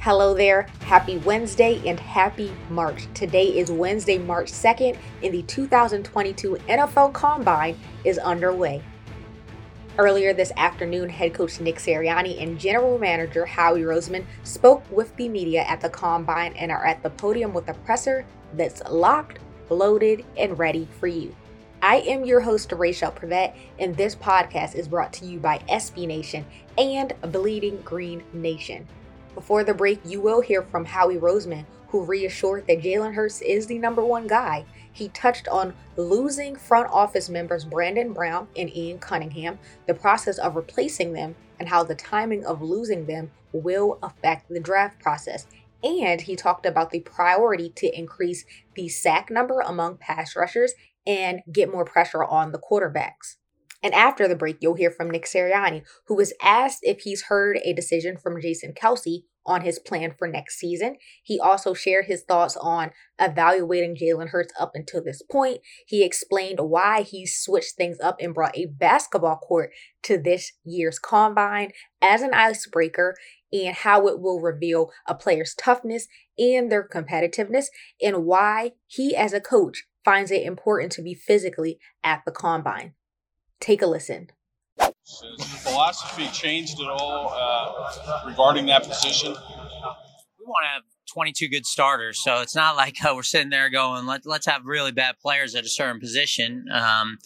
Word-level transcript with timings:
Hello 0.00 0.32
there. 0.32 0.66
Happy 0.84 1.18
Wednesday 1.18 1.78
and 1.86 2.00
happy 2.00 2.50
March. 2.70 3.06
Today 3.12 3.58
is 3.58 3.70
Wednesday, 3.70 4.16
March 4.16 4.50
2nd, 4.50 4.96
and 5.22 5.34
the 5.34 5.42
2022 5.42 6.56
NFL 6.70 7.12
Combine 7.12 7.78
is 8.02 8.16
underway. 8.16 8.82
Earlier 9.98 10.32
this 10.32 10.52
afternoon, 10.56 11.10
head 11.10 11.34
coach 11.34 11.60
Nick 11.60 11.76
Sirianni 11.76 12.42
and 12.42 12.58
general 12.58 12.98
manager 12.98 13.44
Howie 13.44 13.82
Roseman 13.82 14.24
spoke 14.42 14.90
with 14.90 15.14
the 15.16 15.28
media 15.28 15.64
at 15.64 15.82
the 15.82 15.90
Combine 15.90 16.54
and 16.54 16.72
are 16.72 16.86
at 16.86 17.02
the 17.02 17.10
podium 17.10 17.52
with 17.52 17.68
a 17.68 17.74
presser 17.74 18.24
that's 18.54 18.80
locked, 18.88 19.38
loaded, 19.68 20.24
and 20.38 20.58
ready 20.58 20.88
for 20.98 21.08
you. 21.08 21.36
I 21.82 21.96
am 21.96 22.24
your 22.24 22.40
host, 22.40 22.72
Rachel 22.72 23.10
Prevet, 23.10 23.54
and 23.78 23.94
this 23.94 24.16
podcast 24.16 24.76
is 24.76 24.88
brought 24.88 25.12
to 25.12 25.26
you 25.26 25.38
by 25.38 25.58
SB 25.68 26.06
Nation 26.06 26.46
and 26.78 27.12
Bleeding 27.20 27.82
Green 27.82 28.22
Nation. 28.32 28.88
Before 29.34 29.64
the 29.64 29.74
break, 29.74 30.00
you 30.04 30.20
will 30.20 30.40
hear 30.40 30.62
from 30.62 30.84
Howie 30.84 31.16
Roseman, 31.16 31.64
who 31.88 32.04
reassured 32.04 32.66
that 32.66 32.82
Jalen 32.82 33.14
Hurts 33.14 33.40
is 33.40 33.66
the 33.66 33.78
number 33.78 34.04
one 34.04 34.26
guy. 34.26 34.64
He 34.92 35.08
touched 35.08 35.48
on 35.48 35.74
losing 35.96 36.56
front 36.56 36.88
office 36.90 37.28
members 37.28 37.64
Brandon 37.64 38.12
Brown 38.12 38.48
and 38.56 38.74
Ian 38.74 38.98
Cunningham, 38.98 39.58
the 39.86 39.94
process 39.94 40.38
of 40.38 40.56
replacing 40.56 41.12
them, 41.12 41.34
and 41.58 41.68
how 41.68 41.82
the 41.84 41.94
timing 41.94 42.44
of 42.44 42.62
losing 42.62 43.06
them 43.06 43.30
will 43.52 43.98
affect 44.02 44.48
the 44.48 44.60
draft 44.60 45.00
process. 45.00 45.46
And 45.82 46.20
he 46.20 46.36
talked 46.36 46.66
about 46.66 46.90
the 46.90 47.00
priority 47.00 47.70
to 47.76 47.98
increase 47.98 48.44
the 48.74 48.88
sack 48.88 49.30
number 49.30 49.60
among 49.60 49.96
pass 49.96 50.36
rushers 50.36 50.74
and 51.06 51.40
get 51.50 51.72
more 51.72 51.84
pressure 51.84 52.24
on 52.24 52.52
the 52.52 52.58
quarterbacks. 52.58 53.36
And 53.82 53.94
after 53.94 54.28
the 54.28 54.36
break, 54.36 54.58
you'll 54.60 54.74
hear 54.74 54.90
from 54.90 55.10
Nick 55.10 55.24
Sirianni, 55.24 55.82
who 56.06 56.14
was 56.14 56.34
asked 56.42 56.80
if 56.82 57.00
he's 57.00 57.24
heard 57.24 57.58
a 57.64 57.72
decision 57.72 58.16
from 58.16 58.40
Jason 58.40 58.74
Kelce 58.74 59.22
on 59.46 59.62
his 59.62 59.78
plan 59.78 60.14
for 60.18 60.28
next 60.28 60.58
season. 60.58 60.96
He 61.22 61.40
also 61.40 61.72
shared 61.72 62.04
his 62.04 62.22
thoughts 62.22 62.56
on 62.56 62.90
evaluating 63.18 63.96
Jalen 63.96 64.28
Hurts 64.28 64.52
up 64.60 64.72
until 64.74 65.02
this 65.02 65.22
point. 65.22 65.60
He 65.86 66.04
explained 66.04 66.60
why 66.60 67.02
he 67.02 67.26
switched 67.26 67.76
things 67.76 67.98
up 68.00 68.16
and 68.20 68.34
brought 68.34 68.56
a 68.56 68.66
basketball 68.66 69.36
court 69.36 69.70
to 70.02 70.18
this 70.18 70.52
year's 70.64 70.98
combine 70.98 71.72
as 72.02 72.20
an 72.22 72.34
icebreaker 72.34 73.16
and 73.52 73.74
how 73.74 74.06
it 74.06 74.20
will 74.20 74.40
reveal 74.40 74.90
a 75.08 75.14
player's 75.14 75.54
toughness 75.54 76.06
and 76.38 76.70
their 76.70 76.86
competitiveness 76.86 77.66
and 78.00 78.24
why 78.24 78.72
he 78.86 79.16
as 79.16 79.32
a 79.32 79.40
coach 79.40 79.84
finds 80.04 80.30
it 80.30 80.42
important 80.42 80.92
to 80.92 81.02
be 81.02 81.14
physically 81.14 81.78
at 82.04 82.22
the 82.24 82.32
combine. 82.32 82.94
Take 83.60 83.82
a 83.82 83.86
listen. 83.86 84.30
Has 84.78 84.94
the 85.38 85.44
philosophy 85.44 86.28
changed 86.28 86.80
at 86.80 86.88
all 86.88 87.34
uh, 87.36 88.26
regarding 88.26 88.66
that 88.66 88.84
position? 88.84 89.32
We 89.32 90.46
want 90.46 90.64
to 90.64 90.68
have 90.68 90.82
22 91.12 91.48
good 91.48 91.66
starters, 91.66 92.22
so 92.22 92.40
it's 92.40 92.54
not 92.54 92.76
like 92.76 93.04
uh, 93.04 93.12
we're 93.14 93.22
sitting 93.22 93.50
there 93.50 93.68
going, 93.68 94.06
Let, 94.06 94.24
let's 94.24 94.46
have 94.46 94.64
really 94.64 94.92
bad 94.92 95.16
players 95.20 95.54
at 95.54 95.64
a 95.64 95.68
certain 95.68 96.00
position. 96.00 96.66
Um, 96.72 97.18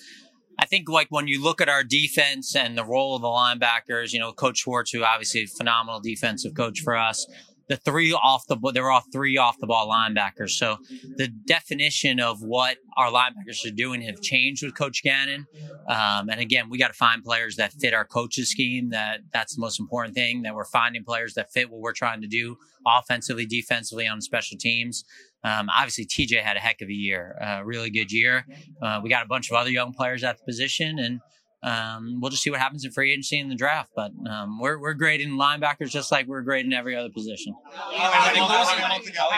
I 0.58 0.66
think 0.66 0.88
like 0.88 1.08
when 1.10 1.28
you 1.28 1.42
look 1.42 1.60
at 1.60 1.68
our 1.68 1.84
defense 1.84 2.54
and 2.56 2.76
the 2.76 2.84
role 2.84 3.16
of 3.16 3.22
the 3.22 3.28
linebackers, 3.28 4.12
you 4.12 4.20
know, 4.20 4.32
Coach 4.32 4.58
Schwartz, 4.58 4.90
who 4.90 5.04
obviously 5.04 5.42
a 5.42 5.46
phenomenal 5.46 6.00
defensive 6.00 6.54
coach 6.54 6.80
for 6.80 6.96
us, 6.96 7.26
the 7.68 7.76
three 7.76 8.12
off 8.12 8.46
the 8.46 8.56
they 8.72 8.80
were 8.80 8.90
all 8.90 9.02
three 9.12 9.36
off 9.36 9.58
the 9.58 9.66
ball 9.66 9.88
linebackers. 9.88 10.50
So 10.50 10.78
the 11.16 11.28
definition 11.28 12.20
of 12.20 12.42
what 12.42 12.78
our 12.96 13.10
linebackers 13.10 13.66
are 13.66 13.74
doing 13.74 14.02
have 14.02 14.20
changed 14.20 14.62
with 14.62 14.76
Coach 14.76 15.02
Gannon. 15.02 15.46
Um, 15.88 16.28
and 16.28 16.40
again, 16.40 16.68
we 16.68 16.78
got 16.78 16.88
to 16.88 16.94
find 16.94 17.24
players 17.24 17.56
that 17.56 17.72
fit 17.72 17.94
our 17.94 18.04
coach's 18.04 18.50
scheme. 18.50 18.90
That 18.90 19.20
that's 19.32 19.54
the 19.54 19.60
most 19.60 19.80
important 19.80 20.14
thing. 20.14 20.42
That 20.42 20.54
we're 20.54 20.64
finding 20.64 21.04
players 21.04 21.34
that 21.34 21.52
fit 21.52 21.70
what 21.70 21.80
we're 21.80 21.92
trying 21.92 22.20
to 22.20 22.28
do 22.28 22.56
offensively, 22.86 23.46
defensively 23.46 24.06
on 24.06 24.20
special 24.20 24.58
teams. 24.58 25.04
Um, 25.42 25.68
obviously, 25.74 26.06
TJ 26.06 26.42
had 26.42 26.56
a 26.56 26.60
heck 26.60 26.80
of 26.80 26.88
a 26.88 26.92
year, 26.92 27.36
a 27.40 27.64
really 27.64 27.90
good 27.90 28.10
year. 28.10 28.46
Uh, 28.82 29.00
we 29.02 29.10
got 29.10 29.24
a 29.24 29.28
bunch 29.28 29.50
of 29.50 29.56
other 29.56 29.70
young 29.70 29.92
players 29.92 30.24
at 30.24 30.38
the 30.38 30.44
position, 30.44 30.98
and 30.98 31.20
um, 31.64 32.20
we'll 32.20 32.30
just 32.30 32.42
see 32.42 32.50
what 32.52 32.60
happens 32.60 32.84
in 32.84 32.92
free 32.92 33.10
agency 33.10 33.40
in 33.40 33.48
the 33.48 33.56
draft. 33.56 33.90
But 33.96 34.12
um, 34.28 34.60
we're, 34.60 34.78
we're 34.78 34.94
grading 34.94 35.30
linebackers 35.40 35.88
just 35.88 36.12
like 36.12 36.28
we're 36.28 36.44
grading 36.44 36.72
every 36.76 36.94
other 36.94 37.08
position. 37.08 37.56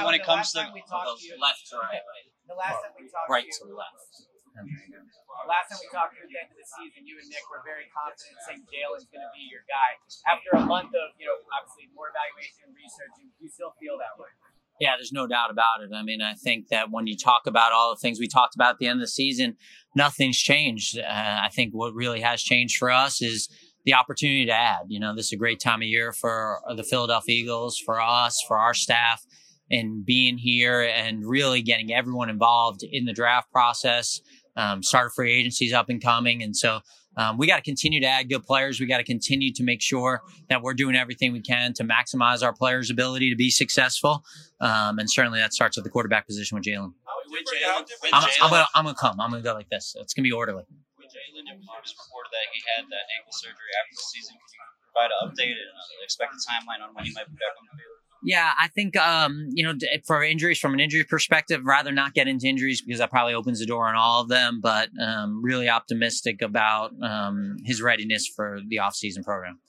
when 0.04 0.14
it 0.14 0.26
comes 0.26 0.50
to 0.52 0.58
left 1.38 1.70
to 1.70 1.78
right, 1.78 2.02
right 3.30 3.46
to, 3.46 3.70
to 3.70 3.74
left. 3.74 4.26
last 5.46 5.70
time 5.70 5.78
we 5.78 5.86
talked 5.94 6.18
to 6.18 6.18
you 6.18 6.26
at 6.26 6.30
the 6.34 6.38
end 6.42 6.50
of 6.50 6.58
the 6.58 6.66
season, 6.66 7.06
you 7.06 7.14
and 7.22 7.30
Nick 7.30 7.46
were 7.46 7.62
very 7.62 7.86
confident 7.94 8.34
saying 8.50 8.66
Jalen's 8.74 9.06
going 9.06 9.22
to 9.22 9.30
be 9.30 9.46
your 9.46 9.62
guy. 9.70 9.94
After 10.26 10.50
a 10.58 10.64
month 10.66 10.90
of, 10.98 11.14
you 11.22 11.30
know, 11.30 11.38
obviously 11.54 11.86
more 11.94 12.10
evaluation 12.10 12.66
and 12.66 12.74
research, 12.74 13.14
do 13.22 13.22
you 13.38 13.46
still 13.46 13.70
feel 13.78 13.94
that 14.02 14.18
way? 14.18 14.34
Yeah, 14.80 14.92
there's 14.98 15.12
no 15.12 15.26
doubt 15.26 15.50
about 15.50 15.82
it. 15.82 15.94
I 15.94 16.02
mean, 16.02 16.20
I 16.20 16.34
think 16.34 16.68
that 16.68 16.90
when 16.90 17.06
you 17.06 17.16
talk 17.16 17.46
about 17.46 17.72
all 17.72 17.90
the 17.90 18.00
things 18.00 18.20
we 18.20 18.28
talked 18.28 18.54
about 18.54 18.74
at 18.74 18.78
the 18.78 18.86
end 18.86 18.98
of 19.00 19.04
the 19.04 19.08
season, 19.08 19.56
nothing's 19.94 20.38
changed. 20.38 20.98
Uh, 20.98 21.04
I 21.08 21.48
think 21.54 21.72
what 21.72 21.94
really 21.94 22.20
has 22.20 22.42
changed 22.42 22.76
for 22.76 22.90
us 22.90 23.22
is 23.22 23.48
the 23.86 23.94
opportunity 23.94 24.44
to 24.46 24.52
add. 24.52 24.82
You 24.88 25.00
know, 25.00 25.14
this 25.14 25.26
is 25.26 25.32
a 25.32 25.36
great 25.36 25.60
time 25.60 25.80
of 25.80 25.88
year 25.88 26.12
for 26.12 26.60
the 26.74 26.82
Philadelphia 26.82 27.34
Eagles, 27.34 27.78
for 27.78 28.00
us, 28.00 28.42
for 28.46 28.58
our 28.58 28.74
staff, 28.74 29.24
and 29.70 30.04
being 30.04 30.36
here 30.36 30.82
and 30.82 31.26
really 31.26 31.62
getting 31.62 31.94
everyone 31.94 32.28
involved 32.28 32.82
in 32.82 33.04
the 33.04 33.12
draft 33.12 33.50
process. 33.50 34.20
Um, 34.56 34.82
starter 34.82 35.10
free 35.14 35.34
agencies 35.34 35.74
up 35.74 35.90
and 35.90 36.02
coming. 36.02 36.42
And 36.42 36.56
so 36.56 36.80
um, 37.16 37.38
we 37.38 37.46
got 37.46 37.56
to 37.56 37.62
continue 37.62 38.00
to 38.00 38.06
add 38.06 38.28
good 38.28 38.44
players. 38.44 38.78
We 38.78 38.86
got 38.86 38.98
to 38.98 39.04
continue 39.04 39.52
to 39.54 39.62
make 39.62 39.80
sure 39.82 40.22
that 40.48 40.62
we're 40.62 40.74
doing 40.74 40.96
everything 40.96 41.32
we 41.32 41.40
can 41.40 41.72
to 41.74 41.84
maximize 41.84 42.42
our 42.42 42.52
players' 42.52 42.90
ability 42.90 43.30
to 43.30 43.36
be 43.36 43.50
successful. 43.50 44.24
Um, 44.60 44.98
and 44.98 45.10
certainly 45.10 45.40
that 45.40 45.52
starts 45.52 45.78
at 45.78 45.84
the 45.84 45.90
quarterback 45.90 46.26
position 46.26 46.56
with 46.56 46.64
Jalen. 46.64 46.92
I'm, 48.12 48.28
I'm, 48.42 48.50
gonna, 48.50 48.68
I'm 48.74 48.84
gonna 48.84 48.96
come. 48.96 49.20
I'm 49.20 49.30
gonna 49.30 49.42
go 49.42 49.54
like 49.54 49.68
this. 49.68 49.96
It's 49.98 50.14
gonna 50.14 50.24
be 50.24 50.32
orderly. 50.32 50.64
With 50.96 51.08
Jalen, 51.08 51.44
it 51.48 51.58
was 51.60 51.94
reported 51.96 52.30
that 52.32 52.46
he 52.52 52.60
had 52.76 52.84
that 52.88 53.06
ankle 53.18 53.32
surgery 53.32 53.72
after 53.82 53.94
the 53.96 54.06
season. 54.06 54.36
Could 54.36 54.52
you 54.52 54.60
provide 54.92 55.10
an 55.12 55.18
update 55.28 55.56
and 55.56 55.72
an 55.72 56.00
expected 56.04 56.40
timeline 56.44 56.84
on 56.84 56.94
when 56.94 57.04
he 57.04 57.12
might 57.12 57.28
be 57.28 57.36
back 57.36 57.56
on 57.56 57.64
the 57.68 57.76
field? 57.76 57.95
Yeah, 58.26 58.50
I 58.58 58.66
think 58.74 58.96
um, 58.96 59.46
you 59.54 59.62
know 59.62 59.72
for 60.04 60.18
injuries 60.24 60.58
from 60.58 60.74
an 60.74 60.80
injury 60.80 61.04
perspective, 61.04 61.62
rather 61.62 61.92
not 61.92 62.10
get 62.12 62.26
into 62.26 62.50
injuries 62.50 62.82
because 62.82 62.98
that 62.98 63.08
probably 63.08 63.34
opens 63.34 63.60
the 63.60 63.66
door 63.66 63.86
on 63.86 63.94
all 63.94 64.20
of 64.20 64.28
them. 64.28 64.58
But 64.60 64.90
um, 64.98 65.38
really 65.46 65.68
optimistic 65.70 66.42
about 66.42 66.90
um, 67.00 67.54
his 67.62 67.80
readiness 67.80 68.26
for 68.26 68.58
the 68.66 68.80
off-season 68.80 69.22
program. 69.22 69.60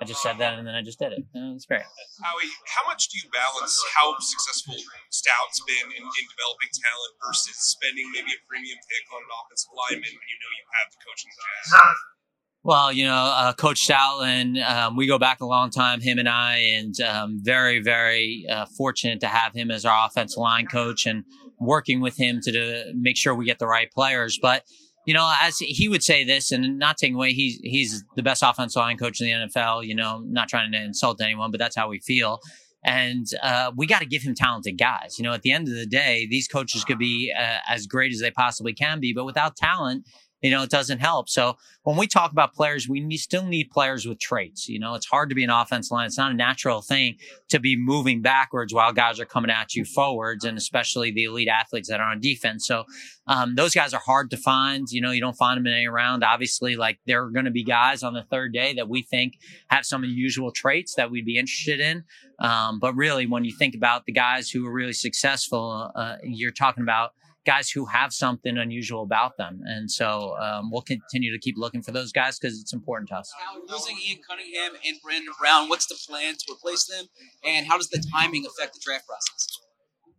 I 0.00 0.06
just 0.06 0.22
said 0.22 0.38
that 0.38 0.56
and 0.56 0.64
then 0.64 0.78
I 0.78 0.80
just 0.80 0.96
did 1.02 1.12
it. 1.12 1.26
Uh, 1.34 1.58
it's 1.58 1.66
great. 1.66 1.82
Howie, 2.22 2.48
how 2.70 2.86
much 2.86 3.10
do 3.10 3.18
you 3.18 3.26
balance 3.34 3.76
how 3.98 4.14
successful 4.22 4.78
Stout's 5.10 5.60
been 5.66 5.90
in, 5.90 6.00
in 6.06 6.24
developing 6.32 6.70
talent 6.70 7.12
versus 7.18 7.58
spending 7.58 8.06
maybe 8.14 8.30
a 8.30 8.40
premium 8.46 8.78
pick 8.88 9.04
on 9.10 9.20
an 9.20 9.32
offensive 9.42 9.74
lineman 9.74 10.14
when 10.14 10.28
you 10.30 10.38
know 10.38 10.50
you 10.54 10.64
have 10.80 10.88
the 10.94 11.02
coaching 11.02 11.34
jazz? 11.34 12.17
Well, 12.64 12.92
you 12.92 13.04
know, 13.04 13.14
uh, 13.14 13.52
Coach 13.52 13.86
Stoutland, 13.86 14.62
um, 14.68 14.96
we 14.96 15.06
go 15.06 15.18
back 15.18 15.40
a 15.40 15.46
long 15.46 15.70
time, 15.70 16.00
him 16.00 16.18
and 16.18 16.28
I, 16.28 16.56
and 16.56 17.00
um, 17.00 17.38
very, 17.40 17.80
very 17.80 18.46
uh, 18.50 18.66
fortunate 18.76 19.20
to 19.20 19.28
have 19.28 19.54
him 19.54 19.70
as 19.70 19.84
our 19.84 20.06
offensive 20.06 20.38
line 20.38 20.66
coach 20.66 21.06
and 21.06 21.24
working 21.60 22.00
with 22.00 22.16
him 22.16 22.40
to 22.42 22.52
do, 22.52 22.82
make 22.94 23.16
sure 23.16 23.34
we 23.34 23.44
get 23.44 23.58
the 23.58 23.66
right 23.66 23.90
players. 23.92 24.38
But 24.42 24.64
you 25.06 25.14
know, 25.14 25.32
as 25.40 25.58
he 25.58 25.88
would 25.88 26.02
say 26.02 26.24
this, 26.24 26.52
and 26.52 26.78
not 26.78 26.98
taking 26.98 27.14
away, 27.14 27.32
he's 27.32 27.58
he's 27.62 28.04
the 28.16 28.22
best 28.22 28.42
offensive 28.44 28.78
line 28.78 28.98
coach 28.98 29.20
in 29.20 29.26
the 29.26 29.46
NFL. 29.46 29.86
You 29.86 29.94
know, 29.94 30.22
not 30.26 30.48
trying 30.48 30.70
to 30.72 30.82
insult 30.82 31.22
anyone, 31.22 31.50
but 31.50 31.58
that's 31.58 31.76
how 31.76 31.88
we 31.88 32.00
feel. 32.00 32.40
And 32.84 33.26
uh, 33.42 33.72
we 33.74 33.86
got 33.86 34.00
to 34.00 34.06
give 34.06 34.22
him 34.22 34.34
talented 34.34 34.78
guys. 34.78 35.18
You 35.18 35.24
know, 35.24 35.32
at 35.32 35.42
the 35.42 35.50
end 35.50 35.66
of 35.68 35.74
the 35.74 35.86
day, 35.86 36.26
these 36.30 36.46
coaches 36.46 36.84
could 36.84 36.98
be 36.98 37.32
uh, 37.36 37.58
as 37.68 37.86
great 37.86 38.12
as 38.12 38.20
they 38.20 38.30
possibly 38.30 38.74
can 38.74 39.00
be, 39.00 39.12
but 39.14 39.24
without 39.24 39.56
talent, 39.56 40.06
you 40.42 40.50
know, 40.50 40.62
it 40.62 40.70
doesn't 40.70 41.00
help. 41.00 41.28
So 41.28 41.56
when 41.82 41.96
we 41.96 42.06
talk 42.06 42.32
about 42.32 42.54
players, 42.54 42.88
we 42.88 43.00
need, 43.00 43.16
still 43.16 43.44
need 43.44 43.70
players 43.70 44.06
with 44.06 44.20
traits. 44.20 44.68
You 44.68 44.78
know, 44.78 44.94
it's 44.94 45.06
hard 45.06 45.28
to 45.30 45.34
be 45.34 45.44
an 45.44 45.50
offense 45.50 45.90
line. 45.90 46.06
It's 46.06 46.18
not 46.18 46.30
a 46.30 46.34
natural 46.34 46.80
thing 46.80 47.16
to 47.48 47.58
be 47.58 47.76
moving 47.76 48.22
backwards 48.22 48.72
while 48.72 48.92
guys 48.92 49.18
are 49.18 49.24
coming 49.24 49.50
at 49.50 49.74
you 49.74 49.84
forwards, 49.84 50.44
and 50.44 50.56
especially 50.56 51.10
the 51.10 51.24
elite 51.24 51.48
athletes 51.48 51.88
that 51.88 52.00
are 52.00 52.10
on 52.10 52.20
defense. 52.20 52.66
So 52.66 52.84
um, 53.26 53.54
those 53.56 53.74
guys 53.74 53.92
are 53.94 54.00
hard 54.00 54.30
to 54.30 54.36
find. 54.36 54.86
You 54.90 55.00
know, 55.00 55.10
you 55.10 55.20
don't 55.20 55.36
find 55.36 55.58
them 55.58 55.66
in 55.66 55.72
any 55.72 55.88
round. 55.88 56.22
Obviously, 56.22 56.76
like 56.76 56.98
there 57.06 57.24
are 57.24 57.30
going 57.30 57.46
to 57.46 57.50
be 57.50 57.64
guys 57.64 58.02
on 58.02 58.14
the 58.14 58.22
third 58.22 58.52
day 58.52 58.74
that 58.74 58.88
we 58.88 59.02
think 59.02 59.34
have 59.68 59.84
some 59.84 60.04
unusual 60.04 60.52
traits 60.52 60.94
that 60.94 61.10
we'd 61.10 61.26
be 61.26 61.38
interested 61.38 61.80
in. 61.80 62.04
Um, 62.38 62.78
but 62.78 62.94
really, 62.94 63.26
when 63.26 63.44
you 63.44 63.52
think 63.52 63.74
about 63.74 64.04
the 64.04 64.12
guys 64.12 64.50
who 64.50 64.66
are 64.66 64.72
really 64.72 64.92
successful, 64.92 65.90
uh, 65.94 66.16
you're 66.22 66.52
talking 66.52 66.82
about 66.82 67.10
guys 67.48 67.70
who 67.70 67.86
have 67.86 68.12
something 68.12 68.58
unusual 68.58 69.02
about 69.02 69.38
them. 69.38 69.62
And 69.64 69.90
so 69.90 70.36
um, 70.38 70.70
we'll 70.70 70.82
continue 70.82 71.32
to 71.32 71.38
keep 71.38 71.56
looking 71.56 71.80
for 71.82 71.92
those 71.92 72.12
guys 72.12 72.38
because 72.38 72.60
it's 72.60 72.74
important 72.74 73.08
to 73.08 73.16
us. 73.16 73.32
Losing 73.66 73.96
Ian 74.06 74.20
Cunningham 74.28 74.72
and 74.86 74.96
Brandon 75.02 75.32
Brown, 75.40 75.70
what's 75.70 75.86
the 75.86 75.96
plan 76.06 76.34
to 76.34 76.52
replace 76.52 76.84
them? 76.84 77.06
And 77.46 77.66
how 77.66 77.78
does 77.78 77.88
the 77.88 78.04
timing 78.12 78.44
affect 78.44 78.74
the 78.74 78.80
draft 78.84 79.06
process? 79.06 79.60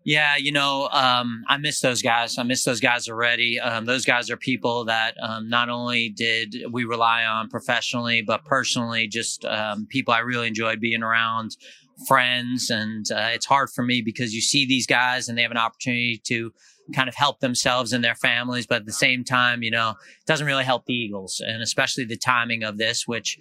Yeah, 0.03 0.37
you 0.37 0.51
know, 0.51 0.87
um, 0.91 1.43
I 1.47 1.57
miss 1.57 1.81
those 1.81 2.01
guys. 2.01 2.39
I 2.39 2.43
miss 2.43 2.63
those 2.63 2.79
guys 2.79 3.07
already. 3.07 3.59
Um, 3.59 3.85
those 3.85 4.05
guys 4.05 4.31
are 4.31 4.37
people 4.37 4.85
that 4.85 5.13
um, 5.21 5.49
not 5.49 5.69
only 5.69 6.09
did 6.09 6.55
we 6.71 6.85
rely 6.85 7.25
on 7.25 7.47
professionally, 7.47 8.23
but 8.23 8.43
personally, 8.43 9.07
just 9.07 9.45
um, 9.45 9.85
people 9.87 10.15
I 10.15 10.19
really 10.19 10.47
enjoyed 10.47 10.79
being 10.79 11.03
around, 11.03 11.57
friends. 12.07 12.71
And 12.71 13.05
uh, 13.11 13.29
it's 13.33 13.45
hard 13.45 13.69
for 13.69 13.83
me 13.83 14.01
because 14.01 14.33
you 14.33 14.41
see 14.41 14.65
these 14.65 14.87
guys 14.87 15.29
and 15.29 15.37
they 15.37 15.43
have 15.43 15.51
an 15.51 15.57
opportunity 15.57 16.19
to 16.25 16.53
kind 16.93 17.09
of 17.09 17.15
help 17.15 17.39
themselves 17.39 17.93
and 17.93 18.03
their 18.03 18.15
families, 18.15 18.67
but 18.67 18.81
at 18.81 18.85
the 18.85 18.93
same 18.93 19.23
time, 19.23 19.63
you 19.63 19.71
know, 19.71 19.91
it 19.91 20.25
doesn't 20.25 20.47
really 20.47 20.63
help 20.63 20.85
the 20.85 20.93
Eagles, 20.93 21.41
and 21.45 21.61
especially 21.61 22.05
the 22.05 22.17
timing 22.17 22.63
of 22.63 22.77
this, 22.77 23.07
which 23.07 23.37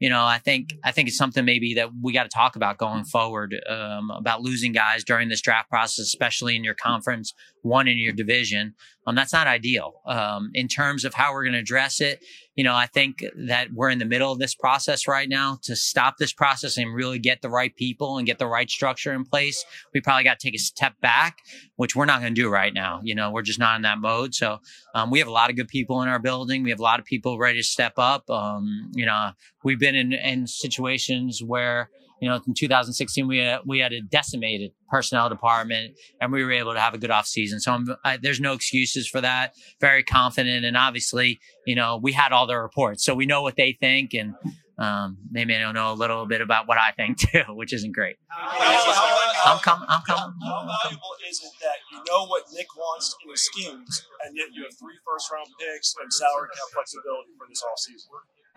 you 0.00 0.08
know, 0.08 0.24
I 0.24 0.38
think 0.38 0.74
I 0.82 0.92
think 0.92 1.08
it's 1.08 1.18
something 1.18 1.44
maybe 1.44 1.74
that 1.74 1.90
we 2.02 2.14
got 2.14 2.22
to 2.22 2.30
talk 2.30 2.56
about 2.56 2.78
going 2.78 3.04
forward 3.04 3.54
um, 3.68 4.10
about 4.10 4.40
losing 4.40 4.72
guys 4.72 5.04
during 5.04 5.28
this 5.28 5.42
draft 5.42 5.68
process, 5.68 5.98
especially 5.98 6.56
in 6.56 6.64
your 6.64 6.74
conference, 6.74 7.34
one 7.62 7.86
in 7.86 7.98
your 7.98 8.14
division. 8.14 8.74
Um, 9.06 9.14
that's 9.14 9.32
not 9.32 9.46
ideal. 9.46 9.94
Um, 10.06 10.50
in 10.54 10.68
terms 10.68 11.04
of 11.04 11.14
how 11.14 11.32
we're 11.32 11.44
going 11.44 11.54
to 11.54 11.60
address 11.60 12.00
it, 12.00 12.20
you 12.54 12.64
know, 12.64 12.74
I 12.74 12.86
think 12.86 13.24
that 13.46 13.72
we're 13.72 13.88
in 13.88 13.98
the 13.98 14.04
middle 14.04 14.30
of 14.30 14.38
this 14.38 14.54
process 14.54 15.08
right 15.08 15.28
now. 15.28 15.58
To 15.62 15.74
stop 15.74 16.18
this 16.18 16.32
process 16.32 16.76
and 16.76 16.94
really 16.94 17.18
get 17.18 17.40
the 17.40 17.48
right 17.48 17.74
people 17.74 18.18
and 18.18 18.26
get 18.26 18.38
the 18.38 18.46
right 18.46 18.68
structure 18.68 19.12
in 19.12 19.24
place, 19.24 19.64
we 19.94 20.00
probably 20.00 20.24
got 20.24 20.38
to 20.38 20.46
take 20.46 20.54
a 20.54 20.58
step 20.58 21.00
back, 21.00 21.38
which 21.76 21.96
we're 21.96 22.04
not 22.04 22.20
going 22.20 22.34
to 22.34 22.40
do 22.40 22.50
right 22.50 22.74
now. 22.74 23.00
You 23.02 23.14
know, 23.14 23.30
we're 23.30 23.42
just 23.42 23.58
not 23.58 23.76
in 23.76 23.82
that 23.82 23.98
mode. 23.98 24.34
So 24.34 24.58
um, 24.94 25.10
we 25.10 25.18
have 25.20 25.28
a 25.28 25.32
lot 25.32 25.48
of 25.48 25.56
good 25.56 25.68
people 25.68 26.02
in 26.02 26.08
our 26.08 26.18
building. 26.18 26.62
We 26.62 26.70
have 26.70 26.80
a 26.80 26.84
lot 26.84 27.00
of 27.00 27.06
people 27.06 27.38
ready 27.38 27.58
to 27.58 27.64
step 27.66 27.94
up. 27.96 28.28
Um, 28.28 28.90
you 28.92 29.06
know, 29.06 29.30
we've 29.64 29.80
been 29.80 29.94
in, 29.94 30.12
in 30.12 30.46
situations 30.46 31.42
where 31.42 31.88
you 32.20 32.28
know, 32.28 32.40
in 32.46 32.54
2016, 32.54 33.26
we 33.26 33.38
had, 33.38 33.60
we 33.66 33.78
had 33.78 33.92
a 33.92 34.00
decimated 34.00 34.72
personnel 34.88 35.28
department 35.28 35.96
and 36.20 36.32
we 36.32 36.44
were 36.44 36.52
able 36.52 36.74
to 36.74 36.80
have 36.80 36.94
a 36.94 36.98
good 36.98 37.10
off 37.10 37.26
season. 37.26 37.60
So 37.60 37.78
I, 38.04 38.18
there's 38.18 38.40
no 38.40 38.52
excuses 38.52 39.08
for 39.08 39.20
that. 39.20 39.54
Very 39.80 40.02
confident. 40.02 40.64
And 40.64 40.76
obviously, 40.76 41.40
you 41.66 41.74
know, 41.74 41.98
we 42.02 42.12
had 42.12 42.32
all 42.32 42.46
the 42.46 42.58
reports, 42.58 43.04
so 43.04 43.14
we 43.14 43.26
know 43.26 43.42
what 43.42 43.56
they 43.56 43.76
think 43.80 44.14
and, 44.14 44.34
um, 44.80 45.18
they 45.30 45.44
may 45.44 45.60
know 45.60 45.92
a 45.92 45.94
little 45.94 46.24
bit 46.24 46.40
about 46.40 46.66
what 46.66 46.78
I 46.78 46.92
think 46.96 47.18
too, 47.28 47.44
which 47.52 47.72
isn't 47.74 47.92
great. 47.92 48.16
I'm 48.32 49.60
coming. 49.60 49.84
I'm 49.88 50.00
coming. 50.08 50.32
How 50.40 50.64
valuable 50.64 51.14
is 51.28 51.36
it 51.44 51.52
that 51.60 51.84
you 51.92 52.00
know 52.08 52.24
what 52.24 52.44
Nick 52.52 52.68
wants 52.76 53.14
in 53.22 53.30
his 53.30 53.44
schemes, 53.44 54.06
and 54.24 54.36
yet 54.36 54.48
you 54.52 54.64
have 54.64 54.72
three 54.80 54.96
first 55.04 55.30
round 55.30 55.48
picks 55.60 55.94
and 56.00 56.12
salary 56.12 56.48
cap 56.56 56.72
flexibility 56.72 57.28
for 57.36 57.44
this 57.48 57.60
offseason? 57.60 58.08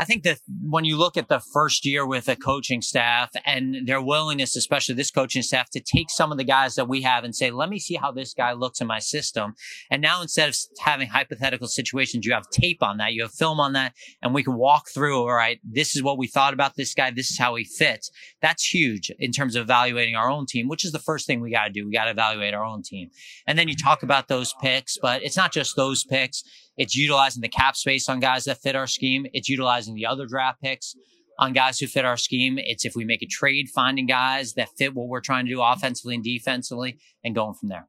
I 0.03 0.05
think 0.05 0.23
that 0.23 0.39
when 0.61 0.83
you 0.83 0.97
look 0.97 1.15
at 1.15 1.29
the 1.29 1.39
first 1.39 1.85
year 1.85 2.05
with 2.05 2.27
a 2.27 2.35
coaching 2.35 2.81
staff 2.81 3.29
and 3.45 3.87
their 3.87 4.01
willingness, 4.01 4.53
especially 4.57 4.95
this 4.95 5.11
coaching 5.11 5.41
staff, 5.41 5.69
to 5.69 5.79
take 5.79 6.09
some 6.09 6.29
of 6.29 6.37
the 6.37 6.43
guys 6.43 6.75
that 6.75 6.89
we 6.89 7.03
have 7.03 7.23
and 7.23 7.33
say, 7.33 7.51
let 7.51 7.69
me 7.69 7.79
see 7.79 7.95
how 7.95 8.11
this 8.11 8.33
guy 8.33 8.51
looks 8.51 8.81
in 8.81 8.87
my 8.87 8.99
system. 8.99 9.53
And 9.89 10.01
now 10.01 10.21
instead 10.21 10.49
of 10.49 10.57
having 10.81 11.07
hypothetical 11.07 11.69
situations, 11.69 12.25
you 12.25 12.33
have 12.33 12.49
tape 12.49 12.83
on 12.83 12.97
that, 12.97 13.13
you 13.13 13.21
have 13.21 13.31
film 13.31 13.61
on 13.61 13.71
that, 13.73 13.93
and 14.21 14.33
we 14.33 14.43
can 14.43 14.55
walk 14.55 14.89
through, 14.93 15.19
all 15.19 15.33
right, 15.33 15.61
this 15.63 15.95
is 15.95 16.03
what 16.03 16.17
we 16.17 16.27
thought 16.27 16.53
about 16.53 16.75
this 16.75 16.93
guy. 16.93 17.09
This 17.09 17.31
is 17.31 17.39
how 17.39 17.55
he 17.55 17.63
fits. 17.63 18.11
That's 18.41 18.65
huge 18.65 19.09
in 19.19 19.31
terms 19.31 19.55
of 19.55 19.61
evaluating 19.61 20.17
our 20.17 20.29
own 20.29 20.47
team, 20.47 20.67
which 20.67 20.83
is 20.83 20.91
the 20.91 20.99
first 20.99 21.27
thing 21.27 21.39
we 21.39 21.49
got 21.49 21.67
to 21.67 21.71
do. 21.71 21.85
We 21.85 21.93
got 21.93 22.05
to 22.05 22.11
evaluate 22.11 22.53
our 22.53 22.65
own 22.65 22.83
team. 22.83 23.09
And 23.47 23.57
then 23.57 23.69
you 23.69 23.75
talk 23.77 24.03
about 24.03 24.27
those 24.27 24.53
picks, 24.61 24.97
but 25.01 25.23
it's 25.23 25.37
not 25.37 25.53
just 25.53 25.77
those 25.77 26.03
picks. 26.03 26.43
It's 26.77 26.95
utilizing 26.95 27.41
the 27.41 27.49
cap 27.49 27.75
space 27.75 28.09
on 28.09 28.19
guys 28.19 28.45
that 28.45 28.61
fit 28.61 28.75
our 28.75 28.87
scheme. 28.87 29.25
It's 29.33 29.47
utilizing 29.49 29.95
the 29.95 30.05
other 30.05 30.25
draft 30.25 30.61
picks 30.61 30.95
on 31.39 31.53
guys 31.53 31.79
who 31.79 31.87
fit 31.87 32.05
our 32.05 32.17
scheme. 32.17 32.57
It's 32.57 32.85
if 32.85 32.95
we 32.95 33.05
make 33.05 33.21
a 33.21 33.27
trade, 33.27 33.69
finding 33.69 34.05
guys 34.05 34.53
that 34.53 34.69
fit 34.77 34.93
what 34.93 35.07
we're 35.07 35.21
trying 35.21 35.45
to 35.45 35.51
do 35.51 35.61
offensively 35.61 36.15
and 36.15 36.23
defensively 36.23 36.97
and 37.23 37.35
going 37.35 37.53
from 37.55 37.69
there. 37.69 37.87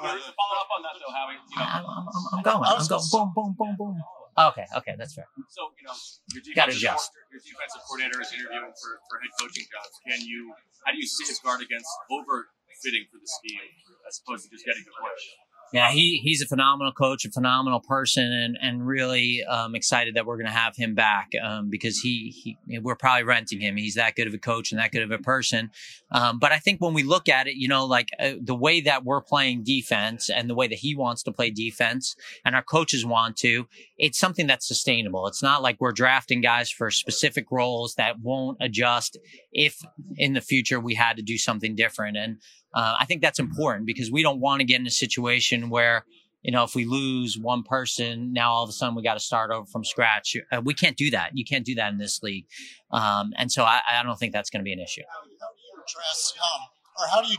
Follow 0.00 0.16
up 0.16 0.68
on 0.72 0.80
that 0.82 0.96
though, 0.96 1.12
Howie. 1.12 1.36
You 1.36 1.60
know, 1.60 1.64
I'm, 1.64 1.84
I'm, 1.84 2.24
I'm 2.32 2.42
going. 2.42 2.64
I'm 2.64 2.86
going. 2.88 3.04
Boom, 3.12 3.32
boom, 3.36 3.54
boom, 3.58 3.76
boom. 3.76 3.96
Okay, 4.38 4.64
okay, 4.76 4.94
that's 4.96 5.12
fair. 5.12 5.28
So 5.52 5.68
you 5.76 5.84
know, 5.84 5.92
your 6.32 6.40
Gotta 6.56 6.72
defensive, 6.72 6.88
adjust. 6.88 7.12
your 7.28 7.42
defensive 7.44 7.82
coordinator 7.84 8.20
is 8.24 8.32
interviewing 8.32 8.72
for, 8.80 8.96
for 9.12 9.20
head 9.20 9.32
coaching 9.36 9.68
jobs. 9.68 9.92
Can 10.08 10.24
you? 10.24 10.54
How 10.88 10.92
do 10.92 10.98
you 10.98 11.04
safeguard 11.04 11.60
against 11.60 11.90
overfitting 12.08 13.04
for 13.12 13.20
the 13.20 13.28
scheme 13.28 13.60
as 14.08 14.16
opposed 14.24 14.48
to 14.48 14.50
just 14.56 14.64
getting 14.64 14.88
the 14.88 14.94
push? 14.96 15.24
Yeah, 15.72 15.90
he 15.92 16.20
he's 16.22 16.42
a 16.42 16.46
phenomenal 16.46 16.92
coach, 16.92 17.24
a 17.24 17.30
phenomenal 17.30 17.80
person, 17.80 18.24
and 18.24 18.58
and 18.60 18.86
really 18.86 19.44
um, 19.44 19.74
excited 19.74 20.16
that 20.16 20.26
we're 20.26 20.36
going 20.36 20.46
to 20.46 20.52
have 20.52 20.74
him 20.76 20.94
back 20.94 21.30
um, 21.42 21.70
because 21.70 21.98
he, 21.98 22.56
he 22.66 22.80
we're 22.80 22.96
probably 22.96 23.22
renting 23.22 23.60
him. 23.60 23.76
He's 23.76 23.94
that 23.94 24.16
good 24.16 24.26
of 24.26 24.34
a 24.34 24.38
coach 24.38 24.72
and 24.72 24.80
that 24.80 24.90
good 24.90 25.02
of 25.02 25.12
a 25.12 25.18
person. 25.18 25.70
Um, 26.10 26.40
but 26.40 26.50
I 26.50 26.58
think 26.58 26.80
when 26.80 26.92
we 26.92 27.04
look 27.04 27.28
at 27.28 27.46
it, 27.46 27.54
you 27.54 27.68
know, 27.68 27.84
like 27.86 28.08
uh, 28.18 28.32
the 28.42 28.54
way 28.54 28.80
that 28.80 29.04
we're 29.04 29.20
playing 29.20 29.62
defense 29.62 30.28
and 30.28 30.50
the 30.50 30.56
way 30.56 30.66
that 30.66 30.78
he 30.78 30.96
wants 30.96 31.22
to 31.24 31.32
play 31.32 31.50
defense 31.50 32.16
and 32.44 32.56
our 32.56 32.64
coaches 32.64 33.06
want 33.06 33.36
to, 33.38 33.68
it's 33.96 34.18
something 34.18 34.48
that's 34.48 34.66
sustainable. 34.66 35.28
It's 35.28 35.42
not 35.42 35.62
like 35.62 35.76
we're 35.78 35.92
drafting 35.92 36.40
guys 36.40 36.70
for 36.70 36.90
specific 36.90 37.46
roles 37.52 37.94
that 37.94 38.18
won't 38.20 38.58
adjust 38.60 39.18
if 39.52 39.80
in 40.16 40.32
the 40.32 40.40
future 40.40 40.80
we 40.80 40.94
had 40.94 41.16
to 41.16 41.22
do 41.22 41.38
something 41.38 41.76
different. 41.76 42.16
And 42.16 42.38
uh, 42.74 42.94
I 42.98 43.04
think 43.04 43.22
that's 43.22 43.38
important 43.38 43.86
because 43.86 44.10
we 44.10 44.22
don't 44.22 44.40
want 44.40 44.60
to 44.60 44.64
get 44.64 44.80
in 44.80 44.86
a 44.86 44.90
situation 44.90 45.70
where, 45.70 46.04
you 46.42 46.52
know, 46.52 46.64
if 46.64 46.74
we 46.74 46.84
lose 46.84 47.36
one 47.38 47.62
person, 47.62 48.32
now 48.32 48.52
all 48.52 48.62
of 48.62 48.70
a 48.70 48.72
sudden 48.72 48.94
we 48.94 49.02
got 49.02 49.14
to 49.14 49.20
start 49.20 49.50
over 49.50 49.66
from 49.66 49.84
scratch. 49.84 50.36
Uh, 50.52 50.60
we 50.64 50.74
can't 50.74 50.96
do 50.96 51.10
that. 51.10 51.30
You 51.34 51.44
can't 51.44 51.64
do 51.64 51.74
that 51.74 51.92
in 51.92 51.98
this 51.98 52.22
league. 52.22 52.46
Um, 52.90 53.32
and 53.36 53.50
so 53.50 53.64
I, 53.64 53.80
I 53.88 54.02
don't 54.02 54.18
think 54.18 54.32
that's 54.32 54.50
going 54.50 54.60
to 54.60 54.64
be 54.64 54.72
an 54.72 54.80
issue. 54.80 55.02
How 55.10 55.24
do 55.24 55.30
you 55.30 55.82
address, 55.82 56.34
um, 56.38 56.60
or 56.98 57.08
how 57.08 57.22
do 57.22 57.28
you 57.28 57.36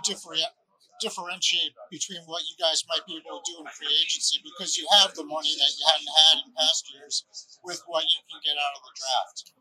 differentiate 1.02 1.74
between 1.90 2.22
what 2.26 2.44
you 2.44 2.56
guys 2.60 2.84
might 2.88 3.06
be 3.08 3.18
able 3.18 3.42
to 3.42 3.52
do 3.52 3.60
in 3.60 3.68
free 3.74 3.90
agency 4.04 4.38
because 4.44 4.78
you 4.78 4.86
have 5.00 5.14
the 5.16 5.24
money 5.24 5.50
that 5.58 5.72
you 5.80 5.84
hadn't 5.88 6.14
had 6.28 6.46
in 6.46 6.54
past 6.54 6.94
years 6.94 7.26
with 7.64 7.82
what 7.88 8.04
you 8.04 8.22
can 8.30 8.40
get 8.44 8.54
out 8.54 8.78
of 8.78 8.82
the 8.86 8.94
draft. 8.94 9.61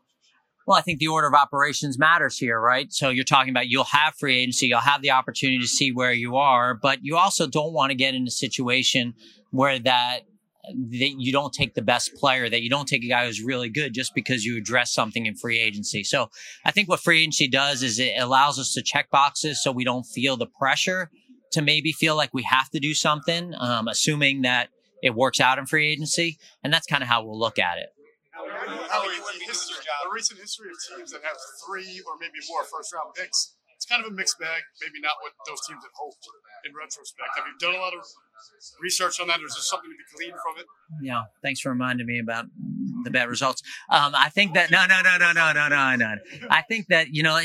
Well, 0.67 0.77
I 0.77 0.81
think 0.81 0.99
the 0.99 1.07
order 1.07 1.27
of 1.27 1.33
operations 1.33 1.97
matters 1.97 2.37
here, 2.37 2.59
right? 2.59 2.91
So 2.93 3.09
you're 3.09 3.25
talking 3.25 3.49
about 3.49 3.67
you'll 3.67 3.83
have 3.85 4.15
free 4.15 4.37
agency, 4.37 4.67
you'll 4.67 4.79
have 4.79 5.01
the 5.01 5.11
opportunity 5.11 5.59
to 5.59 5.67
see 5.67 5.91
where 5.91 6.13
you 6.13 6.37
are, 6.37 6.73
but 6.75 6.99
you 7.03 7.17
also 7.17 7.47
don't 7.47 7.73
want 7.73 7.89
to 7.89 7.95
get 7.95 8.13
in 8.13 8.27
a 8.27 8.31
situation 8.31 9.13
where 9.49 9.79
that 9.79 10.21
that 10.63 11.15
you 11.17 11.31
don't 11.31 11.53
take 11.53 11.73
the 11.73 11.81
best 11.81 12.13
player, 12.15 12.47
that 12.47 12.61
you 12.61 12.69
don't 12.69 12.87
take 12.87 13.03
a 13.03 13.07
guy 13.07 13.25
who's 13.25 13.41
really 13.41 13.67
good 13.67 13.93
just 13.93 14.13
because 14.13 14.45
you 14.45 14.57
address 14.57 14.93
something 14.93 15.25
in 15.25 15.35
free 15.35 15.59
agency. 15.59 16.03
So 16.03 16.29
I 16.63 16.71
think 16.71 16.87
what 16.87 16.99
free 16.99 17.21
agency 17.21 17.47
does 17.47 17.81
is 17.81 17.99
it 17.99 18.13
allows 18.19 18.59
us 18.59 18.73
to 18.75 18.83
check 18.83 19.09
boxes 19.09 19.61
so 19.63 19.71
we 19.71 19.83
don't 19.83 20.03
feel 20.03 20.37
the 20.37 20.45
pressure 20.45 21.09
to 21.53 21.61
maybe 21.61 21.91
feel 21.91 22.15
like 22.15 22.33
we 22.33 22.43
have 22.43 22.69
to 22.69 22.79
do 22.79 22.93
something, 22.93 23.53
um, 23.59 23.87
assuming 23.87 24.43
that 24.43 24.69
it 25.01 25.15
works 25.15 25.39
out 25.39 25.57
in 25.57 25.65
free 25.65 25.87
agency. 25.87 26.37
And 26.63 26.71
that's 26.71 26.85
kind 26.85 27.01
of 27.01 27.09
how 27.09 27.23
we'll 27.23 27.39
look 27.39 27.57
at 27.57 27.77
it. 27.77 27.89
Howie, 29.51 29.59
the, 29.59 29.75
history, 29.75 29.83
the 29.83 30.11
recent 30.15 30.37
history 30.39 30.69
of 30.71 30.77
teams 30.79 31.09
that 31.11 31.23
have 31.27 31.37
three 31.67 31.99
or 32.07 32.15
maybe 32.19 32.39
more 32.47 32.63
first 32.63 32.93
round 32.95 33.11
picks, 33.15 33.59
it's 33.75 33.85
kind 33.85 33.99
of 34.05 34.11
a 34.11 34.15
mixed 34.15 34.39
bag. 34.39 34.61
Maybe 34.79 35.01
not 35.01 35.19
what 35.21 35.33
those 35.47 35.59
teams 35.67 35.83
had 35.83 35.93
hoped 35.97 36.23
in 36.65 36.71
retrospect. 36.77 37.33
Have 37.35 37.45
you 37.49 37.57
done 37.59 37.75
a 37.75 37.81
lot 37.81 37.93
of 37.93 38.05
research 38.79 39.19
on 39.19 39.27
that, 39.27 39.41
or 39.41 39.47
is 39.49 39.55
there 39.57 39.65
something 39.65 39.89
to 39.89 39.97
be 39.97 40.07
gleaned 40.15 40.39
from 40.39 40.61
it? 40.61 40.67
Yeah, 41.01 41.27
thanks 41.41 41.59
for 41.61 41.69
reminding 41.69 42.05
me 42.05 42.19
about 42.19 42.45
the 43.03 43.11
bad 43.11 43.29
results. 43.29 43.61
Um, 43.89 44.13
I 44.15 44.29
think 44.29 44.53
that 44.53 44.71
no, 44.71 44.85
no, 44.87 45.01
no, 45.01 45.17
no, 45.17 45.31
no, 45.31 45.53
no, 45.53 45.67
no, 45.67 45.95
no. 45.95 46.15
I 46.49 46.61
think 46.61 46.87
that 46.87 47.13
you 47.13 47.23
know 47.23 47.39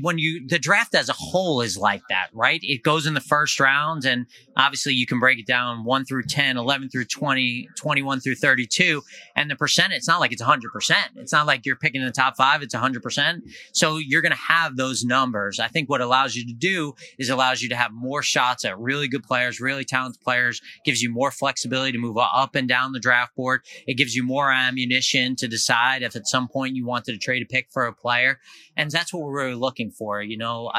when 0.00 0.18
you 0.18 0.46
the 0.46 0.58
draft 0.58 0.94
as 0.94 1.08
a 1.08 1.14
whole 1.14 1.60
is 1.60 1.76
like 1.76 2.02
that, 2.08 2.28
right? 2.32 2.60
It 2.62 2.82
goes 2.82 3.06
in 3.06 3.14
the 3.14 3.20
first 3.20 3.60
round, 3.60 4.04
and 4.04 4.26
obviously 4.56 4.94
you 4.94 5.06
can 5.06 5.18
break 5.18 5.38
it 5.38 5.46
down 5.46 5.84
one 5.84 6.04
through 6.04 6.24
10, 6.24 6.56
11 6.56 6.88
through 6.90 7.04
20, 7.06 7.68
21 7.76 8.20
through 8.20 8.34
32, 8.36 9.02
and 9.36 9.50
the 9.50 9.56
percent. 9.56 9.92
It's 9.92 10.08
not 10.08 10.20
like 10.20 10.32
it's 10.32 10.42
100. 10.42 10.72
percent 10.72 11.12
It's 11.16 11.32
not 11.32 11.46
like 11.46 11.66
you're 11.66 11.76
picking 11.76 12.04
the 12.04 12.10
top 12.10 12.36
five. 12.36 12.62
It's 12.62 12.74
100. 12.74 13.02
percent 13.02 13.44
So 13.72 13.98
you're 13.98 14.22
going 14.22 14.32
to 14.32 14.38
have 14.38 14.76
those 14.76 15.04
numbers. 15.04 15.58
I 15.60 15.68
think 15.68 15.88
what 15.88 16.00
allows 16.00 16.34
you 16.34 16.46
to 16.46 16.52
do 16.52 16.94
is 17.18 17.28
allows 17.28 17.62
you 17.62 17.68
to 17.70 17.76
have 17.76 17.92
more 17.92 18.22
shots 18.22 18.64
at 18.64 18.78
really 18.78 19.08
good 19.08 19.22
players, 19.22 19.60
really 19.60 19.84
talented 19.84 20.20
players, 20.22 20.60
gives 20.84 21.02
you 21.02 21.10
more 21.10 21.30
flexibility 21.30 21.92
to 21.92 21.98
move 21.98 22.18
up 22.18 22.54
and 22.54 22.68
down 22.68 22.92
the 22.92 23.00
draft 23.00 23.34
board. 23.34 23.62
It 23.86 23.94
gives 23.94 24.14
you 24.14 24.22
more 24.22 24.50
ammunition 24.50 24.99
to 25.00 25.48
decide 25.48 26.02
if 26.02 26.16
at 26.16 26.26
some 26.26 26.48
point 26.48 26.76
you 26.76 26.86
wanted 26.86 27.12
to 27.12 27.18
trade 27.18 27.42
a 27.42 27.46
pick 27.46 27.68
for 27.70 27.86
a 27.86 27.92
player. 27.92 28.38
And 28.76 28.90
that's 28.90 29.12
what 29.12 29.22
we're 29.22 29.36
really 29.36 29.54
looking 29.54 29.90
for. 29.90 30.22
You 30.22 30.38
know, 30.38 30.70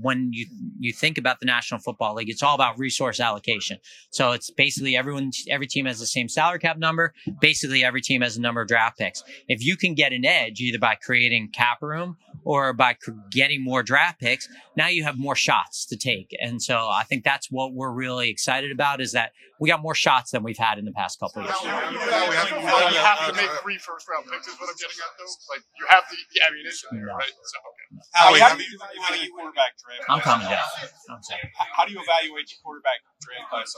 when 0.00 0.30
you, 0.32 0.46
you 0.78 0.92
think 0.92 1.18
about 1.18 1.40
the 1.40 1.46
National 1.46 1.80
Football 1.80 2.14
League, 2.14 2.30
it's 2.30 2.42
all 2.42 2.54
about 2.54 2.78
resource 2.78 3.20
allocation. 3.20 3.78
So 4.10 4.32
it's 4.32 4.50
basically 4.50 4.96
everyone, 4.96 5.30
every 5.48 5.66
team 5.66 5.86
has 5.86 5.98
the 5.98 6.06
same 6.06 6.28
salary 6.28 6.58
cap 6.58 6.78
number. 6.78 7.14
Basically 7.40 7.84
every 7.84 8.00
team 8.00 8.22
has 8.22 8.36
a 8.36 8.40
number 8.40 8.60
of 8.60 8.68
draft 8.68 8.98
picks. 8.98 9.22
If 9.48 9.64
you 9.64 9.76
can 9.76 9.94
get 9.94 10.12
an 10.12 10.24
edge 10.24 10.60
either 10.60 10.78
by 10.78 10.94
creating 10.94 11.50
cap 11.52 11.78
room 11.82 12.16
or 12.48 12.72
by 12.72 12.96
getting 13.28 13.62
more 13.62 13.82
draft 13.82 14.18
picks, 14.24 14.48
now 14.74 14.88
you 14.88 15.04
have 15.04 15.18
more 15.18 15.36
shots 15.36 15.84
to 15.84 16.00
take. 16.00 16.32
And 16.40 16.62
so 16.62 16.88
I 16.88 17.04
think 17.04 17.22
that's 17.22 17.52
what 17.52 17.74
we're 17.74 17.92
really 17.92 18.30
excited 18.30 18.72
about 18.72 19.02
is 19.02 19.12
that 19.12 19.32
we 19.60 19.68
got 19.68 19.82
more 19.84 19.94
shots 19.94 20.30
than 20.30 20.42
we've 20.42 20.56
had 20.56 20.78
in 20.78 20.86
the 20.86 20.96
past 20.96 21.20
couple 21.20 21.42
of 21.42 21.44
years. 21.44 21.60
You, 21.60 21.68
have, 21.68 22.48
to 22.48 23.36
make 23.36 23.52
uh, 23.52 23.52
uh, 23.52 23.60
three 23.60 23.76
first 23.76 24.08
round 24.08 24.24
picks 24.32 24.48
is 24.48 24.56
what 24.56 24.72
I'm 24.72 24.80
getting 24.80 24.96
at 24.96 25.12
though. 25.20 25.28
Like 25.52 25.60
you 25.76 25.84
have 25.92 26.04
the, 26.08 26.16
the 26.32 26.40
ammunition 26.48 26.88
there, 26.96 27.12
right? 27.12 27.36
So 27.36 27.58
okay. 27.68 28.08
Howie, 28.16 28.40
how 28.40 28.56
do 28.56 28.64
you 28.64 28.80
evaluate 28.80 29.28
the 29.28 29.32
quarterback 29.36 29.76
draft? 29.76 30.08
I'm 30.08 30.20
coming 30.24 30.48
down. 30.48 30.72
I'm 31.12 31.20
How 31.52 31.84
do 31.84 31.92
you 31.92 32.00
evaluate 32.00 32.48
the 32.48 32.56
quarterback 32.64 33.04
draft 33.20 33.52
class? 33.52 33.76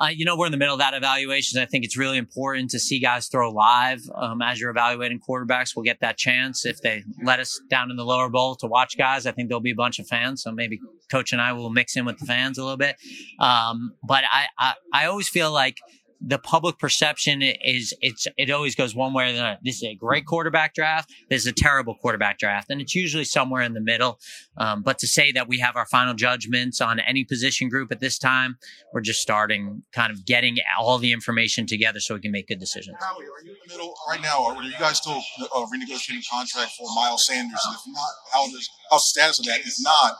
Uh, 0.00 0.06
you 0.06 0.24
know, 0.24 0.36
we're 0.36 0.46
in 0.46 0.52
the 0.52 0.58
middle 0.58 0.74
of 0.74 0.80
that 0.80 0.94
evaluation. 0.94 1.60
I 1.60 1.66
think 1.66 1.84
it's 1.84 1.98
really 1.98 2.16
important 2.16 2.70
to 2.70 2.78
see 2.78 2.98
guys 2.98 3.28
throw 3.28 3.50
live 3.50 4.00
um, 4.14 4.40
as 4.40 4.58
you're 4.58 4.70
evaluating 4.70 5.20
quarterbacks. 5.20 5.76
We'll 5.76 5.84
get 5.84 6.00
that 6.00 6.16
chance 6.16 6.64
if 6.64 6.80
they 6.80 7.04
let 7.22 7.40
us 7.40 7.60
down 7.68 7.90
in 7.90 7.96
the 7.96 8.04
lower 8.04 8.30
bowl 8.30 8.56
to 8.56 8.66
watch 8.66 8.96
guys. 8.96 9.26
I 9.26 9.32
think 9.32 9.48
there'll 9.48 9.60
be 9.60 9.72
a 9.72 9.74
bunch 9.76 9.98
of 9.98 10.06
fans, 10.06 10.42
so 10.42 10.50
maybe 10.50 10.80
Coach 11.10 11.32
and 11.32 11.42
I 11.42 11.52
will 11.52 11.70
mix 11.70 11.96
in 11.96 12.06
with 12.06 12.18
the 12.18 12.26
fans 12.26 12.56
a 12.56 12.62
little 12.62 12.78
bit. 12.78 12.96
Um, 13.38 13.94
but 14.02 14.24
I, 14.32 14.46
I, 14.58 14.74
I 14.94 15.06
always 15.06 15.28
feel 15.28 15.52
like 15.52 15.76
the 16.24 16.38
public 16.38 16.78
perception 16.78 17.42
is 17.42 17.94
it's 18.00 18.26
it 18.36 18.50
always 18.50 18.74
goes 18.74 18.94
one 18.94 19.12
way 19.12 19.30
or 19.30 19.32
the 19.32 19.38
other. 19.40 19.58
This 19.62 19.76
is 19.76 19.82
a 19.84 19.94
great 19.94 20.24
quarterback 20.26 20.74
draft. 20.74 21.10
This 21.28 21.42
is 21.42 21.46
a 21.46 21.52
terrible 21.52 21.94
quarterback 21.94 22.38
draft, 22.38 22.70
and 22.70 22.80
it's 22.80 22.94
usually 22.94 23.24
somewhere 23.24 23.62
in 23.62 23.74
the 23.74 23.80
middle. 23.80 24.20
Um, 24.56 24.82
but 24.82 24.98
to 25.00 25.06
say 25.06 25.32
that 25.32 25.48
we 25.48 25.58
have 25.58 25.76
our 25.76 25.86
final 25.86 26.14
judgments 26.14 26.80
on 26.80 27.00
any 27.00 27.24
position 27.24 27.68
group 27.68 27.90
at 27.90 28.00
this 28.00 28.18
time, 28.18 28.56
we're 28.92 29.00
just 29.00 29.20
starting, 29.20 29.82
kind 29.92 30.12
of 30.12 30.24
getting 30.24 30.58
all 30.78 30.98
the 30.98 31.12
information 31.12 31.66
together 31.66 31.98
so 32.00 32.14
we 32.14 32.20
can 32.20 32.32
make 32.32 32.48
good 32.48 32.60
decisions. 32.60 32.96
Howie, 33.00 33.24
are 33.24 33.44
you 33.44 33.52
in 33.52 33.56
the 33.66 33.74
middle 33.74 33.94
right 34.08 34.22
now? 34.22 34.44
Are 34.44 34.62
you 34.62 34.72
guys 34.78 34.98
still 34.98 35.22
uh, 35.54 35.66
renegotiating 35.66 36.22
contract 36.30 36.72
for 36.78 36.86
Miles 36.94 37.26
Sanders? 37.26 37.60
And 37.66 37.74
if 37.74 37.82
not, 37.88 38.10
how 38.32 38.46
does 38.46 38.70
how's 38.90 39.02
the 39.02 39.20
status 39.20 39.38
of 39.40 39.46
that? 39.46 39.60
If 39.60 39.74
not, 39.80 40.16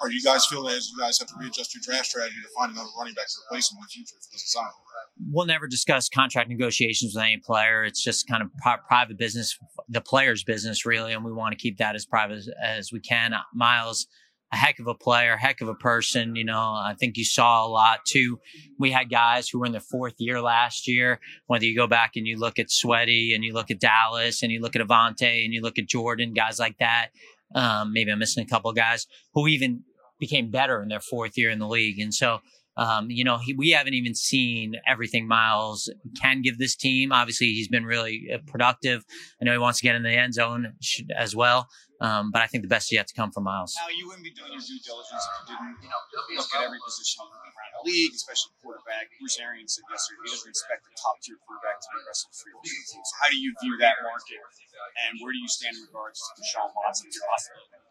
are 0.00 0.10
you 0.10 0.22
guys 0.22 0.46
feel 0.46 0.68
as 0.68 0.90
you 0.90 0.98
guys 0.98 1.18
have 1.18 1.28
to 1.28 1.34
readjust 1.38 1.74
your 1.74 1.82
draft 1.84 2.06
strategy 2.06 2.36
to 2.42 2.48
find 2.58 2.72
another 2.72 2.88
running 2.98 3.14
back 3.14 3.26
to 3.26 3.34
replace 3.48 3.70
him 3.70 3.78
in 3.78 3.82
the 3.82 3.92
future 3.92 4.14
if 4.18 4.24
he 4.24 4.36
doesn't 4.36 4.48
sign? 4.48 4.70
we'll 5.30 5.46
never 5.46 5.66
discuss 5.66 6.08
contract 6.08 6.48
negotiations 6.48 7.14
with 7.14 7.24
any 7.24 7.38
player. 7.38 7.84
It's 7.84 8.02
just 8.02 8.26
kind 8.26 8.42
of 8.42 8.50
pri- 8.58 8.78
private 8.86 9.16
business, 9.16 9.58
the 9.88 10.00
player's 10.00 10.44
business, 10.44 10.84
really, 10.84 11.12
and 11.12 11.24
we 11.24 11.32
want 11.32 11.52
to 11.52 11.58
keep 11.58 11.78
that 11.78 11.94
as 11.94 12.04
private 12.04 12.38
as, 12.38 12.48
as, 12.62 12.92
we 12.92 13.00
can. 13.00 13.32
Uh, 13.32 13.40
Miles, 13.54 14.06
a 14.52 14.56
heck 14.56 14.78
of 14.78 14.86
a 14.86 14.94
player, 14.94 15.36
heck 15.36 15.60
of 15.60 15.68
a 15.68 15.74
person. 15.74 16.36
You 16.36 16.44
know, 16.44 16.58
I 16.58 16.94
think 16.98 17.16
you 17.16 17.24
saw 17.24 17.66
a 17.66 17.68
lot 17.68 18.04
too. 18.06 18.38
We 18.78 18.90
had 18.90 19.10
guys 19.10 19.48
who 19.48 19.58
were 19.58 19.66
in 19.66 19.72
their 19.72 19.80
fourth 19.80 20.14
year 20.18 20.40
last 20.40 20.86
year. 20.86 21.20
Whether 21.46 21.64
you 21.64 21.76
go 21.76 21.86
back 21.86 22.12
and 22.16 22.26
you 22.26 22.38
look 22.38 22.58
at 22.58 22.70
Sweaty 22.70 23.34
and 23.34 23.42
you 23.42 23.52
look 23.52 23.70
at 23.70 23.80
Dallas 23.80 24.42
and 24.42 24.52
you 24.52 24.60
look 24.60 24.76
at 24.76 24.86
Avonte 24.86 25.44
and 25.44 25.52
you 25.52 25.62
look 25.62 25.78
at 25.78 25.86
Jordan, 25.86 26.32
guys 26.32 26.58
like 26.58 26.78
that. 26.78 27.08
Um, 27.54 27.92
maybe 27.92 28.10
I'm 28.10 28.18
missing 28.18 28.44
a 28.44 28.48
couple 28.48 28.72
guys 28.72 29.06
who 29.34 29.46
even 29.46 29.82
became 30.18 30.50
better 30.50 30.82
in 30.82 30.88
their 30.88 31.00
fourth 31.00 31.32
year 31.36 31.50
in 31.50 31.58
the 31.58 31.68
league. 31.68 31.98
And 31.98 32.12
so 32.12 32.40
um, 32.76 33.10
you 33.10 33.24
know, 33.24 33.38
he, 33.38 33.54
we 33.54 33.70
haven't 33.70 33.94
even 33.94 34.14
seen 34.14 34.74
everything 34.86 35.26
Miles 35.26 35.90
can 36.20 36.42
give 36.42 36.58
this 36.58 36.76
team. 36.76 37.10
Obviously, 37.10 37.48
he's 37.48 37.68
been 37.68 37.86
really 37.86 38.28
uh, 38.32 38.38
productive. 38.46 39.02
I 39.40 39.44
know 39.44 39.52
he 39.52 39.58
wants 39.58 39.78
to 39.80 39.82
get 39.82 39.96
in 39.96 40.02
the 40.02 40.10
end 40.10 40.34
zone 40.34 40.74
as 41.16 41.34
well. 41.34 41.68
Um, 41.96 42.28
but 42.28 42.44
I 42.44 42.46
think 42.46 42.60
the 42.60 42.68
best 42.68 42.92
is 42.92 43.00
yet 43.00 43.08
to 43.08 43.16
come 43.16 43.32
for 43.32 43.40
Miles. 43.40 43.72
Now, 43.72 43.88
you 43.88 44.04
wouldn't 44.04 44.24
be 44.24 44.34
doing 44.34 44.52
your 44.52 44.60
due 44.60 44.80
diligence 44.84 45.24
if 45.24 45.34
you 45.40 45.44
didn't, 45.56 45.80
you 45.80 45.88
know, 45.88 46.00
look 46.36 46.50
at 46.52 46.68
every 46.68 46.80
position 46.84 47.24
around 47.24 47.72
the 47.80 47.82
league, 47.88 48.12
especially 48.12 48.52
quarterback. 48.60 49.08
Bruce 49.16 49.40
Arians 49.40 49.72
said 49.72 49.88
yesterday 49.88 50.20
he 50.24 50.36
doesn't 50.36 50.52
expect 50.52 50.84
a 50.84 50.92
top 51.00 51.16
tier 51.24 51.40
quarterback 51.40 51.80
to 51.80 51.88
be 51.88 51.98
wrestling 52.04 52.36
free 52.36 52.52
agency. 52.52 53.00
So, 53.00 53.12
how 53.16 53.28
do 53.32 53.38
you 53.40 53.50
view 53.64 53.80
that 53.80 53.96
market, 54.04 54.44
and 55.08 55.24
where 55.24 55.32
do 55.32 55.40
you 55.40 55.48
stand 55.48 55.72
in 55.80 55.88
regards 55.88 56.20
to 56.20 56.30
Deshaun 56.36 56.68
Watson's 56.76 57.16
possibility? 57.16 57.85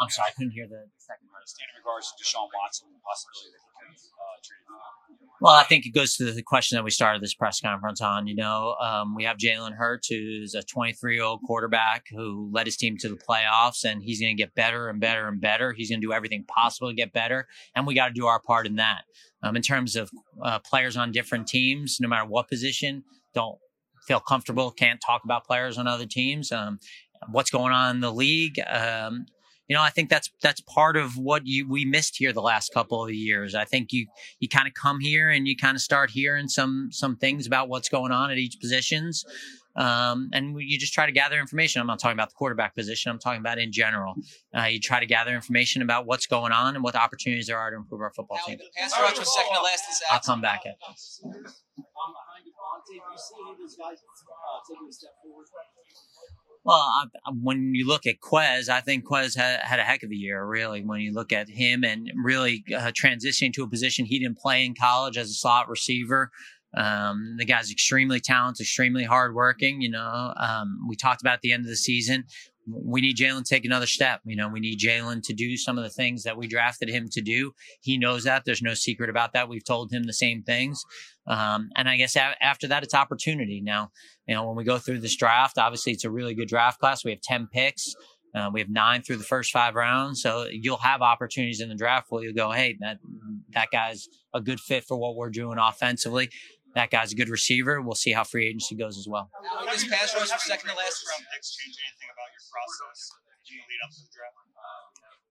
I'm 0.00 0.10
sorry, 0.10 0.30
I 0.30 0.34
couldn't 0.38 0.54
hear 0.54 0.66
the 0.66 0.86
second 0.98 1.26
part. 1.28 1.42
In 1.42 1.74
regards 1.82 2.10
to 2.10 2.22
Deshaun 2.22 2.46
Watson 2.54 2.86
and 2.86 2.96
the 2.96 3.02
possibility 3.02 3.50
that 3.50 3.62
he 3.62 3.70
could 3.74 3.98
uh, 3.98 4.38
treated 4.42 4.68
well, 5.40 5.54
I 5.54 5.62
think 5.62 5.86
it 5.86 5.90
goes 5.90 6.14
to 6.16 6.32
the 6.32 6.42
question 6.42 6.76
that 6.76 6.82
we 6.82 6.90
started 6.90 7.22
this 7.22 7.34
press 7.34 7.60
conference 7.60 8.00
on. 8.00 8.26
You 8.26 8.34
know, 8.34 8.74
um, 8.80 9.14
we 9.14 9.22
have 9.22 9.36
Jalen 9.36 9.76
Hurts, 9.76 10.08
who's 10.08 10.54
a 10.54 10.62
23 10.62 11.14
year 11.14 11.22
old 11.22 11.42
quarterback 11.42 12.06
who 12.10 12.50
led 12.52 12.66
his 12.66 12.76
team 12.76 12.96
to 12.98 13.08
the 13.08 13.16
playoffs, 13.16 13.84
and 13.84 14.02
he's 14.02 14.20
going 14.20 14.36
to 14.36 14.42
get 14.42 14.54
better 14.56 14.88
and 14.88 15.00
better 15.00 15.28
and 15.28 15.40
better. 15.40 15.72
He's 15.72 15.90
going 15.90 16.00
to 16.00 16.06
do 16.06 16.12
everything 16.12 16.44
possible 16.44 16.88
to 16.88 16.94
get 16.94 17.12
better, 17.12 17.46
and 17.76 17.86
we 17.86 17.94
got 17.94 18.08
to 18.08 18.14
do 18.14 18.26
our 18.26 18.40
part 18.40 18.66
in 18.66 18.76
that. 18.76 19.02
Um, 19.40 19.54
in 19.54 19.62
terms 19.62 19.94
of 19.94 20.10
uh, 20.42 20.58
players 20.58 20.96
on 20.96 21.12
different 21.12 21.46
teams, 21.46 21.98
no 22.00 22.08
matter 22.08 22.26
what 22.26 22.48
position, 22.48 23.04
don't 23.32 23.58
feel 24.08 24.18
comfortable, 24.18 24.72
can't 24.72 25.00
talk 25.00 25.22
about 25.22 25.44
players 25.44 25.78
on 25.78 25.86
other 25.86 26.06
teams. 26.06 26.50
Um, 26.50 26.80
what's 27.30 27.50
going 27.50 27.72
on 27.72 27.96
in 27.96 28.00
the 28.00 28.12
league? 28.12 28.60
Um, 28.66 29.26
you 29.68 29.76
know, 29.76 29.82
I 29.82 29.90
think 29.90 30.08
that's 30.08 30.30
that's 30.42 30.60
part 30.62 30.96
of 30.96 31.16
what 31.16 31.46
you 31.46 31.68
we 31.68 31.84
missed 31.84 32.16
here 32.16 32.32
the 32.32 32.40
last 32.40 32.72
couple 32.72 33.04
of 33.04 33.12
years. 33.12 33.54
I 33.54 33.64
think 33.64 33.92
you 33.92 34.06
you 34.40 34.48
kind 34.48 34.66
of 34.66 34.74
come 34.74 34.98
here 35.00 35.28
and 35.28 35.46
you 35.46 35.56
kind 35.56 35.76
of 35.76 35.82
start 35.82 36.10
hearing 36.10 36.48
some 36.48 36.88
some 36.90 37.16
things 37.16 37.46
about 37.46 37.68
what's 37.68 37.88
going 37.88 38.10
on 38.10 38.30
at 38.30 38.38
each 38.38 38.58
positions. 38.60 39.24
Um, 39.76 40.30
and 40.32 40.58
you 40.58 40.76
just 40.76 40.92
try 40.92 41.06
to 41.06 41.12
gather 41.12 41.38
information. 41.38 41.80
I'm 41.80 41.86
not 41.86 42.00
talking 42.00 42.16
about 42.16 42.30
the 42.30 42.34
quarterback 42.34 42.74
position. 42.74 43.12
I'm 43.12 43.20
talking 43.20 43.38
about 43.38 43.58
in 43.58 43.70
general. 43.70 44.16
Uh, 44.56 44.64
you 44.64 44.80
try 44.80 44.98
to 44.98 45.06
gather 45.06 45.32
information 45.32 45.82
about 45.82 46.04
what's 46.04 46.26
going 46.26 46.50
on 46.50 46.74
and 46.74 46.82
what 46.82 46.96
opportunities 46.96 47.46
there 47.46 47.58
are 47.58 47.70
to 47.70 47.76
improve 47.76 48.00
our 48.00 48.10
football 48.10 48.40
team. 48.44 48.58
Pass 48.76 48.98
rush 48.98 49.18
was 49.18 49.32
second 49.36 49.54
to 49.54 49.62
last 49.62 49.84
in 49.86 50.06
I'll 50.10 50.18
come 50.18 50.40
back 50.40 50.62
at 50.66 50.74
this. 50.88 51.22
Well, 56.68 56.92
when 57.40 57.74
you 57.74 57.86
look 57.86 58.04
at 58.06 58.20
Quez, 58.20 58.68
I 58.68 58.82
think 58.82 59.06
Quez 59.06 59.34
had, 59.34 59.60
had, 59.60 59.78
a 59.78 59.84
heck 59.84 60.02
of 60.02 60.10
a 60.10 60.14
year, 60.14 60.44
really. 60.44 60.84
When 60.84 61.00
you 61.00 61.14
look 61.14 61.32
at 61.32 61.48
him 61.48 61.82
and 61.82 62.10
really 62.22 62.62
uh, 62.76 62.92
transitioning 62.92 63.54
to 63.54 63.62
a 63.62 63.66
position 63.66 64.04
he 64.04 64.18
didn't 64.18 64.36
play 64.36 64.66
in 64.66 64.74
college 64.74 65.16
as 65.16 65.30
a 65.30 65.32
slot 65.32 65.70
receiver. 65.70 66.30
Um, 66.76 67.36
the 67.38 67.46
guy's 67.46 67.72
extremely 67.72 68.20
talented, 68.20 68.64
extremely 68.64 69.04
hardworking. 69.04 69.80
You 69.80 69.92
know, 69.92 70.34
um, 70.36 70.80
we 70.86 70.94
talked 70.94 71.22
about 71.22 71.40
the 71.40 71.54
end 71.54 71.64
of 71.64 71.70
the 71.70 71.76
season 71.76 72.24
we 72.70 73.00
need 73.00 73.16
Jalen 73.16 73.44
to 73.44 73.54
take 73.54 73.64
another 73.64 73.86
step. 73.86 74.20
You 74.24 74.36
know, 74.36 74.48
we 74.48 74.60
need 74.60 74.78
Jalen 74.78 75.22
to 75.24 75.32
do 75.32 75.56
some 75.56 75.78
of 75.78 75.84
the 75.84 75.90
things 75.90 76.22
that 76.24 76.36
we 76.36 76.46
drafted 76.46 76.88
him 76.88 77.08
to 77.12 77.20
do. 77.20 77.52
He 77.80 77.98
knows 77.98 78.24
that. 78.24 78.44
There's 78.44 78.62
no 78.62 78.74
secret 78.74 79.10
about 79.10 79.32
that. 79.32 79.48
We've 79.48 79.64
told 79.64 79.92
him 79.92 80.04
the 80.04 80.12
same 80.12 80.42
things. 80.42 80.82
Um, 81.28 81.70
and 81.76 81.88
I 81.88 81.96
guess 81.96 82.16
a- 82.16 82.42
after 82.42 82.68
that, 82.68 82.82
it's 82.82 82.94
opportunity. 82.94 83.60
Now, 83.60 83.90
you 84.26 84.34
know, 84.34 84.46
when 84.46 84.56
we 84.56 84.64
go 84.64 84.78
through 84.78 85.00
this 85.00 85.16
draft, 85.16 85.58
obviously 85.58 85.92
it's 85.92 86.04
a 86.04 86.10
really 86.10 86.34
good 86.34 86.48
draft 86.48 86.80
class. 86.80 87.04
We 87.04 87.10
have 87.12 87.20
10 87.20 87.48
picks. 87.52 87.94
Uh, 88.34 88.50
we 88.52 88.60
have 88.60 88.68
nine 88.68 89.02
through 89.02 89.16
the 89.16 89.24
first 89.24 89.52
five 89.52 89.74
rounds. 89.74 90.22
So 90.22 90.46
you'll 90.50 90.78
have 90.78 91.00
opportunities 91.02 91.60
in 91.60 91.68
the 91.68 91.74
draft 91.74 92.06
where 92.10 92.24
you'll 92.24 92.34
go, 92.34 92.50
Hey, 92.50 92.76
that, 92.80 92.98
that 93.54 93.68
guy's 93.70 94.08
a 94.34 94.40
good 94.40 94.60
fit 94.60 94.84
for 94.84 94.96
what 94.96 95.16
we're 95.16 95.30
doing 95.30 95.58
offensively 95.58 96.30
that 96.74 96.90
guy's 96.90 97.12
a 97.12 97.16
good 97.16 97.28
receiver. 97.28 97.80
We'll 97.80 97.98
see 97.98 98.12
how 98.12 98.24
free 98.24 98.46
agency 98.46 98.76
goes 98.76 98.98
as 98.98 99.08
well. 99.08 99.30
this 99.66 99.82
pass 99.88 100.14
rush 100.14 100.30
was 100.30 100.44
second 100.44 100.70
to 100.70 100.76
last 100.76 101.02
round 101.10 101.26
picks 101.32 101.56
change 101.56 101.74
anything 101.74 102.08
about 102.12 102.30
your 102.30 102.44
process 102.52 103.10
in 103.18 103.58
the 103.58 103.66
lead 103.66 103.80
up 103.82 103.90
to 103.90 104.00
the 104.04 104.12
draft? 104.14 104.36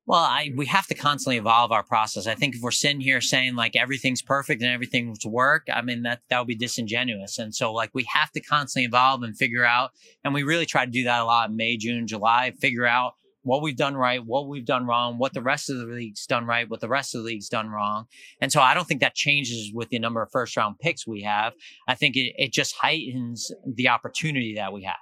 Well, 0.07 0.21
I, 0.21 0.53
we 0.55 0.67
have 0.67 0.87
to 0.87 0.93
constantly 0.95 1.35
evolve 1.35 1.73
our 1.73 1.83
process. 1.83 2.27
I 2.27 2.35
think 2.35 2.55
if 2.55 2.61
we're 2.61 2.71
sitting 2.71 3.01
here 3.01 3.19
saying 3.19 3.55
like 3.55 3.75
everything's 3.75 4.21
perfect 4.21 4.61
and 4.61 4.71
everything's 4.71 5.25
work, 5.25 5.67
I 5.71 5.81
mean 5.81 6.03
that 6.03 6.21
that 6.29 6.39
would 6.39 6.47
be 6.47 6.55
disingenuous. 6.55 7.37
And 7.37 7.53
so 7.53 7.73
like 7.73 7.89
we 7.93 8.07
have 8.13 8.31
to 8.31 8.39
constantly 8.39 8.85
evolve 8.85 9.23
and 9.23 9.37
figure 9.37 9.65
out. 9.65 9.91
And 10.23 10.33
we 10.33 10.43
really 10.43 10.65
try 10.65 10.85
to 10.85 10.91
do 10.91 11.03
that 11.03 11.19
a 11.19 11.25
lot 11.25 11.49
in 11.49 11.57
May, 11.57 11.75
June, 11.75 12.07
July. 12.07 12.53
Figure 12.61 12.85
out 12.85 13.15
what 13.43 13.61
we've 13.61 13.75
done 13.75 13.97
right, 13.97 14.25
what 14.25 14.47
we've 14.47 14.65
done 14.65 14.87
wrong, 14.87 15.17
what 15.17 15.33
the 15.33 15.41
rest 15.41 15.69
of 15.69 15.77
the 15.77 15.85
league's 15.85 16.25
done 16.25 16.45
right, 16.45 16.69
what 16.69 16.79
the 16.79 16.87
rest 16.87 17.13
of 17.13 17.23
the 17.23 17.27
league's 17.27 17.49
done 17.49 17.69
wrong. 17.69 18.05
And 18.39 18.49
so 18.49 18.61
I 18.61 18.73
don't 18.73 18.87
think 18.87 19.01
that 19.01 19.13
changes 19.13 19.73
with 19.73 19.89
the 19.89 19.99
number 19.99 20.21
of 20.21 20.31
first 20.31 20.55
round 20.55 20.79
picks 20.79 21.05
we 21.05 21.23
have. 21.23 21.51
I 21.85 21.95
think 21.95 22.15
it, 22.15 22.33
it 22.37 22.53
just 22.53 22.75
heightens 22.77 23.51
the 23.65 23.89
opportunity 23.89 24.55
that 24.55 24.71
we 24.71 24.83
have. 24.83 24.95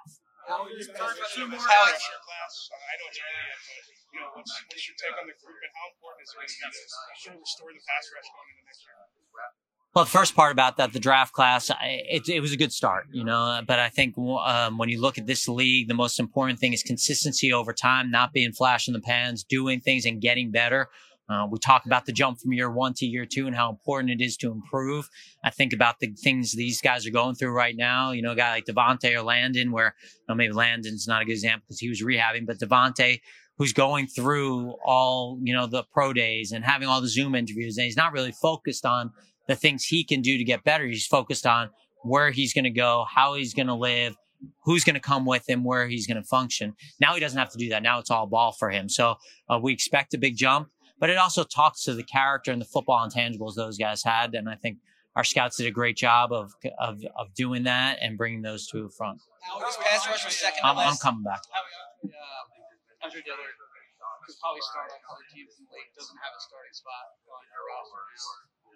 How 0.48 0.64
you 4.16 4.24
know, 4.24 4.32
what's, 4.32 4.48
what's 4.72 4.88
your 4.88 4.96
take 4.96 5.12
on 5.20 5.28
the 5.28 5.36
group 5.36 5.60
and 5.60 5.72
how 5.76 5.92
important 5.92 6.24
is 6.24 6.32
it 6.32 6.48
to 6.56 6.80
sort 7.20 7.36
of 7.36 7.40
restore 7.44 7.68
the 7.68 7.84
pass 7.84 8.08
rush 8.16 8.28
going 8.32 8.48
into 8.48 8.64
next 8.64 8.80
year? 8.80 8.96
Well, 9.92 10.04
the 10.04 10.10
first 10.10 10.36
part 10.36 10.52
about 10.52 10.76
that, 10.76 10.92
the 10.92 11.00
draft 11.00 11.32
class, 11.32 11.70
it, 11.82 12.28
it 12.28 12.40
was 12.40 12.52
a 12.52 12.56
good 12.56 12.72
start, 12.72 13.06
you 13.12 13.24
know. 13.24 13.60
But 13.66 13.78
I 13.78 13.88
think 13.88 14.16
um, 14.18 14.76
when 14.76 14.88
you 14.88 15.00
look 15.00 15.16
at 15.16 15.26
this 15.26 15.48
league, 15.48 15.88
the 15.88 15.94
most 15.94 16.20
important 16.20 16.58
thing 16.58 16.72
is 16.72 16.82
consistency 16.82 17.52
over 17.52 17.72
time, 17.72 18.10
not 18.10 18.32
being 18.32 18.52
flash 18.52 18.88
in 18.88 18.94
the 18.94 19.00
pans, 19.00 19.42
doing 19.42 19.80
things 19.80 20.04
and 20.04 20.20
getting 20.20 20.50
better. 20.50 20.88
Uh, 21.28 21.46
we 21.50 21.58
talk 21.58 21.86
about 21.86 22.06
the 22.06 22.12
jump 22.12 22.38
from 22.38 22.52
year 22.52 22.70
one 22.70 22.94
to 22.94 23.06
year 23.06 23.26
two 23.26 23.46
and 23.46 23.56
how 23.56 23.68
important 23.68 24.10
it 24.10 24.22
is 24.22 24.36
to 24.36 24.52
improve. 24.52 25.08
I 25.42 25.50
think 25.50 25.72
about 25.72 25.98
the 25.98 26.12
things 26.12 26.52
these 26.52 26.80
guys 26.80 27.06
are 27.06 27.10
going 27.10 27.34
through 27.34 27.50
right 27.52 27.74
now. 27.76 28.12
You 28.12 28.22
know, 28.22 28.32
a 28.32 28.36
guy 28.36 28.52
like 28.52 28.66
DeVonta 28.66 29.16
or 29.16 29.22
Landon, 29.22 29.72
where 29.72 29.94
well, 30.28 30.36
maybe 30.36 30.52
Landon's 30.52 31.08
not 31.08 31.22
a 31.22 31.24
good 31.24 31.32
example 31.32 31.64
because 31.66 31.80
he 31.80 31.88
was 31.88 32.02
rehabbing, 32.02 32.46
but 32.46 32.58
DeVonta, 32.58 33.18
who's 33.58 33.72
going 33.72 34.06
through 34.06 34.74
all 34.84 35.38
you 35.42 35.54
know 35.54 35.66
the 35.66 35.84
pro 35.92 36.12
days 36.12 36.52
and 36.52 36.64
having 36.64 36.88
all 36.88 37.00
the 37.00 37.08
Zoom 37.08 37.34
interviews, 37.34 37.76
and 37.78 37.84
he's 37.84 37.96
not 37.96 38.12
really 38.12 38.32
focused 38.32 38.84
on 38.84 39.10
the 39.48 39.56
things 39.56 39.84
he 39.84 40.04
can 40.04 40.22
do 40.22 40.38
to 40.38 40.44
get 40.44 40.64
better. 40.64 40.86
He's 40.86 41.06
focused 41.06 41.46
on 41.46 41.70
where 42.02 42.30
he's 42.30 42.52
going 42.52 42.64
to 42.64 42.70
go, 42.70 43.04
how 43.08 43.34
he's 43.34 43.54
going 43.54 43.66
to 43.66 43.74
live, 43.74 44.14
who's 44.64 44.84
going 44.84 44.94
to 44.94 45.00
come 45.00 45.24
with 45.24 45.48
him, 45.48 45.64
where 45.64 45.88
he's 45.88 46.06
going 46.06 46.20
to 46.20 46.26
function. 46.26 46.74
Now 47.00 47.14
he 47.14 47.20
doesn't 47.20 47.38
have 47.38 47.50
to 47.52 47.58
do 47.58 47.68
that. 47.70 47.82
Now 47.82 47.98
it's 47.98 48.10
all 48.10 48.26
ball 48.26 48.52
for 48.52 48.70
him. 48.70 48.88
So 48.88 49.16
uh, 49.48 49.58
we 49.62 49.72
expect 49.72 50.14
a 50.14 50.18
big 50.18 50.36
jump, 50.36 50.68
but 50.98 51.10
it 51.10 51.16
also 51.16 51.44
talks 51.44 51.84
to 51.84 51.94
the 51.94 52.04
character 52.04 52.52
and 52.52 52.60
the 52.60 52.66
football 52.66 53.06
intangibles 53.08 53.54
those 53.56 53.78
guys 53.78 54.02
had. 54.02 54.34
And 54.34 54.48
I 54.48 54.56
think 54.56 54.78
our 55.16 55.24
scouts 55.24 55.56
did 55.56 55.66
a 55.66 55.70
great 55.70 55.96
job 55.96 56.32
of 56.32 56.52
of, 56.78 57.02
of 57.18 57.34
doing 57.34 57.64
that 57.64 57.98
and 58.00 58.18
bringing 58.18 58.42
those 58.42 58.66
to 58.68 58.82
the 58.82 58.90
front. 58.90 59.18
pass 59.82 60.06
rush 60.06 60.24
was 60.24 60.36
second 60.36 60.60
I'm, 60.62 60.76
I'm 60.76 60.96
coming 60.96 61.22
back. 61.22 61.40
Uh, 62.04 62.08
Andre 63.06 63.22
Dillard 63.22 63.54
could 64.26 64.38
probably 64.42 64.64
start 64.66 64.90
on 64.90 64.98
other 65.14 65.26
teams 65.30 65.54
in 65.62 65.70
the 65.70 65.72
league. 65.78 65.94
Doesn't 65.94 66.18
have 66.18 66.34
a 66.34 66.42
starting 66.42 66.74
spot 66.74 67.14
on 67.30 67.42
your 67.54 67.62
roster 67.70 68.02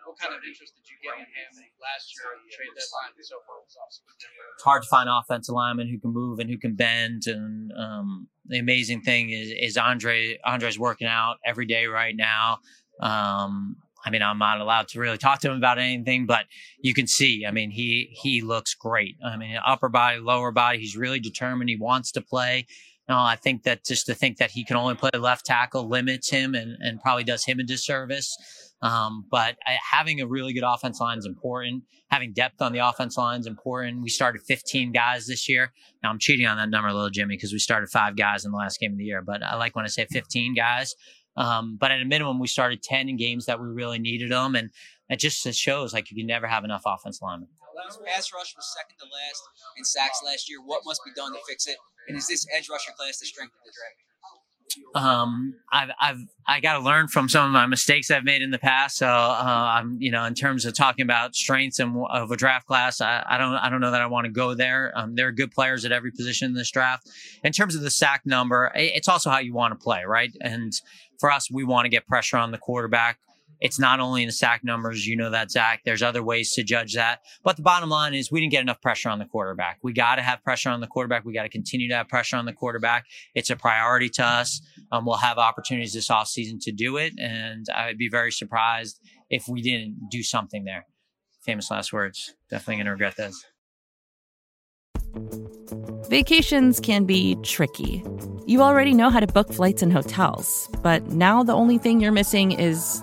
now 0.01 0.09
what 0.11 0.19
kind 0.19 0.35
of 0.35 0.41
interest 0.47 0.75
did 0.77 0.89
you 0.89 0.97
get 1.03 1.15
in 1.19 1.27
him 1.27 1.51
last 1.81 2.15
year 2.17 2.33
at 2.33 2.41
the 2.41 2.51
trade 2.51 2.73
deadline? 2.73 3.13
It's 3.19 4.65
hard 4.65 4.83
to 4.83 4.89
find 4.89 5.09
offensive 5.09 5.55
linemen 5.55 5.89
who 5.89 5.99
can 5.99 6.13
move 6.13 6.39
and 6.39 6.49
who 6.49 6.59
can 6.59 6.75
bend. 6.75 7.25
And 7.27 7.73
um, 7.73 8.29
the 8.47 8.59
amazing 8.59 9.03
thing 9.03 9.31
is, 9.31 9.51
is 9.51 9.77
Andre 9.77 10.39
Andre's 10.45 10.79
working 10.79 11.07
out 11.07 11.37
every 11.45 11.67
day 11.67 11.87
right 11.87 12.15
now. 12.17 12.59
Um, 13.01 13.77
I 14.05 14.09
mean, 14.09 14.23
I'm 14.23 14.39
not 14.39 14.61
allowed 14.61 14.89
to 14.89 15.01
really 15.01 15.19
talk 15.19 15.41
to 15.41 15.51
him 15.51 15.59
about 15.59 15.79
anything, 15.79 16.25
but 16.25 16.47
you 16.81 16.95
can 16.95 17.07
see. 17.07 17.45
I 17.47 17.51
mean, 17.51 17.71
he 17.71 18.09
he 18.13 18.41
looks 18.41 18.75
great. 18.75 19.17
I 19.25 19.37
mean, 19.37 19.59
upper 19.65 19.91
body, 19.91 20.19
lower 20.19 20.53
body. 20.53 20.79
He's 20.79 20.97
really 20.97 21.21
determined. 21.21 21.69
He 21.69 21.77
wants 21.77 22.11
to 22.13 22.23
play. 22.23 22.67
No, 23.11 23.19
I 23.19 23.35
think 23.35 23.65
that 23.65 23.85
just 23.85 24.07
to 24.07 24.15
think 24.15 24.37
that 24.37 24.53
he 24.53 24.65
can 24.65 24.77
only 24.77 24.95
play 24.95 25.11
left 25.19 25.45
tackle 25.45 25.89
limits 25.89 26.31
him 26.31 26.55
and, 26.55 26.77
and 26.79 27.01
probably 27.01 27.25
does 27.25 27.45
him 27.45 27.59
a 27.59 27.65
disservice. 27.65 28.37
Um, 28.83 29.27
but 29.29 29.57
uh, 29.67 29.73
having 29.91 30.21
a 30.21 30.29
really 30.29 30.53
good 30.53 30.63
offense 30.65 31.01
line 31.01 31.19
is 31.19 31.27
important. 31.27 31.83
Having 32.13 32.35
depth 32.35 32.63
on 32.63 32.73
the 32.73 32.79
offense 32.79 33.19
line 33.19 33.41
is 33.41 33.49
important. 33.49 34.01
We 34.01 34.11
started 34.11 34.43
15 34.43 34.93
guys 34.93 35.27
this 35.27 35.49
year. 35.49 35.73
Now 36.05 36.11
I'm 36.11 36.21
cheating 36.21 36.47
on 36.47 36.57
that 36.59 36.71
number 36.71 36.87
a 36.89 36.95
little, 36.95 37.11
Jimmy, 37.11 37.35
because 37.35 37.53
we 37.53 37.59
started 37.59 37.89
five 37.89 38.15
guys 38.15 38.45
in 38.45 38.53
the 38.53 38.57
last 38.57 38.79
game 38.79 38.93
of 38.93 38.99
the 38.99 39.05
year. 39.05 39.23
But 39.23 39.43
I 39.43 39.57
like 39.57 39.75
when 39.75 39.85
I 39.85 39.89
say 39.89 40.07
15 40.09 40.55
guys. 40.55 40.95
Um, 41.37 41.79
but 41.81 41.91
at 41.91 42.01
a 42.01 42.05
minimum, 42.05 42.39
we 42.39 42.47
started 42.47 42.81
10 42.81 43.09
in 43.09 43.17
games 43.17 43.47
that 43.47 43.61
we 43.61 43.67
really 43.67 43.99
needed 43.99 44.31
them. 44.31 44.55
And 44.55 44.71
it 45.09 45.19
just 45.19 45.43
shows 45.55 45.93
like 45.93 46.13
you 46.13 46.17
can 46.17 46.29
never 46.29 46.47
have 46.47 46.63
enough 46.63 46.83
offense 46.87 47.21
linemen. 47.21 47.49
Pass 48.07 48.31
rush 48.33 48.55
was 48.55 48.73
second 48.77 48.99
to 48.99 49.07
last 49.07 49.43
in 49.77 49.85
sacks 49.85 50.21
last 50.25 50.49
year. 50.49 50.61
What 50.65 50.83
must 50.85 51.01
be 51.05 51.11
done 51.17 51.33
to 51.33 51.39
fix 51.49 51.67
it? 51.67 51.77
And 52.11 52.19
is 52.19 52.29
this 52.29 52.47
edge 52.57 52.69
rusher 52.69 52.93
class 52.97 53.19
the 53.19 53.27
strength 53.27 53.55
of 53.55 53.65
the 53.65 53.73
draft? 53.73 54.11
um, 54.95 55.55
I've, 55.73 55.91
I've, 56.01 56.19
I 56.47 56.61
got 56.61 56.75
to 56.75 56.81
learn 56.81 57.09
from 57.09 57.29
some 57.29 57.45
of 57.47 57.53
my 57.53 57.67
mistakes 57.67 58.11
I've 58.11 58.25
made 58.25 58.43
in 58.43 58.51
the 58.51 58.59
past. 58.59 58.99
So, 58.99 59.07
uh, 59.07 59.73
I'm, 59.77 59.97
you 60.01 60.11
know, 60.11 60.25
in 60.25 60.35
terms 60.35 60.65
of 60.65 60.75
talking 60.75 61.03
about 61.03 61.35
strengths 61.35 61.79
and 61.79 62.05
of 62.11 62.31
a 62.31 62.37
draft 62.37 62.67
class, 62.67 63.01
I, 63.01 63.25
I 63.29 63.39
don't, 63.39 63.55
I 63.55 63.69
don't 63.71 63.81
know 63.81 63.91
that 63.91 64.03
I 64.03 64.07
want 64.07 64.27
to 64.27 64.33
go 64.33 64.55
there. 64.55 64.93
Um, 64.95 65.15
there 65.15 65.29
are 65.29 65.33
good 65.33 65.53
players 65.53 65.85
at 65.85 65.93
every 65.93 66.11
position 66.11 66.47
in 66.47 66.55
this 66.55 66.71
draft. 66.71 67.09
In 67.45 67.53
terms 67.53 67.75
of 67.75 67.83
the 67.83 67.91
sack 67.91 68.23
number, 68.25 68.71
it's 68.75 69.09
also 69.09 69.31
how 69.31 69.39
you 69.39 69.55
want 69.55 69.73
to 69.73 69.83
play, 69.83 70.03
right? 70.07 70.33
And 70.41 70.73
for 71.19 71.31
us, 71.31 71.51
we 71.51 71.65
want 71.65 71.85
to 71.85 71.89
get 71.89 72.07
pressure 72.07 72.37
on 72.37 72.51
the 72.51 72.59
quarterback. 72.59 73.19
It's 73.61 73.79
not 73.79 74.01
only 74.01 74.23
in 74.23 74.27
the 74.27 74.33
sack 74.33 74.65
numbers, 74.65 75.07
you 75.07 75.17
know 75.17 75.31
that, 75.31 75.51
Zach. 75.51 75.83
There's 75.85 76.03
other 76.03 76.23
ways 76.23 76.53
to 76.55 76.63
judge 76.63 76.95
that. 76.95 77.21
But 77.43 77.57
the 77.57 77.63
bottom 77.63 77.91
line 77.91 78.15
is 78.15 78.31
we 78.31 78.41
didn't 78.41 78.53
get 78.53 78.63
enough 78.63 78.81
pressure 78.81 79.09
on 79.11 79.19
the 79.19 79.27
quarterback. 79.27 79.79
We 79.83 79.93
got 79.93 80.17
to 80.17 80.23
have 80.23 80.43
pressure 80.43 80.71
on 80.71 80.81
the 80.81 80.87
quarterback. 80.87 81.25
We 81.25 81.35
got 81.35 81.43
to 81.43 81.49
continue 81.49 81.89
to 81.89 81.95
have 81.97 82.09
pressure 82.09 82.37
on 82.37 82.47
the 82.47 82.53
quarterback. 82.53 83.07
It's 83.35 83.51
a 83.51 83.57
priority 83.57 84.09
to 84.11 84.25
us. 84.25 84.61
Um, 84.93 85.05
we'll 85.05 85.17
have 85.17 85.39
opportunities 85.39 85.93
this 85.93 86.09
offseason 86.09 86.63
to 86.63 86.73
do 86.73 86.97
it. 86.97 87.13
And 87.19 87.67
I'd 87.75 87.99
be 87.99 88.09
very 88.09 88.33
surprised 88.33 89.01
if 89.29 89.47
we 89.49 89.63
didn't 89.63 90.09
do 90.11 90.23
something 90.23 90.65
there. 90.65 90.87
Famous 91.43 91.71
last 91.71 91.93
words. 91.93 92.35
Definitely 92.51 92.77
going 92.77 92.87
to 92.87 92.93
regret 92.93 93.17
this. 93.17 93.45
Vacations 96.09 96.81
can 96.81 97.05
be 97.05 97.37
tricky. 97.43 98.03
You 98.47 98.63
already 98.63 98.95
know 98.95 99.11
how 99.11 99.21
to 99.21 99.27
book 99.27 99.53
flights 99.53 99.83
and 99.83 99.93
hotels, 99.93 100.69
but 100.83 101.07
now 101.09 101.43
the 101.43 101.53
only 101.53 101.79
thing 101.79 102.01
you're 102.01 102.11
missing 102.11 102.53
is 102.53 103.03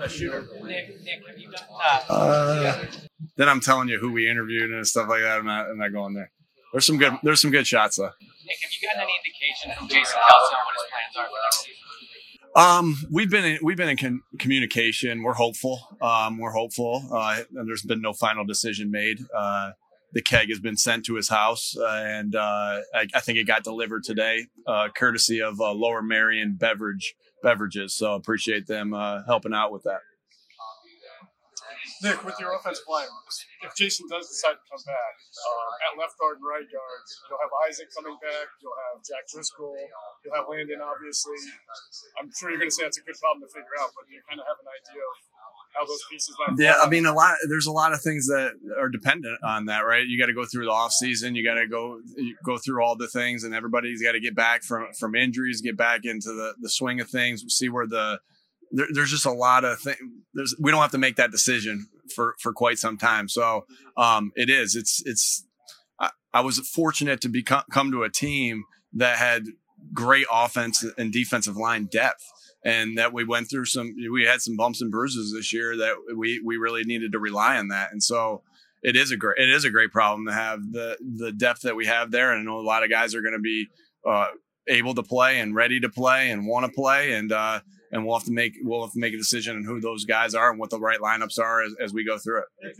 a 0.00 0.08
shooter. 0.08 0.46
Nick, 0.62 1.02
Nick, 1.02 1.26
have 1.26 1.38
you 1.38 1.50
done? 1.50 1.62
Uh, 1.70 2.12
uh, 2.12 2.84
then 3.36 3.48
I'm 3.48 3.60
telling 3.60 3.88
you 3.88 3.98
who 3.98 4.12
we 4.12 4.28
interviewed 4.30 4.70
and 4.70 4.86
stuff 4.86 5.08
like 5.08 5.22
that. 5.22 5.38
I'm 5.38 5.46
not, 5.46 5.70
I'm 5.70 5.78
not 5.78 5.92
going 5.92 6.14
there. 6.14 6.30
There's 6.72 6.86
some 6.86 6.98
good. 6.98 7.14
There's 7.22 7.40
some 7.40 7.50
good 7.50 7.66
shots 7.66 7.96
though. 7.96 8.04
Nick, 8.04 8.56
have 8.62 8.70
you 8.72 8.88
gotten 8.88 9.02
any 9.02 9.12
indication 9.24 9.72
from 9.78 9.88
Jason 9.88 10.16
Kelce 10.16 10.52
on 10.52 10.64
what 10.64 10.74
his 10.74 10.84
plans 10.90 11.16
are 11.16 11.24
for 11.26 11.38
next 11.44 11.60
season? 11.60 11.74
Um, 12.56 12.96
we've 13.10 13.30
been 13.30 13.44
in, 13.44 13.58
we've 13.62 13.76
been 13.76 13.88
in 13.88 13.96
con- 13.96 14.22
communication. 14.38 15.22
We're 15.22 15.34
hopeful. 15.34 15.96
Um, 16.00 16.38
we're 16.38 16.50
hopeful. 16.52 17.08
Uh, 17.12 17.42
and 17.54 17.68
there's 17.68 17.82
been 17.82 18.00
no 18.00 18.12
final 18.12 18.44
decision 18.44 18.90
made. 18.90 19.18
Uh, 19.34 19.72
the 20.12 20.22
keg 20.22 20.48
has 20.48 20.60
been 20.60 20.76
sent 20.76 21.04
to 21.06 21.14
his 21.16 21.28
house, 21.28 21.76
uh, 21.76 22.02
and 22.04 22.34
uh, 22.34 22.80
I, 22.94 23.06
I, 23.14 23.20
think 23.20 23.38
it 23.38 23.44
got 23.44 23.62
delivered 23.62 24.04
today, 24.04 24.46
uh, 24.66 24.88
courtesy 24.94 25.40
of 25.42 25.60
uh, 25.60 25.72
Lower 25.72 26.02
Merion 26.02 26.56
Beverage 26.56 27.14
Beverages. 27.42 27.94
So 27.94 28.14
appreciate 28.14 28.66
them 28.66 28.94
uh, 28.94 29.24
helping 29.26 29.52
out 29.52 29.72
with 29.72 29.82
that. 29.84 30.00
Nick, 31.98 32.22
with 32.22 32.38
your 32.38 32.54
offensive 32.54 32.86
line, 32.86 33.10
if 33.66 33.74
Jason 33.74 34.06
does 34.06 34.30
decide 34.30 34.54
to 34.54 34.64
come 34.70 34.82
back 34.86 35.14
um, 35.18 35.70
at 35.82 35.98
left 35.98 36.14
guard 36.14 36.38
and 36.38 36.46
right 36.46 36.62
guard, 36.70 37.02
you'll 37.26 37.42
have 37.42 37.50
Isaac 37.66 37.90
coming 37.90 38.14
back. 38.22 38.46
You'll 38.62 38.78
have 38.86 39.02
Jack 39.02 39.26
Driscoll. 39.26 39.74
You'll 40.22 40.36
have 40.38 40.46
Landon, 40.46 40.78
obviously. 40.78 41.34
I'm 42.14 42.30
sure 42.30 42.54
you're 42.54 42.62
going 42.62 42.70
to 42.70 42.74
say 42.74 42.86
that's 42.86 43.02
a 43.02 43.06
good 43.06 43.18
problem 43.18 43.42
to 43.42 43.50
figure 43.50 43.74
out, 43.82 43.90
but 43.98 44.06
you 44.06 44.22
kind 44.30 44.38
of 44.38 44.46
have 44.46 44.62
an 44.62 44.70
idea 44.70 45.02
of 45.02 45.16
how 45.74 45.84
those 45.84 46.04
pieces. 46.10 46.34
Yeah, 46.56 46.76
I 46.82 46.88
mean, 46.88 47.06
a 47.06 47.12
lot. 47.12 47.36
There's 47.48 47.66
a 47.66 47.72
lot 47.72 47.92
of 47.92 48.00
things 48.00 48.26
that 48.26 48.52
are 48.78 48.88
dependent 48.88 49.38
on 49.44 49.66
that, 49.66 49.80
right? 49.80 50.06
You 50.06 50.18
got 50.18 50.26
to 50.26 50.34
go 50.34 50.44
through 50.44 50.64
the 50.64 50.70
off 50.70 50.92
season. 50.92 51.34
You 51.34 51.44
got 51.44 51.54
to 51.54 51.66
go 51.66 52.00
go 52.44 52.58
through 52.58 52.82
all 52.82 52.96
the 52.96 53.08
things, 53.08 53.44
and 53.44 53.54
everybody's 53.54 54.02
got 54.02 54.12
to 54.12 54.20
get 54.20 54.34
back 54.34 54.62
from 54.62 54.88
from 54.98 55.14
injuries, 55.14 55.60
get 55.60 55.76
back 55.76 56.04
into 56.04 56.28
the 56.28 56.54
the 56.60 56.70
swing 56.70 57.00
of 57.00 57.08
things, 57.08 57.44
see 57.48 57.68
where 57.68 57.86
the 57.86 58.20
there, 58.70 58.86
there's 58.92 59.10
just 59.10 59.26
a 59.26 59.32
lot 59.32 59.64
of 59.64 59.80
things. 59.80 59.98
There's 60.34 60.54
we 60.60 60.70
don't 60.70 60.80
have 60.80 60.90
to 60.92 60.98
make 60.98 61.16
that 61.16 61.30
decision 61.30 61.86
for 62.14 62.34
for 62.40 62.52
quite 62.52 62.78
some 62.78 62.98
time. 62.98 63.28
So 63.28 63.66
um, 63.96 64.32
it 64.34 64.50
is. 64.50 64.74
It's 64.74 65.02
it's. 65.04 65.44
I, 66.00 66.10
I 66.32 66.40
was 66.40 66.58
fortunate 66.58 67.20
to 67.22 67.28
become 67.28 67.62
come 67.70 67.90
to 67.92 68.02
a 68.02 68.10
team 68.10 68.64
that 68.94 69.18
had 69.18 69.44
great 69.92 70.26
offense 70.32 70.84
and 70.96 71.12
defensive 71.12 71.56
line 71.56 71.86
depth 71.86 72.24
and 72.68 72.98
that 72.98 73.14
we 73.14 73.24
went 73.24 73.48
through 73.48 73.64
some 73.64 73.94
we 74.12 74.24
had 74.24 74.42
some 74.42 74.56
bumps 74.56 74.82
and 74.82 74.90
bruises 74.90 75.32
this 75.32 75.52
year 75.54 75.74
that 75.78 75.94
we 76.14 76.40
we 76.44 76.58
really 76.58 76.84
needed 76.84 77.12
to 77.12 77.18
rely 77.18 77.56
on 77.56 77.68
that. 77.68 77.92
And 77.92 78.02
so 78.02 78.42
it 78.82 78.94
is 78.94 79.10
a 79.10 79.16
great 79.16 79.38
it 79.38 79.48
is 79.48 79.64
a 79.64 79.70
great 79.70 79.90
problem 79.90 80.26
to 80.26 80.32
have 80.32 80.60
the 80.72 80.98
the 81.00 81.32
depth 81.32 81.62
that 81.62 81.76
we 81.76 81.86
have 81.86 82.10
there. 82.10 82.30
And 82.30 82.40
I 82.40 82.44
know 82.44 82.58
a 82.58 82.60
lot 82.60 82.84
of 82.84 82.90
guys 82.90 83.14
are 83.14 83.22
going 83.22 83.32
to 83.32 83.40
be 83.40 83.68
uh, 84.06 84.26
able 84.68 84.94
to 84.94 85.02
play 85.02 85.40
and 85.40 85.54
ready 85.54 85.80
to 85.80 85.88
play 85.88 86.30
and 86.30 86.46
want 86.46 86.66
to 86.66 86.72
play. 86.72 87.14
And 87.14 87.32
uh, 87.32 87.60
and 87.92 88.04
we'll 88.04 88.16
have 88.16 88.24
to 88.24 88.32
make 88.32 88.56
we'll 88.62 88.82
have 88.82 88.92
to 88.92 88.98
make 88.98 89.14
a 89.14 89.16
decision 89.16 89.56
on 89.56 89.64
who 89.64 89.80
those 89.80 90.04
guys 90.04 90.34
are 90.34 90.50
and 90.50 90.58
what 90.58 90.70
the 90.70 90.78
right 90.78 91.00
lineups 91.00 91.38
are 91.38 91.62
as, 91.62 91.74
as 91.80 91.92
we 91.92 92.04
go 92.04 92.18
through 92.18 92.40
it. 92.40 92.44
Is, 92.70 92.78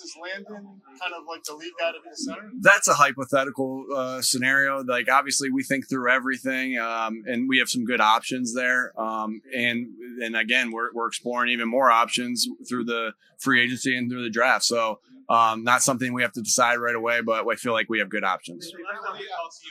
is 0.00 0.16
Landon 0.20 0.80
kind 1.00 1.14
of 1.14 1.24
like 1.28 1.44
the 1.44 1.54
lead 1.54 1.72
guy 1.78 1.92
to 1.92 1.98
be 2.02 2.10
the 2.10 2.16
center? 2.16 2.50
That's 2.60 2.88
a 2.88 2.94
hypothetical 2.94 3.86
uh, 3.94 4.22
scenario. 4.22 4.82
Like 4.84 5.10
obviously 5.10 5.50
we 5.50 5.62
think 5.62 5.88
through 5.88 6.10
everything, 6.10 6.78
um, 6.78 7.22
and 7.26 7.48
we 7.48 7.58
have 7.58 7.68
some 7.68 7.84
good 7.84 8.00
options 8.00 8.54
there. 8.54 8.92
Um, 9.00 9.40
and 9.54 9.88
and 10.22 10.36
again, 10.36 10.70
we're 10.70 10.92
we're 10.92 11.08
exploring 11.08 11.50
even 11.50 11.68
more 11.68 11.90
options 11.90 12.46
through 12.68 12.84
the 12.84 13.12
free 13.38 13.62
agency 13.62 13.96
and 13.96 14.10
through 14.10 14.22
the 14.22 14.30
draft. 14.30 14.64
So 14.64 15.00
um, 15.30 15.62
not 15.62 15.80
something 15.80 16.12
we 16.12 16.22
have 16.22 16.32
to 16.32 16.42
decide 16.42 16.82
right 16.82 16.96
away, 16.96 17.20
but 17.22 17.46
I 17.46 17.54
feel 17.54 17.72
like 17.72 17.86
we 17.88 18.00
have 18.00 18.10
good 18.10 18.24
options. 18.24 18.66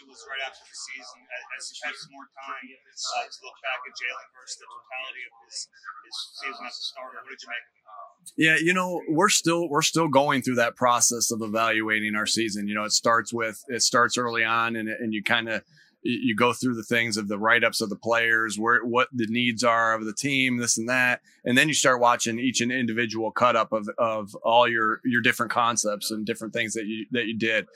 was 0.08 0.24
right 0.24 0.39
after 0.48 0.63
the 0.63 0.72
season. 0.72 1.19
As 1.60 1.67
you 1.76 1.84
had 1.84 1.93
more 2.15 2.24
time 2.32 2.63
uh, 2.63 3.28
to 3.28 3.39
look 3.43 3.60
back 3.60 3.84
at 3.84 3.93
Jalen 4.00 4.28
versus 4.39 4.56
the 4.56 4.67
totality 4.72 5.22
of 5.28 5.32
his, 5.43 5.67
his 6.08 6.15
season 6.39 6.63
as 6.63 6.80
a 6.80 6.86
starter, 6.95 7.19
what 7.19 7.30
did 7.30 7.43
you 7.43 7.50
make 7.52 7.60
of 7.60 7.76
it? 7.76 8.32
Yeah, 8.39 8.56
you 8.56 8.74
know, 8.74 9.02
we're 9.10 9.28
still 9.28 9.67
we're 9.67 9.82
still 9.82 10.08
going 10.08 10.41
through 10.43 10.56
that 10.56 10.78
process 10.78 11.30
of 11.30 11.41
evaluating 11.41 12.15
our 12.15 12.26
season. 12.26 12.69
You 12.69 12.76
know, 12.76 12.86
it 12.86 12.93
starts 12.93 13.34
with 13.34 13.62
it 13.67 13.82
starts 13.82 14.17
early 14.17 14.45
on, 14.45 14.78
and 14.78 14.88
and 14.88 15.13
you 15.13 15.24
kind 15.24 15.50
of 15.50 15.63
you 16.02 16.36
go 16.36 16.54
through 16.54 16.76
the 16.76 16.84
things 16.84 17.18
of 17.18 17.28
the 17.28 17.38
write-ups 17.38 17.82
of 17.82 17.90
the 17.90 17.96
players 17.96 18.58
where 18.58 18.84
what 18.86 19.10
the 19.14 19.28
needs 19.28 19.64
are 19.64 19.94
of 19.94 20.06
the 20.06 20.14
team 20.14 20.58
this 20.58 20.78
and 20.78 20.88
that 20.88 21.22
and 21.44 21.58
then 21.58 21.68
you 21.68 21.74
start 21.74 22.00
watching 22.00 22.40
each 22.40 22.62
and 22.62 22.72
individual 22.72 23.32
cut 23.32 23.56
up 23.56 23.74
of, 23.74 23.90
of 23.98 24.34
all 24.44 24.68
your 24.68 25.02
your 25.04 25.22
different 25.22 25.52
concepts 25.52 26.12
and 26.12 26.26
different 26.26 26.54
things 26.54 26.74
that 26.74 26.86
you 26.86 27.06
that 27.12 27.26
you 27.26 27.38
did. 27.38 27.68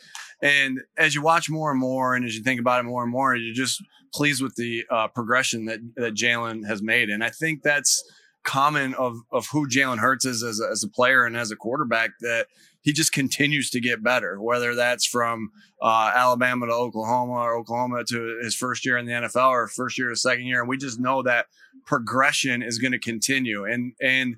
And 0.42 0.80
as 0.98 1.16
you 1.16 1.22
watch 1.22 1.50
more 1.50 1.72
and 1.72 1.80
more 1.80 2.16
and 2.16 2.26
as 2.26 2.36
you 2.36 2.44
think 2.44 2.60
about 2.60 2.80
it 2.80 2.84
more 2.84 3.04
and 3.04 3.12
more 3.12 3.36
you're 3.36 3.54
just 3.54 3.84
pleased 4.14 4.42
with 4.42 4.56
the 4.56 4.84
uh, 4.90 5.08
progression 5.08 5.66
that 5.66 5.80
that 5.96 6.16
jalen 6.16 6.66
has 6.68 6.82
made. 6.82 7.10
And 7.10 7.24
i 7.24 7.30
think 7.30 7.62
that's 7.62 8.04
common 8.44 8.94
of 8.96 9.20
of 9.32 9.48
who 9.48 9.68
jalen 9.68 10.00
hurts 10.00 10.26
is 10.26 10.44
as 10.44 10.60
a, 10.60 10.70
as 10.70 10.84
a 10.84 10.90
player 10.90 11.26
and 11.26 11.38
as 11.38 11.52
a 11.52 11.56
quarterback 11.56 12.12
that 12.20 12.48
he 12.84 12.94
just 12.94 13.14
continues 13.14 13.70
to 13.72 13.80
get 13.80 14.04
better, 14.04 14.42
whether 14.42 14.76
that's 14.76 15.06
from 15.06 15.52
uh, 15.82 16.12
Alabama 16.16 16.68
to 16.68 16.74
Oklahoma 16.74 17.34
or 17.34 17.58
Oklahoma 17.58 18.04
to 18.10 18.40
his 18.44 18.56
first 18.56 18.86
year 18.86 18.98
in 18.98 19.06
the 19.06 19.14
NFL 19.14 19.50
or 19.50 19.68
first 19.68 19.98
year 19.98 20.10
to 20.10 20.16
second 20.16 20.46
year. 20.46 20.60
And 20.60 20.70
we 20.70 20.78
just 20.78 21.00
know 21.00 21.24
that 21.24 21.48
progression 21.86 22.62
is 22.62 22.78
going 22.78 22.92
to 22.92 23.00
continue. 23.00 23.66
And, 23.66 23.94
and, 24.02 24.36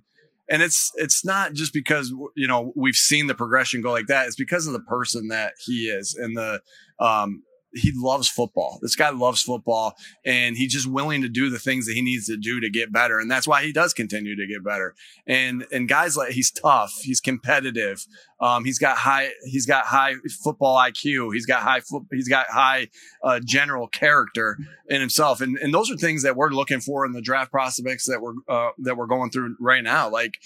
and 0.48 0.62
it's 0.62 0.92
it's 0.96 1.26
not 1.26 1.54
just 1.54 1.74
because 1.74 2.14
you 2.36 2.48
know 2.48 2.72
we've 2.76 2.96
seen 2.96 3.26
the 3.26 3.34
progression 3.34 3.82
go 3.82 3.92
like 3.92 4.06
that 4.06 4.28
it's 4.28 4.36
because 4.36 4.68
of 4.68 4.74
the 4.74 4.80
person 4.82 5.30
that 5.30 5.54
he 5.66 5.88
is 5.88 6.14
and 6.14 6.38
the 6.38 6.62
um 7.00 7.42
he 7.76 7.92
loves 7.94 8.30
football. 8.30 8.80
This 8.82 8.96
guy 8.96 9.10
loves 9.10 9.42
football 9.42 9.96
and 10.26 10.56
he's 10.56 10.72
just 10.72 10.88
willing 10.88 11.22
to 11.22 11.30
do 11.30 11.50
the 11.50 11.60
things 11.60 11.86
that 11.88 11.94
he 11.94 12.02
needs 12.02 12.26
to 12.28 12.38
do 12.38 12.60
to 12.62 12.70
get 12.70 12.92
better. 12.92 13.20
And 13.20 13.30
that's 13.30 13.48
why 13.48 13.64
he 13.64 13.72
does 13.72 13.94
continue 13.94 14.36
to 14.36 14.48
get 14.48 14.64
better. 14.64 14.96
And, 15.28 15.66
and 15.72 15.88
guys 15.88 16.16
like 16.16 16.32
he's 16.32 16.52
tough. 16.52 16.94
He's 17.02 17.20
competitive. 17.20 18.06
Um, 18.40 18.66
he's 18.66 18.80
got 18.80 18.98
high, 18.98 19.30
he's 19.44 19.66
got 19.66 19.86
high 19.86 20.16
football 20.44 20.78
IQ. 20.78 21.34
He's 21.34 21.46
got 21.46 21.62
high, 21.62 21.82
he's 22.12 22.30
got 22.30 22.48
high, 22.48 22.88
uh, 23.24 23.40
general 23.44 23.88
character 23.88 24.58
in 24.90 25.02
himself. 25.02 25.42
And, 25.42 25.58
and 25.58 25.74
those 25.74 25.92
are 25.92 25.98
things 25.98 26.24
that 26.24 26.36
we're 26.36 26.50
looking 26.50 26.80
for 26.80 27.06
in 27.06 27.12
the 27.12 27.22
draft 27.22 27.52
prospects 27.52 28.06
that 28.08 28.22
we're, 28.22 28.36
uh, 28.48 28.72
that 28.80 28.98
we're 28.98 29.08
going 29.08 29.32
through 29.32 29.56
right 29.60 29.84
now. 29.84 30.10
Like, 30.10 30.38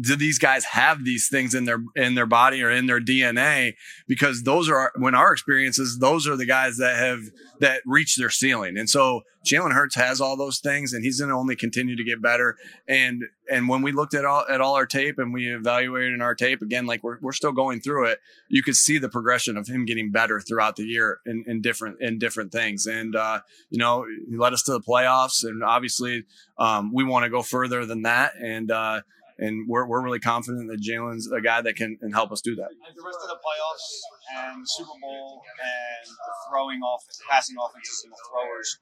do 0.00 0.16
these 0.16 0.38
guys 0.38 0.64
have 0.64 1.04
these 1.04 1.28
things 1.28 1.54
in 1.54 1.64
their 1.64 1.82
in 1.94 2.14
their 2.14 2.26
body 2.26 2.62
or 2.62 2.70
in 2.70 2.86
their 2.86 3.00
DNA? 3.00 3.74
Because 4.06 4.42
those 4.42 4.68
are 4.68 4.92
when 4.96 5.14
our 5.14 5.32
experiences, 5.32 5.98
those 5.98 6.26
are 6.26 6.36
the 6.36 6.46
guys 6.46 6.76
that 6.76 6.96
have 6.96 7.20
that 7.60 7.82
reach 7.86 8.16
their 8.16 8.30
ceiling. 8.30 8.76
And 8.76 8.88
so 8.88 9.22
Jalen 9.46 9.72
Hurts 9.72 9.94
has 9.94 10.20
all 10.20 10.36
those 10.36 10.58
things, 10.58 10.92
and 10.92 11.04
he's 11.04 11.20
going 11.20 11.30
to 11.30 11.36
only 11.36 11.56
continue 11.56 11.96
to 11.96 12.04
get 12.04 12.20
better. 12.20 12.56
And 12.88 13.22
and 13.50 13.68
when 13.68 13.80
we 13.80 13.92
looked 13.92 14.14
at 14.14 14.24
all 14.24 14.44
at 14.48 14.60
all 14.60 14.74
our 14.74 14.86
tape 14.86 15.18
and 15.18 15.32
we 15.32 15.54
evaluated 15.54 16.12
in 16.12 16.20
our 16.20 16.34
tape 16.34 16.62
again, 16.62 16.86
like 16.86 17.02
we're 17.02 17.18
we're 17.20 17.32
still 17.32 17.52
going 17.52 17.80
through 17.80 18.06
it, 18.06 18.18
you 18.48 18.62
could 18.62 18.76
see 18.76 18.98
the 18.98 19.08
progression 19.08 19.56
of 19.56 19.68
him 19.68 19.84
getting 19.84 20.10
better 20.10 20.40
throughout 20.40 20.76
the 20.76 20.84
year 20.84 21.20
in, 21.24 21.44
in 21.46 21.60
different 21.60 22.00
in 22.00 22.18
different 22.18 22.52
things. 22.52 22.86
And 22.86 23.14
uh, 23.14 23.40
you 23.70 23.78
know, 23.78 24.04
he 24.28 24.36
led 24.36 24.52
us 24.52 24.62
to 24.64 24.72
the 24.72 24.80
playoffs, 24.80 25.44
and 25.44 25.62
obviously 25.62 26.24
um, 26.58 26.92
we 26.92 27.04
want 27.04 27.24
to 27.24 27.30
go 27.30 27.42
further 27.42 27.86
than 27.86 28.02
that. 28.02 28.34
And 28.40 28.70
uh, 28.70 29.02
and 29.38 29.68
we're, 29.68 29.86
we're 29.86 30.02
really 30.02 30.20
confident 30.20 30.68
that 30.70 30.80
Jalen's 30.80 31.30
a 31.30 31.40
guy 31.40 31.60
that 31.60 31.76
can, 31.76 31.98
help 32.12 32.32
us 32.32 32.40
do 32.40 32.54
that. 32.56 32.68
the 32.94 33.02
rest 33.02 33.18
of 33.22 33.28
the 33.28 33.36
playoffs 33.36 33.88
and 34.36 34.62
the 34.62 34.66
Super 34.66 34.98
Bowl 35.00 35.42
and 35.60 36.08
the 36.08 36.32
throwing 36.48 36.80
off, 36.80 37.04
passing 37.30 37.56
offenses 37.60 38.02
and 38.04 38.12
the 38.12 38.18
throwers 38.30 38.78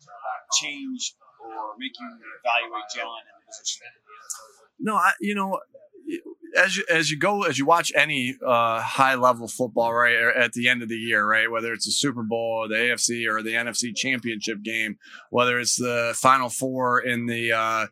change 0.61 1.17
or 1.40 1.75
make 1.79 1.93
you 1.99 2.07
evaluate 2.07 2.85
Jalen 2.95 3.23
in 3.27 3.35
the 3.40 3.47
position? 3.47 3.83
No, 4.79 4.95
I, 4.97 5.12
you 5.21 5.35
know, 5.35 5.59
as 6.57 6.77
you 6.77 6.85
as 6.88 7.11
you 7.11 7.19
go 7.19 7.43
as 7.43 7.59
you 7.59 7.67
watch 7.67 7.90
any 7.95 8.37
uh, 8.47 8.81
high 8.81 9.14
level 9.14 9.49
football 9.49 9.93
right 9.93 10.14
at 10.37 10.53
the 10.53 10.69
end 10.69 10.83
of 10.83 10.88
the 10.88 10.97
year 10.97 11.27
right 11.27 11.51
whether 11.51 11.73
it's 11.73 11.87
the 11.87 11.93
Super 11.93 12.23
Bowl 12.23 12.67
the 12.69 12.75
AFC 12.75 13.27
or 13.29 13.43
the 13.43 13.55
NFC 13.55 13.95
Championship 13.95 14.62
game 14.62 14.99
whether 15.31 15.59
it's 15.59 15.77
the 15.77 16.12
Final 16.17 16.49
Four 16.49 17.01
in 17.01 17.27
the 17.27 17.53
uh, 17.53 17.87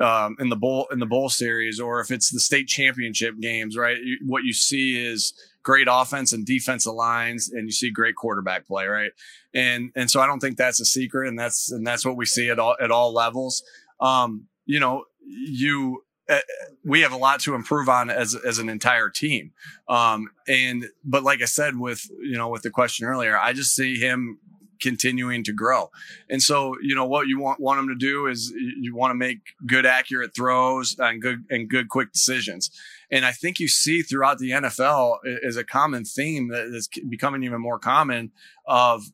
um, 0.00 0.36
in 0.38 0.48
the 0.48 0.56
bowl 0.56 0.86
in 0.92 0.98
the 0.98 1.06
bowl 1.06 1.28
series, 1.28 1.80
or 1.80 2.00
if 2.00 2.10
it's 2.10 2.30
the 2.30 2.40
state 2.40 2.68
championship 2.68 3.38
games, 3.40 3.76
right? 3.76 3.96
You, 4.02 4.18
what 4.26 4.44
you 4.44 4.52
see 4.52 5.02
is 5.02 5.32
great 5.62 5.88
offense 5.90 6.32
and 6.32 6.44
defensive 6.44 6.94
lines, 6.94 7.50
and 7.50 7.66
you 7.66 7.72
see 7.72 7.90
great 7.90 8.14
quarterback 8.14 8.66
play, 8.66 8.86
right? 8.86 9.12
And 9.54 9.90
and 9.96 10.10
so 10.10 10.20
I 10.20 10.26
don't 10.26 10.40
think 10.40 10.56
that's 10.56 10.80
a 10.80 10.84
secret, 10.84 11.28
and 11.28 11.38
that's 11.38 11.70
and 11.72 11.86
that's 11.86 12.04
what 12.04 12.16
we 12.16 12.26
see 12.26 12.50
at 12.50 12.58
all 12.58 12.76
at 12.80 12.90
all 12.90 13.12
levels. 13.12 13.62
Um, 14.00 14.46
you 14.66 14.80
know, 14.80 15.04
you 15.24 16.04
uh, 16.28 16.40
we 16.84 17.00
have 17.00 17.12
a 17.12 17.16
lot 17.16 17.40
to 17.40 17.54
improve 17.54 17.88
on 17.88 18.10
as 18.10 18.34
as 18.34 18.58
an 18.58 18.68
entire 18.68 19.08
team. 19.08 19.52
Um, 19.88 20.30
and 20.46 20.86
but 21.04 21.22
like 21.22 21.40
I 21.40 21.46
said 21.46 21.78
with 21.78 22.06
you 22.20 22.36
know 22.36 22.48
with 22.48 22.62
the 22.62 22.70
question 22.70 23.06
earlier, 23.06 23.38
I 23.38 23.52
just 23.52 23.74
see 23.74 23.98
him 23.98 24.38
continuing 24.80 25.44
to 25.44 25.52
grow. 25.52 25.90
And 26.28 26.42
so, 26.42 26.74
you 26.82 26.94
know, 26.94 27.06
what 27.06 27.26
you 27.26 27.38
want, 27.38 27.60
want 27.60 27.78
them 27.78 27.88
to 27.88 27.94
do 27.94 28.26
is 28.26 28.52
you 28.56 28.94
want 28.94 29.10
to 29.10 29.14
make 29.14 29.38
good, 29.66 29.86
accurate 29.86 30.34
throws 30.34 30.96
and 30.98 31.20
good, 31.20 31.44
and 31.50 31.68
good, 31.68 31.88
quick 31.88 32.12
decisions. 32.12 32.70
And 33.10 33.24
I 33.24 33.32
think 33.32 33.60
you 33.60 33.68
see 33.68 34.02
throughout 34.02 34.38
the 34.38 34.50
NFL 34.50 35.18
is 35.24 35.56
a 35.56 35.64
common 35.64 36.04
theme 36.04 36.48
that 36.48 36.66
is 36.66 36.88
becoming 37.08 37.44
even 37.44 37.60
more 37.60 37.78
common 37.78 38.32
of, 38.66 39.04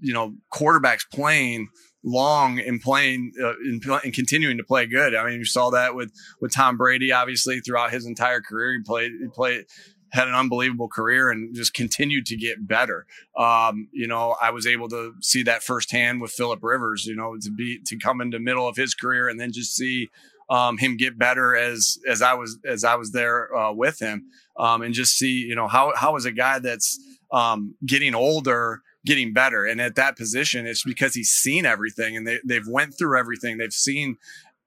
you 0.00 0.12
know, 0.12 0.34
quarterbacks 0.52 1.02
playing 1.12 1.68
long 2.04 2.58
and 2.58 2.80
playing 2.80 3.32
uh, 3.40 3.54
and, 3.64 3.82
and, 4.04 4.12
continuing 4.12 4.56
to 4.56 4.64
play 4.64 4.86
good. 4.86 5.14
I 5.14 5.24
mean, 5.24 5.38
you 5.38 5.44
saw 5.44 5.70
that 5.70 5.94
with 5.94 6.12
with 6.40 6.52
Tom 6.52 6.76
Brady, 6.76 7.12
obviously 7.12 7.60
throughout 7.60 7.92
his 7.92 8.06
entire 8.06 8.40
career. 8.40 8.72
He 8.74 8.82
played 8.82 9.12
he 9.20 9.28
played 9.28 9.66
had 10.12 10.28
an 10.28 10.34
unbelievable 10.34 10.88
career 10.88 11.30
and 11.30 11.54
just 11.54 11.72
continued 11.72 12.26
to 12.26 12.36
get 12.36 12.66
better. 12.66 13.06
Um, 13.36 13.88
you 13.92 14.06
know, 14.06 14.36
I 14.40 14.50
was 14.50 14.66
able 14.66 14.88
to 14.90 15.14
see 15.22 15.42
that 15.44 15.62
firsthand 15.62 16.20
with 16.20 16.32
Philip 16.32 16.60
Rivers, 16.62 17.06
you 17.06 17.16
know, 17.16 17.36
to 17.40 17.50
be, 17.50 17.80
to 17.86 17.96
come 17.96 18.20
into 18.20 18.38
middle 18.38 18.68
of 18.68 18.76
his 18.76 18.94
career 18.94 19.28
and 19.28 19.40
then 19.40 19.52
just 19.52 19.74
see 19.74 20.10
um, 20.50 20.76
him 20.76 20.96
get 20.98 21.18
better 21.18 21.56
as 21.56 21.98
as 22.06 22.20
I 22.20 22.34
was 22.34 22.58
as 22.66 22.84
I 22.84 22.96
was 22.96 23.12
there 23.12 23.54
uh, 23.56 23.72
with 23.72 23.98
him, 24.00 24.26
um, 24.58 24.82
and 24.82 24.92
just 24.92 25.16
see 25.16 25.40
you 25.40 25.54
know 25.54 25.66
how 25.66 25.94
how 25.96 26.14
is 26.16 26.26
a 26.26 26.32
guy 26.32 26.58
that's 26.58 27.00
um, 27.32 27.74
getting 27.86 28.14
older 28.14 28.82
getting 29.04 29.32
better? 29.32 29.64
And 29.64 29.80
at 29.80 29.94
that 29.96 30.16
position 30.16 30.66
it's 30.66 30.84
because 30.84 31.14
he's 31.14 31.30
seen 31.30 31.66
everything 31.66 32.16
and 32.16 32.26
they, 32.26 32.38
they've 32.44 32.68
went 32.68 32.96
through 32.96 33.18
everything. 33.18 33.58
They've 33.58 33.72
seen 33.72 34.16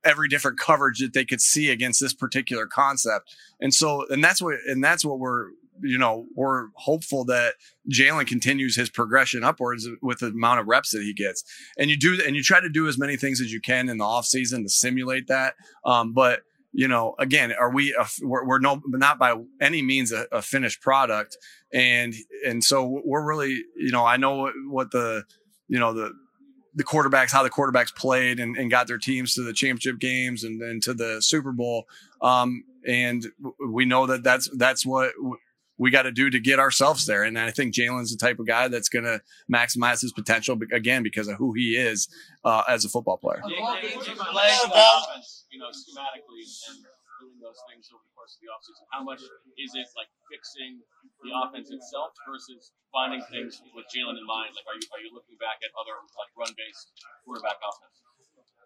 every 0.06 0.30
different 0.30 0.60
coverage 0.60 1.00
that 1.00 1.14
they 1.14 1.26
could 1.26 1.42
see 1.42 1.70
against 1.70 2.00
this 2.00 2.14
particular 2.14 2.68
concept 2.68 3.36
and 3.60 3.74
so 3.74 4.06
and 4.10 4.24
that's 4.24 4.42
what 4.42 4.56
and 4.68 4.84
that's 4.84 5.04
what 5.04 5.20
we're 5.20 5.50
you 5.82 5.98
know, 5.98 6.26
we're 6.36 6.68
hopeful 6.76 7.26
that 7.26 7.56
Jalen 7.92 8.28
continues 8.28 8.76
his 8.76 8.90
progression 8.90 9.44
upwards 9.44 9.88
with 10.02 10.20
the 10.20 10.28
amount 10.28 10.60
of 10.60 10.68
reps 10.68 10.92
that 10.92 11.02
he 11.02 11.14
gets. 11.14 11.44
And 11.78 11.90
you 11.90 11.98
do, 11.98 12.22
and 12.26 12.36
you 12.36 12.44
try 12.44 12.60
to 12.60 12.70
do 12.70 12.88
as 12.88 12.98
many 12.98 13.18
things 13.18 13.42
as 13.42 13.52
you 13.52 13.62
can 13.62 13.90
in 13.90 13.98
the 13.98 14.06
off 14.06 14.26
season 14.26 14.64
to 14.64 14.70
simulate 14.70 15.28
that. 15.28 15.56
Um, 15.84 16.14
but 16.14 16.42
you 16.78 16.90
know, 16.90 17.16
again, 17.20 17.54
are 17.58 17.72
we? 17.72 17.94
A, 17.94 18.06
we're, 18.22 18.46
we're 18.46 18.60
no, 18.60 18.82
not 18.88 19.18
by 19.18 19.34
any 19.62 19.82
means 19.82 20.12
a, 20.12 20.28
a, 20.30 20.42
finished 20.42 20.82
product, 20.82 21.38
and 21.72 22.14
and 22.46 22.62
so 22.62 23.02
we're 23.06 23.26
really, 23.26 23.64
you 23.78 23.92
know, 23.92 24.06
I 24.06 24.18
know 24.18 24.52
what 24.68 24.92
the, 24.92 25.24
you 25.70 25.80
know, 25.80 25.94
the 25.94 26.12
the 26.76 26.84
quarterbacks, 26.84 27.32
how 27.32 27.42
the 27.42 27.50
quarterbacks 27.50 27.96
played 27.96 28.40
and, 28.40 28.56
and 28.58 28.70
got 28.70 28.88
their 28.88 28.98
teams 28.98 29.34
to 29.36 29.44
the 29.44 29.54
championship 29.54 30.00
games 30.00 30.44
and, 30.44 30.62
and 30.62 30.84
to 30.84 30.94
the 30.94 31.22
Super 31.22 31.52
Bowl. 31.52 31.86
Um, 32.22 32.64
and 32.86 33.26
we 33.68 33.86
know 33.86 34.06
that 34.06 34.24
that's 34.24 34.50
that's 34.58 34.86
what 34.86 35.12
we 35.78 35.92
got 35.92 36.04
to 36.04 36.12
do 36.12 36.30
to 36.30 36.40
get 36.40 36.60
ourselves 36.60 37.06
there. 37.06 37.24
And 37.24 37.38
I 37.38 37.52
think 37.52 37.74
Jalen's 37.74 38.16
the 38.16 38.18
type 38.18 38.40
of 38.40 38.48
guy 38.48 38.68
that's 38.68 38.90
going 38.90 39.06
to 39.06 39.22
maximize 39.52 40.02
his 40.02 40.14
potential 40.14 40.58
again 40.72 41.04
because 41.04 41.28
of 41.28 41.38
who 41.38 41.54
he 41.54 41.76
is 41.76 42.08
uh, 42.44 42.64
as 42.68 42.86
a 42.86 42.90
football 42.90 43.18
player. 43.18 43.42
Doing 47.36 47.44
those 47.44 47.60
things 47.70 47.92
over 47.92 48.04
the 48.04 48.14
course 48.16 48.36
of 48.36 48.40
the 48.44 48.50
offseason. 48.52 48.84
How 48.92 49.04
much 49.04 49.22
is 49.22 49.72
it 49.76 49.88
like 49.96 50.08
fixing 50.32 50.80
the 51.24 51.32
offense 51.36 51.72
itself 51.72 52.16
versus 52.28 52.72
finding 52.92 53.22
things 53.32 53.62
with 53.76 53.86
Jalen 53.92 54.16
in 54.16 54.26
mind? 54.26 54.56
Like, 54.56 54.68
are 54.68 54.78
you 54.80 54.88
are 54.96 55.02
you 55.04 55.12
looking 55.14 55.36
back 55.40 55.60
at 55.64 55.72
other 55.76 55.96
like 56.16 56.32
run 56.40 56.54
based 56.56 56.92
quarterback 57.26 57.60
offense? 57.60 57.96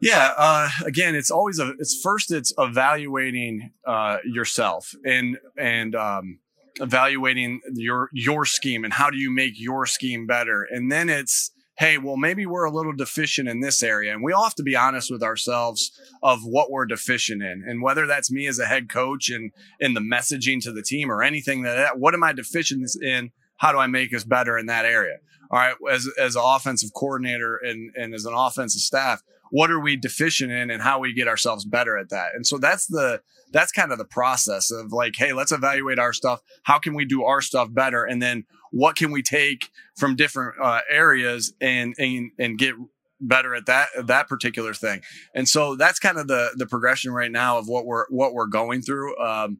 Yeah. 0.01 0.31
Uh, 0.37 0.69
again, 0.85 1.15
it's 1.15 1.31
always 1.31 1.59
a. 1.59 1.73
It's 1.79 1.99
first. 2.01 2.31
It's 2.31 2.53
evaluating 2.57 3.71
uh, 3.85 4.17
yourself 4.23 4.93
and 5.05 5.37
and 5.57 5.95
um, 5.95 6.39
evaluating 6.79 7.61
your 7.73 8.09
your 8.13 8.45
scheme 8.45 8.83
and 8.83 8.93
how 8.93 9.09
do 9.09 9.17
you 9.17 9.31
make 9.31 9.59
your 9.59 9.85
scheme 9.85 10.25
better 10.25 10.65
and 10.71 10.89
then 10.91 11.09
it's 11.09 11.51
hey 11.79 11.97
well 11.97 12.17
maybe 12.17 12.45
we're 12.45 12.65
a 12.65 12.71
little 12.71 12.93
deficient 12.93 13.47
in 13.47 13.61
this 13.61 13.81
area. 13.81 14.13
And 14.13 14.23
we 14.23 14.33
all 14.33 14.43
have 14.43 14.55
to 14.55 14.63
be 14.63 14.75
honest 14.75 15.09
with 15.09 15.23
ourselves 15.23 15.91
of 16.21 16.41
what 16.43 16.69
we're 16.69 16.85
deficient 16.85 17.41
in. 17.41 17.63
And 17.65 17.81
whether 17.81 18.05
that's 18.05 18.29
me 18.29 18.47
as 18.47 18.59
a 18.59 18.65
head 18.65 18.89
coach 18.89 19.29
and 19.29 19.51
in 19.79 19.93
the 19.93 20.01
messaging 20.01 20.61
to 20.63 20.73
the 20.73 20.83
team 20.83 21.09
or 21.09 21.23
anything 21.23 21.63
that 21.63 21.97
what 21.97 22.13
am 22.13 22.23
i 22.23 22.33
deficient 22.33 22.87
in? 23.01 23.31
How 23.57 23.71
do 23.71 23.79
i 23.79 23.87
make 23.87 24.13
us 24.13 24.25
better 24.25 24.57
in 24.57 24.67
that 24.67 24.85
area? 24.85 25.17
All 25.51 25.59
right 25.59 25.75
as 25.89 26.07
as 26.19 26.35
an 26.35 26.43
offensive 26.45 26.91
coordinator 26.93 27.57
and 27.57 27.91
and 27.95 28.13
as 28.13 28.25
an 28.25 28.33
offensive 28.35 28.81
staff 28.81 29.23
what 29.51 29.71
are 29.71 29.79
we 29.79 29.95
deficient 29.95 30.51
in 30.51 30.69
and 30.69 30.81
how 30.81 30.99
we 30.99 31.13
get 31.13 31.27
ourselves 31.27 31.65
better 31.65 31.97
at 31.97 32.09
that? 32.09 32.29
And 32.35 32.45
so 32.45 32.57
that's 32.57 32.87
the 32.87 33.21
that's 33.51 33.71
kind 33.71 33.91
of 33.91 33.97
the 33.97 34.05
process 34.05 34.71
of 34.71 34.91
like, 34.91 35.15
hey, 35.15 35.33
let's 35.33 35.51
evaluate 35.51 35.97
our 35.97 36.13
stuff. 36.13 36.41
How 36.63 36.77
can 36.77 36.93
we 36.93 37.05
do 37.05 37.23
our 37.23 37.41
stuff 37.41 37.73
better? 37.73 38.03
And 38.03 38.21
then 38.21 38.45
what 38.71 38.95
can 38.95 39.11
we 39.11 39.21
take 39.21 39.69
from 39.97 40.15
different 40.15 40.55
uh, 40.61 40.81
areas 40.89 41.53
and, 41.59 41.95
and 41.97 42.31
and 42.37 42.57
get 42.57 42.75
better 43.21 43.53
at 43.53 43.65
that 43.65 43.89
that 44.05 44.27
particular 44.27 44.73
thing. 44.73 45.01
And 45.33 45.47
so 45.47 45.75
that's 45.75 45.99
kind 45.99 46.17
of 46.17 46.27
the 46.27 46.51
the 46.55 46.65
progression 46.65 47.11
right 47.11 47.31
now 47.31 47.57
of 47.57 47.67
what 47.67 47.85
we're 47.85 48.05
what 48.09 48.33
we're 48.33 48.47
going 48.47 48.81
through. 48.81 49.17
Um, 49.19 49.59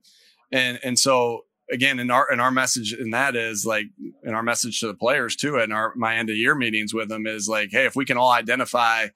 and 0.52 0.80
and 0.84 0.98
so 0.98 1.46
again, 1.72 2.00
in 2.00 2.12
our 2.12 2.32
in 2.32 2.40
our 2.40 2.52
message 2.52 2.94
in 2.94 3.12
that 3.12 3.36
is 3.36 3.66
like 3.66 3.88
in 4.24 4.34
our 4.34 4.44
message 4.44 4.80
to 4.80 4.88
the 4.88 4.94
players 4.94 5.36
too, 5.36 5.58
and 5.58 5.74
our 5.74 5.94
my 5.96 6.16
end 6.16 6.30
of 6.30 6.36
year 6.36 6.56
meetings 6.56 6.94
with 6.94 7.10
them 7.10 7.28
is 7.28 7.48
like, 7.48 7.70
hey, 7.72 7.86
if 7.86 7.96
we 7.96 8.06
can 8.06 8.18
all 8.18 8.32
identify 8.32 9.08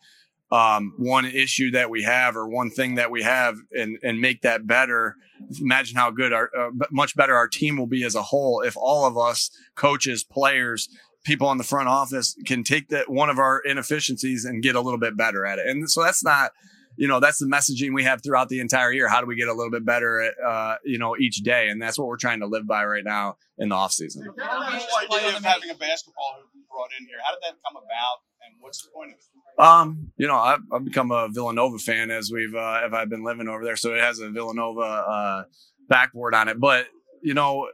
um, 0.54 0.94
one 0.98 1.26
issue 1.26 1.72
that 1.72 1.90
we 1.90 2.04
have 2.04 2.38
or 2.38 2.48
one 2.48 2.70
thing 2.70 2.96
that 2.96 3.10
we 3.10 3.24
have 3.24 3.58
and, 3.72 3.98
and 4.04 4.22
make 4.22 4.44
that 4.44 4.68
better. 4.68 5.16
Imagine 5.60 5.98
how 5.98 6.12
good 6.12 6.32
our, 6.32 6.52
uh, 6.56 6.70
much 6.92 7.16
better 7.16 7.36
our 7.36 7.48
team 7.48 7.76
will 7.76 7.88
be 7.88 8.04
as 8.04 8.14
a 8.14 8.22
whole 8.22 8.62
if 8.62 8.78
all 8.78 9.08
of 9.08 9.18
us, 9.18 9.50
coaches, 9.76 10.24
players, 10.24 10.88
people 11.24 11.48
on 11.48 11.58
the 11.58 11.64
front 11.64 11.90
office 11.90 12.36
can 12.46 12.64
take 12.64 12.90
that 12.90 13.10
one 13.10 13.32
of 13.32 13.40
our 13.40 13.62
inefficiencies 13.62 14.46
and 14.46 14.62
get 14.62 14.76
a 14.76 14.82
little 14.82 15.00
bit 15.00 15.18
better 15.18 15.44
at 15.44 15.58
it. 15.58 15.66
And 15.66 15.90
so 15.90 16.04
that's 16.04 16.24
not, 16.24 16.52
you 16.98 17.08
know, 17.08 17.20
that's 17.20 17.40
the 17.40 17.48
messaging 17.48 17.96
we 17.96 18.04
have 18.04 18.22
throughout 18.22 18.50
the 18.50 18.60
entire 18.60 18.92
year. 18.92 19.08
How 19.08 19.22
do 19.22 19.26
we 19.26 19.36
get 19.36 19.48
a 19.48 19.54
little 19.54 19.72
bit 19.72 19.84
better 19.84 20.22
at, 20.22 20.36
uh, 20.46 20.76
you 20.86 21.00
know, 21.00 21.18
each 21.18 21.38
day? 21.38 21.70
And 21.70 21.82
that's 21.82 21.98
what 21.98 22.08
we're 22.08 22.18
trying 22.18 22.42
to 22.42 22.46
live 22.46 22.68
by 22.68 22.86
right 22.86 23.04
now 23.04 23.38
in 23.58 23.70
the 23.70 23.76
off 23.76 23.94
season. 23.94 24.24
The 24.38 24.44
idea 24.44 25.36
of 25.36 25.44
having 25.44 25.72
a 25.72 25.76
basketball 25.76 26.36
hoop 26.38 26.68
brought 26.70 26.92
in 27.00 27.08
here, 27.08 27.18
how 27.26 27.34
did 27.34 27.42
that 27.42 27.58
come 27.66 27.78
about 27.78 28.22
and 28.46 28.54
what's 28.60 28.84
the 28.84 28.92
point 28.94 29.14
of 29.14 29.18
it? 29.18 29.33
Um, 29.58 30.12
you 30.18 30.28
know, 30.28 30.36
I've, 30.36 30.62
I've 30.72 30.86
become 30.86 31.12
a 31.12 31.30
Villanova 31.30 31.78
fan 31.78 32.12
as 32.12 32.32
we've 32.32 32.56
uh, 32.56 32.82
if 32.86 32.94
I've 32.94 33.10
been 33.10 33.24
living 33.24 33.48
over 33.48 33.64
there, 33.64 33.76
so 33.76 33.94
it 33.94 34.02
has 34.02 34.20
a 34.20 34.30
Villanova 34.30 34.82
uh, 34.82 35.44
backboard 35.88 36.34
on 36.34 36.48
it. 36.48 36.60
But 36.60 36.88
you 37.22 37.34
know, 37.34 37.70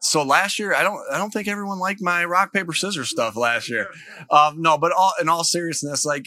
so 0.00 0.22
last 0.22 0.58
year 0.58 0.74
I 0.74 0.82
don't 0.82 1.00
I 1.12 1.18
don't 1.18 1.30
think 1.30 1.48
everyone 1.48 1.78
liked 1.78 2.00
my 2.00 2.24
rock 2.24 2.52
paper 2.52 2.72
scissors 2.72 3.10
stuff 3.10 3.36
last 3.36 3.68
year. 3.68 3.88
Um, 4.30 4.62
no, 4.62 4.78
but 4.78 4.92
all 4.92 5.12
in 5.20 5.28
all 5.28 5.44
seriousness, 5.44 6.04
like 6.04 6.26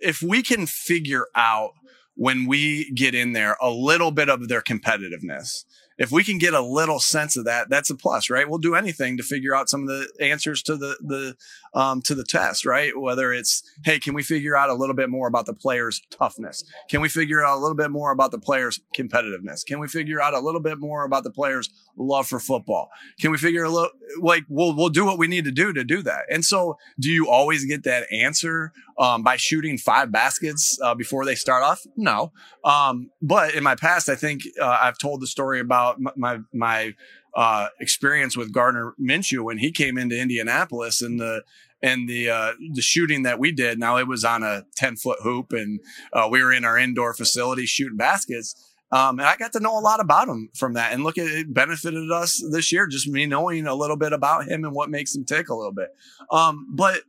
if 0.00 0.22
we 0.22 0.42
can 0.42 0.66
figure 0.66 1.26
out 1.34 1.72
when 2.14 2.46
we 2.46 2.90
get 2.92 3.14
in 3.14 3.32
there 3.32 3.56
a 3.62 3.70
little 3.70 4.10
bit 4.10 4.28
of 4.28 4.48
their 4.48 4.60
competitiveness 4.60 5.64
if 6.00 6.10
we 6.10 6.24
can 6.24 6.38
get 6.38 6.54
a 6.54 6.62
little 6.62 6.98
sense 6.98 7.36
of 7.36 7.44
that, 7.44 7.68
that's 7.68 7.90
a 7.90 7.94
plus, 7.94 8.30
right? 8.30 8.48
We'll 8.48 8.58
do 8.58 8.74
anything 8.74 9.18
to 9.18 9.22
figure 9.22 9.54
out 9.54 9.68
some 9.68 9.82
of 9.82 9.88
the 9.88 10.08
answers 10.18 10.62
to 10.62 10.76
the 10.76 10.96
the 11.02 11.36
um, 11.74 12.02
to 12.02 12.14
the 12.14 12.24
test, 12.24 12.66
right? 12.66 12.96
Whether 12.98 13.32
it's 13.32 13.62
hey, 13.84 13.98
can 13.98 14.14
we 14.14 14.22
figure 14.22 14.56
out 14.56 14.70
a 14.70 14.74
little 14.74 14.94
bit 14.94 15.08
more 15.08 15.28
about 15.28 15.46
the 15.46 15.54
player's 15.54 16.00
toughness? 16.10 16.64
Can 16.88 17.00
we 17.00 17.08
figure 17.08 17.44
out 17.44 17.58
a 17.58 17.60
little 17.60 17.76
bit 17.76 17.90
more 17.90 18.10
about 18.10 18.30
the 18.30 18.38
player's 18.38 18.80
competitiveness? 18.96 19.64
Can 19.64 19.78
we 19.78 19.88
figure 19.88 20.20
out 20.20 20.34
a 20.34 20.40
little 20.40 20.60
bit 20.60 20.78
more 20.78 21.04
about 21.04 21.24
the 21.24 21.30
player's 21.30 21.70
love 21.96 22.26
for 22.26 22.40
football? 22.40 22.90
Can 23.20 23.30
we 23.30 23.38
figure 23.38 23.64
a 23.64 23.68
little 23.68 23.90
like 24.20 24.44
we'll 24.48 24.74
we'll 24.74 24.88
do 24.88 25.04
what 25.04 25.18
we 25.18 25.28
need 25.28 25.44
to 25.44 25.52
do 25.52 25.72
to 25.72 25.84
do 25.84 26.02
that? 26.02 26.22
And 26.30 26.44
so, 26.44 26.76
do 26.98 27.10
you 27.10 27.28
always 27.28 27.64
get 27.64 27.84
that 27.84 28.06
answer 28.12 28.72
um, 28.98 29.22
by 29.22 29.36
shooting 29.36 29.78
five 29.78 30.10
baskets 30.10 30.78
uh, 30.82 30.94
before 30.94 31.24
they 31.24 31.34
start 31.34 31.62
off? 31.62 31.80
No, 31.96 32.32
um, 32.64 33.10
but 33.22 33.54
in 33.54 33.62
my 33.62 33.74
past, 33.74 34.08
I 34.08 34.16
think 34.16 34.42
uh, 34.60 34.78
I've 34.82 34.98
told 34.98 35.20
the 35.20 35.26
story 35.26 35.60
about 35.60 35.80
about 35.80 36.16
my 36.16 36.38
my 36.52 36.94
uh, 37.34 37.68
experience 37.80 38.36
with 38.36 38.52
Gardner 38.52 38.94
Minshew 39.00 39.44
when 39.44 39.58
he 39.58 39.70
came 39.70 39.98
into 39.98 40.18
Indianapolis 40.18 41.02
and 41.02 41.20
the 41.20 41.42
and 41.82 42.08
the 42.08 42.28
uh, 42.28 42.52
the 42.72 42.82
shooting 42.82 43.22
that 43.22 43.38
we 43.38 43.52
did. 43.52 43.78
Now 43.78 43.96
it 43.96 44.06
was 44.06 44.24
on 44.24 44.42
a 44.42 44.64
ten 44.76 44.96
foot 44.96 45.18
hoop, 45.22 45.52
and 45.52 45.80
uh, 46.12 46.28
we 46.30 46.42
were 46.42 46.52
in 46.52 46.64
our 46.64 46.78
indoor 46.78 47.14
facility 47.14 47.66
shooting 47.66 47.96
baskets. 47.96 48.66
Um, 48.92 49.20
and 49.20 49.28
I 49.28 49.36
got 49.36 49.52
to 49.52 49.60
know 49.60 49.78
a 49.78 49.80
lot 49.80 50.00
about 50.00 50.28
him 50.28 50.48
from 50.56 50.74
that. 50.74 50.92
And 50.92 51.04
look, 51.04 51.16
it 51.16 51.54
benefited 51.54 52.10
us 52.10 52.42
this 52.50 52.72
year, 52.72 52.88
just 52.88 53.06
me 53.06 53.24
knowing 53.24 53.66
a 53.68 53.74
little 53.74 53.96
bit 53.96 54.12
about 54.12 54.48
him 54.48 54.64
and 54.64 54.74
what 54.74 54.90
makes 54.90 55.14
him 55.14 55.24
tick 55.24 55.48
a 55.48 55.54
little 55.54 55.72
bit. 55.72 55.90
Um, 56.32 56.66
but 56.74 57.02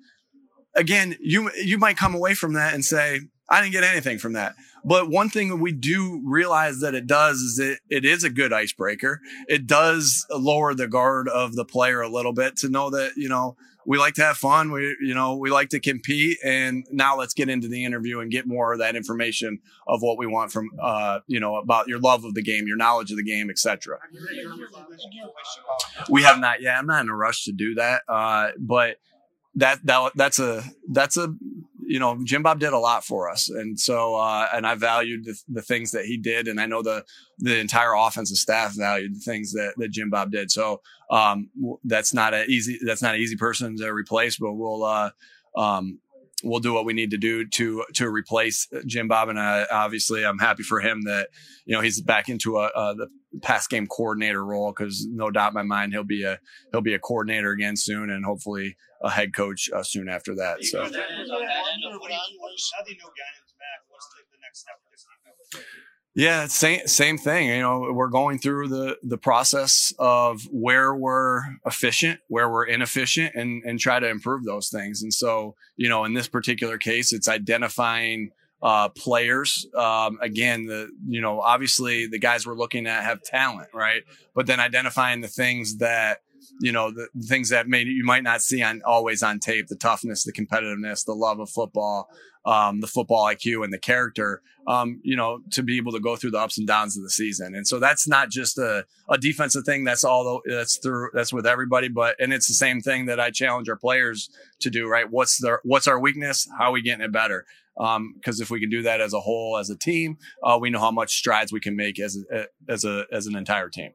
again, 0.75 1.17
you 1.19 1.49
you 1.55 1.79
might 1.79 1.97
come 1.97 2.13
away 2.13 2.35
from 2.35 2.53
that 2.53 2.73
and 2.75 2.85
say, 2.85 3.21
I 3.49 3.61
didn't 3.61 3.73
get 3.73 3.83
anything 3.83 4.19
from 4.19 4.33
that. 4.33 4.53
But 4.83 5.09
one 5.09 5.29
thing 5.29 5.59
we 5.59 5.71
do 5.71 6.21
realize 6.23 6.79
that 6.79 6.95
it 6.95 7.07
does 7.07 7.37
is 7.37 7.59
it, 7.59 7.79
it 7.89 8.05
is 8.05 8.23
a 8.23 8.29
good 8.29 8.51
icebreaker. 8.51 9.21
It 9.47 9.67
does 9.67 10.25
lower 10.31 10.73
the 10.73 10.87
guard 10.87 11.29
of 11.29 11.55
the 11.55 11.65
player 11.65 12.01
a 12.01 12.09
little 12.09 12.33
bit 12.33 12.57
to 12.57 12.69
know 12.69 12.89
that, 12.89 13.13
you 13.15 13.29
know, 13.29 13.55
we 13.85 13.97
like 13.97 14.13
to 14.15 14.23
have 14.23 14.37
fun. 14.37 14.71
We, 14.71 14.95
you 15.01 15.13
know, 15.13 15.35
we 15.35 15.49
like 15.49 15.69
to 15.69 15.79
compete. 15.79 16.37
And 16.43 16.85
now 16.91 17.17
let's 17.17 17.33
get 17.33 17.49
into 17.49 17.67
the 17.67 17.83
interview 17.83 18.19
and 18.19 18.31
get 18.31 18.47
more 18.47 18.73
of 18.73 18.79
that 18.79 18.95
information 18.95 19.59
of 19.87 20.01
what 20.01 20.17
we 20.17 20.27
want 20.27 20.51
from, 20.51 20.69
uh, 20.81 21.19
you 21.27 21.39
know, 21.39 21.55
about 21.55 21.87
your 21.87 21.99
love 21.99 22.23
of 22.23 22.33
the 22.33 22.43
game, 22.43 22.67
your 22.67 22.77
knowledge 22.77 23.11
of 23.11 23.17
the 23.17 23.23
game, 23.23 23.49
etc. 23.49 23.97
We 26.09 26.23
have 26.23 26.39
not 26.39 26.61
yet. 26.61 26.77
I'm 26.77 26.85
not 26.85 27.03
in 27.03 27.09
a 27.09 27.15
rush 27.15 27.45
to 27.45 27.51
do 27.51 27.75
that. 27.75 28.03
Uh, 28.07 28.51
but 28.59 28.97
that, 29.55 29.85
that, 29.85 30.11
that's 30.15 30.39
a, 30.39 30.63
that's 30.89 31.17
a, 31.17 31.33
you 31.91 31.99
know, 31.99 32.17
Jim 32.23 32.41
Bob 32.41 32.61
did 32.61 32.71
a 32.71 32.79
lot 32.79 33.03
for 33.03 33.29
us. 33.29 33.49
And 33.49 33.77
so, 33.77 34.15
uh, 34.15 34.47
and 34.53 34.65
I 34.65 34.75
valued 34.75 35.25
the, 35.25 35.37
the, 35.49 35.61
things 35.61 35.91
that 35.91 36.05
he 36.05 36.17
did. 36.17 36.47
And 36.47 36.59
I 36.59 36.65
know 36.65 36.81
the, 36.81 37.03
the 37.39 37.59
entire 37.59 37.93
offensive 37.93 38.37
staff 38.37 38.73
valued 38.77 39.13
the 39.13 39.19
things 39.19 39.51
that, 39.51 39.73
that 39.75 39.91
Jim 39.91 40.09
Bob 40.09 40.31
did. 40.31 40.51
So, 40.51 40.81
um, 41.09 41.49
that's 41.83 42.13
not 42.13 42.33
an 42.33 42.45
easy, 42.47 42.79
that's 42.85 43.01
not 43.01 43.15
an 43.15 43.19
easy 43.19 43.35
person 43.35 43.75
to 43.75 43.91
replace, 43.91 44.37
but 44.37 44.53
we'll, 44.53 44.85
uh, 44.85 45.11
um, 45.57 45.99
we'll 46.43 46.61
do 46.61 46.73
what 46.73 46.85
we 46.85 46.93
need 46.93 47.11
to 47.11 47.17
do 47.17 47.45
to 47.45 47.83
to 47.93 48.09
replace 48.09 48.67
Jim 48.85 49.09
Bob. 49.09 49.27
And 49.27 49.37
I, 49.37 49.65
obviously, 49.69 50.25
I'm 50.25 50.39
happy 50.39 50.63
for 50.63 50.79
him 50.79 51.01
that 51.03 51.27
you 51.65 51.75
know 51.75 51.81
he's 51.81 52.01
back 52.01 52.29
into 52.29 52.57
a, 52.57 52.71
a 52.73 52.95
the 52.95 53.07
pass 53.41 53.67
game 53.67 53.87
coordinator 53.87 54.43
role 54.43 54.73
because 54.75 55.07
no 55.09 55.31
doubt 55.31 55.49
in 55.49 55.53
my 55.53 55.63
mind 55.63 55.93
he'll 55.93 56.03
be 56.03 56.23
a 56.23 56.39
he'll 56.71 56.81
be 56.81 56.93
a 56.93 56.99
coordinator 56.99 57.51
again 57.51 57.75
soon, 57.75 58.09
and 58.09 58.25
hopefully 58.25 58.75
a 59.01 59.09
head 59.09 59.33
coach 59.33 59.69
uh, 59.75 59.83
soon 59.83 60.09
after 60.09 60.35
that. 60.35 60.63
So. 60.63 60.81
what's 60.81 60.91
the, 60.93 61.01
the 64.31 64.37
next 64.41 64.59
step 64.59 64.75
for 64.83 64.89
this 64.91 65.05
defense? 65.05 65.65
Yeah, 66.13 66.47
same 66.47 66.87
same 66.87 67.17
thing. 67.17 67.47
You 67.47 67.61
know, 67.61 67.87
we're 67.93 68.09
going 68.09 68.39
through 68.39 68.67
the 68.67 68.97
the 69.01 69.17
process 69.17 69.93
of 69.97 70.41
where 70.51 70.93
we're 70.93 71.41
efficient, 71.65 72.19
where 72.27 72.49
we're 72.49 72.65
inefficient, 72.65 73.33
and 73.35 73.63
and 73.63 73.79
try 73.79 73.99
to 73.99 74.09
improve 74.09 74.43
those 74.43 74.69
things. 74.69 75.01
And 75.03 75.13
so, 75.13 75.55
you 75.77 75.87
know, 75.87 76.03
in 76.03 76.13
this 76.13 76.27
particular 76.27 76.77
case, 76.77 77.13
it's 77.13 77.29
identifying 77.29 78.31
uh, 78.61 78.89
players. 78.89 79.65
Um, 79.75 80.19
again, 80.21 80.65
the 80.65 80.89
you 81.07 81.21
know, 81.21 81.39
obviously 81.39 82.07
the 82.07 82.19
guys 82.19 82.45
we're 82.45 82.55
looking 82.55 82.87
at 82.87 83.03
have 83.03 83.21
talent, 83.23 83.69
right? 83.73 84.03
But 84.35 84.47
then 84.47 84.59
identifying 84.59 85.21
the 85.21 85.27
things 85.27 85.77
that 85.77 86.19
you 86.59 86.71
know 86.71 86.91
the, 86.91 87.07
the 87.15 87.27
things 87.27 87.49
that 87.49 87.67
maybe 87.67 87.91
you 87.91 88.03
might 88.03 88.23
not 88.23 88.41
see 88.41 88.61
on 88.61 88.81
always 88.85 89.23
on 89.23 89.39
tape 89.39 89.67
the 89.67 89.75
toughness 89.75 90.23
the 90.23 90.33
competitiveness 90.33 91.05
the 91.05 91.13
love 91.13 91.39
of 91.39 91.47
football 91.49 92.09
um, 92.45 92.81
the 92.81 92.87
football 92.87 93.25
iq 93.27 93.63
and 93.63 93.71
the 93.71 93.77
character 93.77 94.41
um, 94.67 94.99
you 95.03 95.15
know 95.15 95.39
to 95.51 95.63
be 95.63 95.77
able 95.77 95.91
to 95.91 95.99
go 95.99 96.15
through 96.15 96.31
the 96.31 96.39
ups 96.39 96.57
and 96.57 96.67
downs 96.67 96.97
of 96.97 97.03
the 97.03 97.09
season. 97.09 97.55
And 97.55 97.67
so 97.67 97.79
that's 97.79 98.07
not 98.07 98.29
just 98.29 98.57
a, 98.57 98.85
a 99.09 99.17
defensive 99.17 99.63
thing. 99.65 99.83
That's 99.83 100.03
all 100.03 100.41
that's 100.45 100.77
through 100.77 101.09
that's 101.13 101.33
with 101.33 101.47
everybody. 101.47 101.87
But 101.87 102.15
and 102.19 102.31
it's 102.33 102.47
the 102.47 102.53
same 102.53 102.81
thing 102.81 103.07
that 103.07 103.19
i 103.19 103.31
challenge 103.31 103.69
our 103.69 103.75
players 103.75 104.29
to 104.59 104.69
do 104.69 104.87
right? 104.87 105.09
What's 105.09 105.39
their 105.39 105.61
what's 105.63 105.87
our 105.87 105.99
weakness? 105.99 106.47
How 106.57 106.65
are 106.65 106.71
we 106.71 106.81
getting 106.81 107.03
it 107.03 107.11
better 107.11 107.45
because 107.75 108.39
um, 108.39 108.43
if 108.43 108.49
we 108.49 108.59
can 108.59 108.69
do 108.69 108.81
that 108.81 109.01
as 109.01 109.13
a 109.13 109.19
whole 109.19 109.57
as 109.57 109.69
a 109.69 109.77
team 109.77 110.17
uh, 110.43 110.57
we 110.59 110.69
know 110.69 110.79
how 110.79 110.91
much 110.91 111.17
strides 111.17 111.51
we 111.51 111.59
can 111.59 111.75
make 111.75 111.99
as 111.99 112.17
a, 112.31 112.45
as 112.69 112.83
a 112.83 113.05
as 113.11 113.27
an 113.27 113.35
entire 113.35 113.69
team 113.69 113.91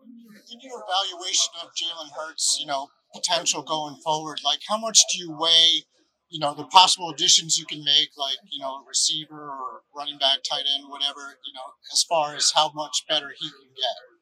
in 0.51 0.61
your 0.61 0.83
evaluation 0.83 1.53
of 1.63 1.71
Jalen 1.75 2.11
Hurts, 2.15 2.59
you 2.61 2.67
know, 2.67 2.89
potential 3.15 3.63
going 3.63 3.97
forward, 4.05 4.41
like 4.45 4.61
how 4.69 4.79
much 4.79 4.99
do 5.13 5.19
you 5.19 5.37
weigh, 5.37 5.83
you 6.29 6.41
know, 6.41 6.55
the 6.55 6.65
possible 6.65 7.11
additions 7.11 7.59
you 7.59 7.67
can 7.67 7.83
make, 7.85 8.11
like, 8.17 8.37
you 8.51 8.61
know, 8.61 8.83
a 8.83 8.85
receiver 8.87 9.51
or 9.51 9.83
running 9.95 10.19
back, 10.19 10.39
tight 10.49 10.65
end, 10.67 10.89
whatever, 10.89 11.39
you 11.45 11.55
know, 11.55 11.75
as 11.93 12.03
far 12.05 12.35
as 12.35 12.53
how 12.55 12.71
much 12.75 13.05
better 13.09 13.33
he 13.39 13.49
can 13.49 13.71
get? 13.75 14.16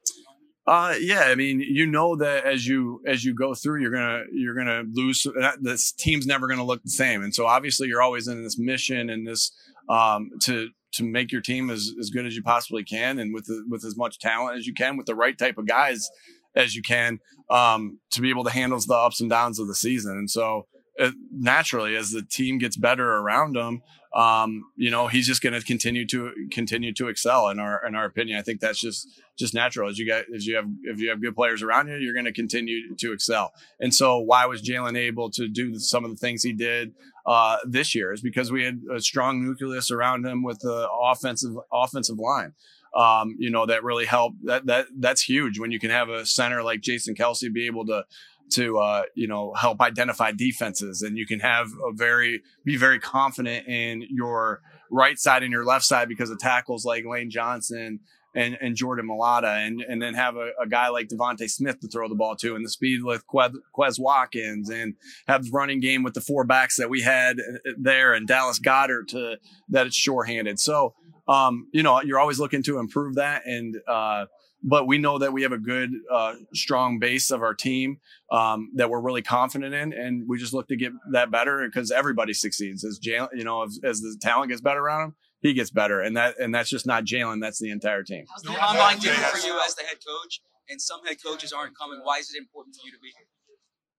Uh, 0.67 0.95
yeah, 0.99 1.25
I 1.25 1.35
mean, 1.35 1.59
you 1.59 1.85
know 1.85 2.15
that 2.15 2.45
as 2.45 2.65
you 2.65 3.01
as 3.05 3.23
you 3.23 3.35
go 3.35 3.53
through, 3.53 3.81
you're 3.81 3.91
gonna 3.91 4.23
you're 4.31 4.55
gonna 4.55 4.83
lose. 4.91 5.25
This 5.61 5.91
team's 5.91 6.25
never 6.25 6.47
gonna 6.47 6.65
look 6.65 6.81
the 6.81 6.89
same, 6.89 7.23
and 7.23 7.33
so 7.35 7.45
obviously 7.45 7.87
you're 7.87 8.01
always 8.01 8.27
in 8.27 8.43
this 8.43 8.57
mission 8.57 9.09
and 9.11 9.27
this 9.27 9.51
um, 9.89 10.31
to 10.41 10.69
to 10.93 11.03
make 11.03 11.31
your 11.31 11.41
team 11.41 11.69
as, 11.69 11.93
as 11.99 12.09
good 12.09 12.25
as 12.25 12.35
you 12.35 12.41
possibly 12.41 12.83
can 12.83 13.19
and 13.19 13.33
with 13.33 13.47
with 13.69 13.83
as 13.85 13.95
much 13.95 14.17
talent 14.17 14.57
as 14.57 14.65
you 14.65 14.73
can 14.73 14.97
with 14.97 15.05
the 15.05 15.15
right 15.15 15.37
type 15.37 15.57
of 15.57 15.67
guys 15.67 16.09
as 16.55 16.75
you 16.75 16.81
can 16.81 17.19
um, 17.49 17.99
to 18.11 18.21
be 18.21 18.29
able 18.29 18.43
to 18.43 18.49
handle 18.49 18.79
the 18.79 18.93
ups 18.93 19.21
and 19.21 19.29
downs 19.29 19.59
of 19.59 19.67
the 19.67 19.75
season. 19.75 20.17
And 20.17 20.29
so 20.29 20.67
uh, 20.99 21.11
naturally, 21.31 21.95
as 21.95 22.11
the 22.11 22.23
team 22.23 22.57
gets 22.57 22.77
better 22.77 23.17
around 23.17 23.57
him, 23.57 23.81
um, 24.15 24.71
you 24.77 24.89
know, 24.89 25.07
he's 25.07 25.27
just 25.27 25.41
going 25.41 25.53
to 25.53 25.61
continue 25.61 26.07
to 26.07 26.31
continue 26.49 26.93
to 26.93 27.09
excel 27.09 27.49
in 27.49 27.59
our 27.59 27.85
in 27.85 27.95
our 27.95 28.05
opinion. 28.05 28.39
I 28.39 28.43
think 28.43 28.61
that's 28.61 28.79
just 28.79 29.09
just 29.37 29.53
natural. 29.53 29.89
As 29.89 29.99
you 29.99 30.05
get 30.05 30.25
as 30.33 30.47
you 30.47 30.55
have 30.55 30.65
if 30.83 31.01
you 31.01 31.09
have 31.09 31.21
good 31.21 31.35
players 31.35 31.61
around 31.61 31.89
you, 31.89 31.97
you're 31.97 32.13
going 32.13 32.25
to 32.25 32.31
continue 32.31 32.95
to 32.95 33.11
excel. 33.11 33.51
And 33.77 33.93
so, 33.93 34.17
why 34.19 34.45
was 34.45 34.61
Jalen 34.61 34.97
able 34.97 35.29
to 35.31 35.49
do 35.49 35.77
some 35.79 36.05
of 36.05 36.11
the 36.11 36.15
things 36.15 36.43
he 36.43 36.53
did 36.53 36.93
uh, 37.25 37.57
this 37.65 37.93
year? 37.93 38.13
Is 38.13 38.21
because 38.21 38.53
we 38.53 38.63
had 38.63 38.81
a 38.89 39.01
strong 39.01 39.43
nucleus 39.43 39.91
around 39.91 40.25
him 40.25 40.43
with 40.43 40.59
the 40.59 40.87
offensive 40.89 41.57
offensive 41.73 42.17
line. 42.17 42.53
Um, 42.95 43.35
you 43.37 43.49
know 43.49 43.65
that 43.65 43.83
really 43.83 44.05
helped. 44.05 44.45
That 44.45 44.65
that 44.67 44.85
that's 44.97 45.23
huge 45.23 45.59
when 45.59 45.71
you 45.71 45.79
can 45.79 45.89
have 45.89 46.07
a 46.07 46.25
center 46.25 46.63
like 46.63 46.79
Jason 46.79 47.15
Kelce 47.15 47.51
be 47.51 47.65
able 47.65 47.85
to 47.87 48.05
to 48.51 48.77
uh, 48.79 49.03
you 49.15 49.27
know 49.27 49.53
help 49.53 49.81
identify 49.81 50.31
defenses, 50.31 51.01
and 51.01 51.17
you 51.17 51.25
can 51.25 51.39
have 51.39 51.67
a 51.67 51.93
very 51.93 52.41
be 52.63 52.77
very 52.77 52.99
confident 52.99 53.67
in 53.67 54.05
your 54.09 54.61
right 54.91 55.17
side 55.17 55.43
and 55.43 55.51
your 55.51 55.65
left 55.65 55.85
side 55.85 56.07
because 56.07 56.29
of 56.29 56.39
tackles 56.39 56.85
like 56.85 57.05
Lane 57.05 57.29
Johnson 57.29 57.99
and, 58.35 58.57
and 58.59 58.75
Jordan 58.75 59.07
Mailata, 59.07 59.65
and 59.65 59.81
and 59.81 60.01
then 60.01 60.13
have 60.13 60.35
a, 60.35 60.51
a, 60.61 60.67
guy 60.67 60.89
like 60.89 61.07
DeVonta 61.07 61.49
Smith 61.49 61.79
to 61.79 61.87
throw 61.87 62.09
the 62.09 62.15
ball 62.15 62.35
to, 62.37 62.55
and 62.55 62.65
the 62.65 62.69
speed 62.69 63.03
with 63.03 63.23
Quez 63.27 63.97
Watkins, 63.97 64.69
and 64.69 64.95
have 65.27 65.45
running 65.51 65.79
game 65.79 66.03
with 66.03 66.13
the 66.13 66.21
four 66.21 66.43
backs 66.43 66.75
that 66.77 66.89
we 66.89 67.01
had 67.01 67.39
uh, 67.39 67.71
there, 67.77 68.13
and 68.13 68.27
Dallas 68.27 68.59
Goedert 68.59 69.07
to 69.09 69.37
that 69.69 69.87
it's 69.87 69.95
shorthanded. 69.95 70.59
So 70.59 70.93
um, 71.27 71.67
you 71.71 71.81
know 71.81 72.01
you're 72.01 72.19
always 72.19 72.39
looking 72.39 72.61
to 72.63 72.77
improve 72.79 73.15
that, 73.15 73.43
and 73.45 73.77
uh, 73.87 74.25
but 74.67 74.87
we 74.87 74.97
know 74.97 75.19
that 75.19 75.31
we 75.31 75.43
have 75.43 75.51
a 75.51 75.59
good, 75.59 75.91
uh, 76.11 76.33
strong 76.53 76.97
base 76.97 77.29
of 77.29 77.43
our 77.43 77.53
team 77.53 77.99
um, 78.31 78.71
that 78.75 78.89
we're 78.89 78.99
really 78.99 79.21
confident 79.21 79.75
in, 79.75 79.93
and 79.93 80.27
we 80.27 80.39
just 80.39 80.53
look 80.53 80.67
to 80.69 80.75
get 80.75 80.91
that 81.11 81.29
better 81.29 81.65
because 81.67 81.91
everybody 81.91 82.33
succeeds 82.33 82.83
as 82.83 82.99
Jalen. 82.99 83.29
You 83.35 83.43
know, 83.43 83.63
as, 83.63 83.79
as, 83.83 84.01
the 84.01 84.17
talent 84.19 84.49
gets 84.49 84.61
better 84.61 84.79
around 84.79 85.03
him, 85.03 85.15
he 85.41 85.53
gets 85.53 85.69
better, 85.69 86.01
and 86.01 86.17
that 86.17 86.39
and 86.39 86.53
that's 86.53 86.69
just 86.69 86.87
not 86.87 87.05
Jalen. 87.05 87.41
That's 87.41 87.59
the 87.59 87.69
entire 87.69 88.01
team. 88.01 88.25
How's 88.27 88.41
the 88.41 88.49
combine 88.49 88.97
different 88.97 89.31
for 89.31 89.47
you 89.47 89.57
as 89.65 89.75
the 89.75 89.83
head 89.83 89.97
coach? 90.05 90.41
And 90.67 90.81
some 90.81 91.05
head 91.05 91.17
coaches 91.23 91.53
aren't 91.53 91.77
coming. 91.77 91.99
Why 92.01 92.17
is 92.17 92.33
it 92.33 92.39
important 92.39 92.75
for 92.75 92.81
you 92.87 92.91
to 92.91 92.97
be 92.99 93.09
here? 93.15 93.27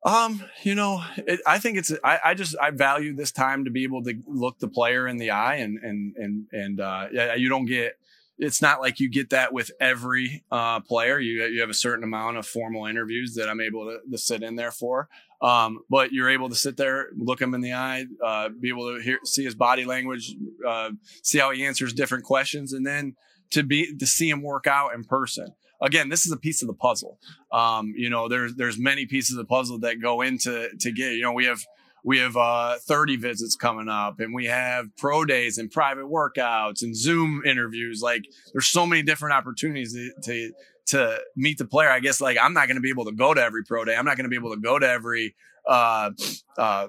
Um, 0.04 0.42
you 0.64 0.74
know, 0.74 1.02
it, 1.16 1.40
I 1.46 1.58
think 1.58 1.78
it's 1.78 1.92
I, 2.02 2.18
I, 2.24 2.34
just 2.34 2.56
I 2.60 2.70
value 2.70 3.14
this 3.14 3.30
time 3.30 3.64
to 3.64 3.70
be 3.70 3.84
able 3.84 4.02
to 4.04 4.14
look 4.26 4.58
the 4.58 4.68
player 4.68 5.06
in 5.06 5.16
the 5.16 5.30
eye 5.30 5.56
and 5.56 5.78
and 5.78 6.16
and 6.16 6.46
and 6.52 6.80
uh, 6.80 7.06
yeah, 7.12 7.34
you 7.34 7.48
don't 7.48 7.66
get 7.66 7.98
it's 8.38 8.60
not 8.60 8.80
like 8.80 9.00
you 9.00 9.08
get 9.08 9.30
that 9.30 9.52
with 9.52 9.70
every 9.80 10.44
uh, 10.50 10.80
player. 10.80 11.18
You 11.18 11.44
you 11.44 11.60
have 11.60 11.70
a 11.70 11.74
certain 11.74 12.04
amount 12.04 12.36
of 12.36 12.46
formal 12.46 12.86
interviews 12.86 13.34
that 13.34 13.48
I'm 13.48 13.60
able 13.60 13.84
to, 13.86 13.98
to 14.10 14.18
sit 14.18 14.42
in 14.42 14.56
there 14.56 14.70
for. 14.70 15.08
Um, 15.42 15.80
but 15.90 16.12
you're 16.12 16.30
able 16.30 16.48
to 16.48 16.54
sit 16.54 16.76
there, 16.76 17.08
look 17.14 17.40
him 17.40 17.54
in 17.54 17.60
the 17.60 17.74
eye, 17.74 18.06
uh, 18.24 18.48
be 18.48 18.70
able 18.70 18.94
to 18.94 19.02
hear, 19.02 19.18
see 19.24 19.44
his 19.44 19.54
body 19.54 19.84
language, 19.84 20.34
uh, 20.66 20.90
see 21.22 21.38
how 21.38 21.50
he 21.50 21.64
answers 21.64 21.92
different 21.92 22.24
questions, 22.24 22.72
and 22.72 22.86
then 22.86 23.16
to 23.50 23.62
be 23.62 23.94
to 23.96 24.06
see 24.06 24.28
him 24.28 24.42
work 24.42 24.66
out 24.66 24.94
in 24.94 25.04
person. 25.04 25.54
Again, 25.80 26.08
this 26.08 26.24
is 26.24 26.32
a 26.32 26.38
piece 26.38 26.62
of 26.62 26.68
the 26.68 26.74
puzzle. 26.74 27.18
Um, 27.52 27.92
you 27.96 28.08
know, 28.08 28.28
there's 28.28 28.54
there's 28.54 28.78
many 28.78 29.06
pieces 29.06 29.36
of 29.36 29.38
the 29.38 29.48
puzzle 29.48 29.78
that 29.80 30.00
go 30.00 30.22
into 30.22 30.70
to 30.78 30.92
get. 30.92 31.12
You 31.12 31.22
know, 31.22 31.32
we 31.32 31.44
have 31.46 31.60
we 32.06 32.18
have 32.18 32.36
uh, 32.36 32.76
30 32.78 33.16
visits 33.16 33.56
coming 33.56 33.88
up 33.88 34.20
and 34.20 34.32
we 34.32 34.46
have 34.46 34.86
pro 34.96 35.24
days 35.24 35.58
and 35.58 35.68
private 35.72 36.04
workouts 36.04 36.82
and 36.82 36.96
zoom 36.96 37.42
interviews. 37.44 38.00
Like 38.00 38.22
there's 38.52 38.68
so 38.68 38.86
many 38.86 39.02
different 39.02 39.34
opportunities 39.34 39.92
to, 39.92 40.12
to 40.22 40.52
to 40.86 41.18
meet 41.34 41.58
the 41.58 41.64
player. 41.64 41.90
I 41.90 41.98
guess 41.98 42.20
like 42.20 42.38
i'm 42.40 42.54
not 42.54 42.68
going 42.68 42.76
to 42.76 42.80
be 42.80 42.90
able 42.90 43.06
to 43.06 43.12
go 43.12 43.34
to 43.34 43.42
every 43.42 43.64
pro 43.64 43.84
day. 43.84 43.96
I'm 43.96 44.04
not 44.04 44.16
going 44.16 44.24
to 44.24 44.30
be 44.30 44.36
able 44.36 44.54
to 44.54 44.60
go 44.60 44.78
to 44.78 44.88
every 44.88 45.34
uh, 45.68 46.12
uh, 46.56 46.88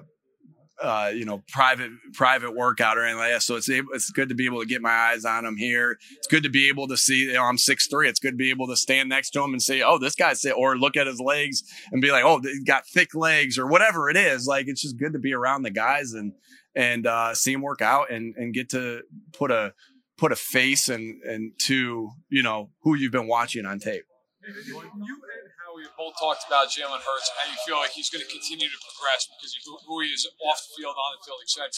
uh, 0.82 1.10
you 1.12 1.24
know, 1.24 1.42
private 1.48 1.90
private 2.12 2.54
workout 2.54 2.96
or 2.96 3.04
anything 3.04 3.18
like 3.18 3.32
that. 3.32 3.42
So 3.42 3.56
it's 3.56 3.68
it's 3.68 4.10
good 4.10 4.28
to 4.28 4.34
be 4.34 4.46
able 4.46 4.60
to 4.60 4.66
get 4.66 4.80
my 4.80 4.90
eyes 4.90 5.24
on 5.24 5.44
him 5.44 5.56
here. 5.56 5.98
It's 6.16 6.26
good 6.26 6.44
to 6.44 6.48
be 6.48 6.68
able 6.68 6.86
to 6.88 6.96
see. 6.96 7.24
You 7.24 7.34
know, 7.34 7.44
I'm 7.44 7.58
six 7.58 7.86
three. 7.88 8.08
It's 8.08 8.20
good 8.20 8.32
to 8.32 8.36
be 8.36 8.50
able 8.50 8.68
to 8.68 8.76
stand 8.76 9.08
next 9.08 9.30
to 9.30 9.42
him 9.42 9.52
and 9.52 9.62
say, 9.62 9.82
"Oh, 9.82 9.98
this 9.98 10.14
guy's," 10.14 10.44
or 10.44 10.78
look 10.78 10.96
at 10.96 11.06
his 11.06 11.20
legs 11.20 11.62
and 11.90 12.00
be 12.00 12.12
like, 12.12 12.24
"Oh, 12.24 12.40
he's 12.40 12.64
got 12.64 12.86
thick 12.86 13.14
legs," 13.14 13.58
or 13.58 13.66
whatever 13.66 14.08
it 14.08 14.16
is. 14.16 14.46
Like 14.46 14.66
it's 14.68 14.82
just 14.82 14.98
good 14.98 15.12
to 15.14 15.18
be 15.18 15.32
around 15.32 15.62
the 15.62 15.70
guys 15.70 16.12
and 16.12 16.32
and 16.74 17.06
uh, 17.06 17.34
see 17.34 17.52
him 17.52 17.62
work 17.62 17.82
out 17.82 18.10
and 18.10 18.34
and 18.36 18.54
get 18.54 18.70
to 18.70 19.02
put 19.32 19.50
a 19.50 19.74
put 20.16 20.32
a 20.32 20.36
face 20.36 20.88
and 20.88 21.22
and 21.22 21.52
to 21.66 22.10
you 22.28 22.42
know 22.42 22.70
who 22.82 22.94
you've 22.94 23.12
been 23.12 23.28
watching 23.28 23.66
on 23.66 23.78
tape. 23.78 24.04
We 25.78 25.86
both 25.94 26.18
talked 26.18 26.42
about 26.50 26.66
Jalen 26.74 26.98
Hurts 26.98 27.30
and 27.30 27.36
how 27.38 27.46
you 27.46 27.58
feel 27.62 27.78
like 27.78 27.94
he's 27.94 28.10
going 28.10 28.24
to 28.26 28.30
continue 28.30 28.66
to 28.66 28.80
progress 28.82 29.30
because 29.30 29.54
of 29.54 29.78
who 29.86 30.02
he 30.02 30.10
is 30.10 30.26
off 30.42 30.58
the 30.58 30.82
field, 30.82 30.98
on 30.98 31.10
the 31.14 31.20
field, 31.22 31.38
etc. 31.46 31.70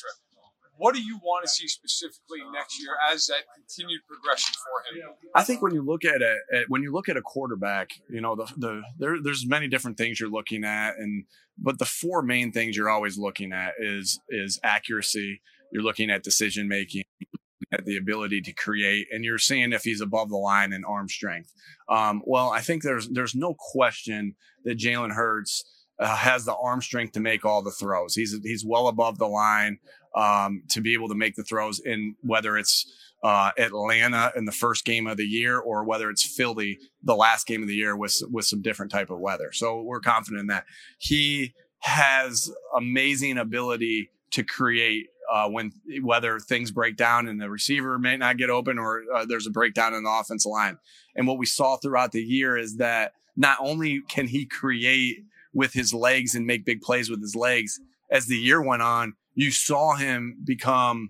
What 0.80 0.94
do 0.94 1.02
you 1.02 1.20
want 1.22 1.44
to 1.44 1.50
see 1.50 1.68
specifically 1.68 2.40
next 2.54 2.80
year 2.80 2.96
as 3.12 3.26
that 3.26 3.44
continued 3.52 4.00
progression 4.08 4.54
for 4.56 4.76
him? 4.88 5.12
I 5.34 5.42
think 5.44 5.60
when 5.60 5.74
you 5.74 5.84
look 5.84 6.06
at 6.06 6.22
it, 6.22 6.64
when 6.68 6.82
you 6.82 6.90
look 6.90 7.10
at 7.10 7.18
a 7.18 7.22
quarterback, 7.22 7.90
you 8.08 8.22
know 8.22 8.34
the 8.34 8.48
the 8.56 8.82
there, 8.98 9.16
there's 9.22 9.46
many 9.46 9.68
different 9.68 9.98
things 9.98 10.18
you're 10.18 10.30
looking 10.30 10.64
at, 10.64 10.96
and 10.96 11.26
but 11.58 11.78
the 11.78 11.84
four 11.84 12.22
main 12.22 12.50
things 12.50 12.78
you're 12.78 12.88
always 12.88 13.18
looking 13.18 13.52
at 13.52 13.74
is 13.78 14.20
is 14.30 14.58
accuracy. 14.64 15.42
You're 15.70 15.82
looking 15.82 16.10
at 16.10 16.22
decision 16.22 16.66
making 16.66 17.02
at 17.20 17.39
the 17.84 17.96
ability 17.96 18.40
to 18.42 18.52
create, 18.52 19.06
and 19.10 19.24
you're 19.24 19.38
seeing 19.38 19.72
if 19.72 19.82
he's 19.82 20.00
above 20.00 20.28
the 20.28 20.36
line 20.36 20.72
in 20.72 20.84
arm 20.84 21.08
strength. 21.08 21.52
Um, 21.88 22.22
well, 22.26 22.50
I 22.50 22.60
think 22.60 22.82
there's 22.82 23.08
there's 23.08 23.34
no 23.34 23.54
question 23.58 24.34
that 24.64 24.78
Jalen 24.78 25.12
Hurts 25.12 25.64
uh, 25.98 26.16
has 26.16 26.44
the 26.44 26.56
arm 26.56 26.80
strength 26.80 27.12
to 27.12 27.20
make 27.20 27.44
all 27.44 27.62
the 27.62 27.70
throws. 27.70 28.14
He's 28.14 28.36
he's 28.42 28.64
well 28.66 28.88
above 28.88 29.18
the 29.18 29.28
line 29.28 29.78
um, 30.14 30.62
to 30.70 30.80
be 30.80 30.94
able 30.94 31.08
to 31.08 31.14
make 31.14 31.36
the 31.36 31.44
throws 31.44 31.80
in 31.80 32.16
whether 32.22 32.56
it's 32.56 32.92
uh, 33.22 33.50
Atlanta 33.58 34.32
in 34.34 34.46
the 34.46 34.52
first 34.52 34.84
game 34.84 35.06
of 35.06 35.16
the 35.16 35.24
year 35.24 35.58
or 35.58 35.84
whether 35.84 36.08
it's 36.10 36.24
Philly 36.24 36.78
the 37.02 37.14
last 37.14 37.46
game 37.46 37.62
of 37.62 37.68
the 37.68 37.74
year 37.74 37.96
with 37.96 38.20
with 38.30 38.46
some 38.46 38.62
different 38.62 38.90
type 38.90 39.10
of 39.10 39.20
weather. 39.20 39.52
So 39.52 39.82
we're 39.82 40.00
confident 40.00 40.40
in 40.40 40.46
that 40.48 40.64
he 40.98 41.54
has 41.80 42.50
amazing 42.76 43.38
ability 43.38 44.10
to 44.32 44.42
create 44.42 45.06
uh, 45.30 45.48
when 45.48 45.72
whether 46.02 46.38
things 46.38 46.70
break 46.70 46.96
down 46.96 47.28
and 47.28 47.40
the 47.40 47.48
receiver 47.48 47.98
may 47.98 48.16
not 48.16 48.36
get 48.36 48.50
open 48.50 48.78
or 48.78 49.02
uh, 49.14 49.24
there's 49.24 49.46
a 49.46 49.50
breakdown 49.50 49.94
in 49.94 50.02
the 50.02 50.10
offensive 50.10 50.50
line. 50.50 50.78
And 51.14 51.26
what 51.26 51.38
we 51.38 51.46
saw 51.46 51.76
throughout 51.76 52.12
the 52.12 52.22
year 52.22 52.56
is 52.56 52.76
that 52.76 53.12
not 53.36 53.58
only 53.60 54.02
can 54.08 54.26
he 54.26 54.44
create 54.44 55.24
with 55.52 55.72
his 55.72 55.94
legs 55.94 56.34
and 56.34 56.46
make 56.46 56.64
big 56.64 56.80
plays 56.80 57.10
with 57.10 57.20
his 57.20 57.36
legs, 57.36 57.80
as 58.10 58.26
the 58.26 58.36
year 58.36 58.60
went 58.60 58.82
on, 58.82 59.14
you 59.34 59.50
saw 59.50 59.94
him 59.94 60.36
become 60.44 61.08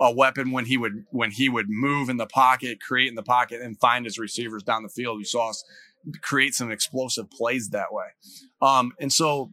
a 0.00 0.12
weapon 0.12 0.50
when 0.50 0.66
he 0.66 0.76
would 0.76 1.04
when 1.10 1.30
he 1.30 1.48
would 1.48 1.66
move 1.68 2.08
in 2.08 2.16
the 2.16 2.26
pocket, 2.26 2.80
create 2.80 3.08
in 3.08 3.14
the 3.14 3.22
pocket, 3.22 3.62
and 3.62 3.78
find 3.78 4.04
his 4.04 4.18
receivers 4.18 4.62
down 4.62 4.82
the 4.82 4.88
field. 4.88 5.18
You 5.18 5.24
saw 5.24 5.50
us 5.50 5.64
create 6.20 6.54
some 6.54 6.70
explosive 6.70 7.30
plays 7.30 7.70
that 7.70 7.92
way. 7.92 8.06
Um, 8.60 8.92
and 9.00 9.12
so 9.12 9.52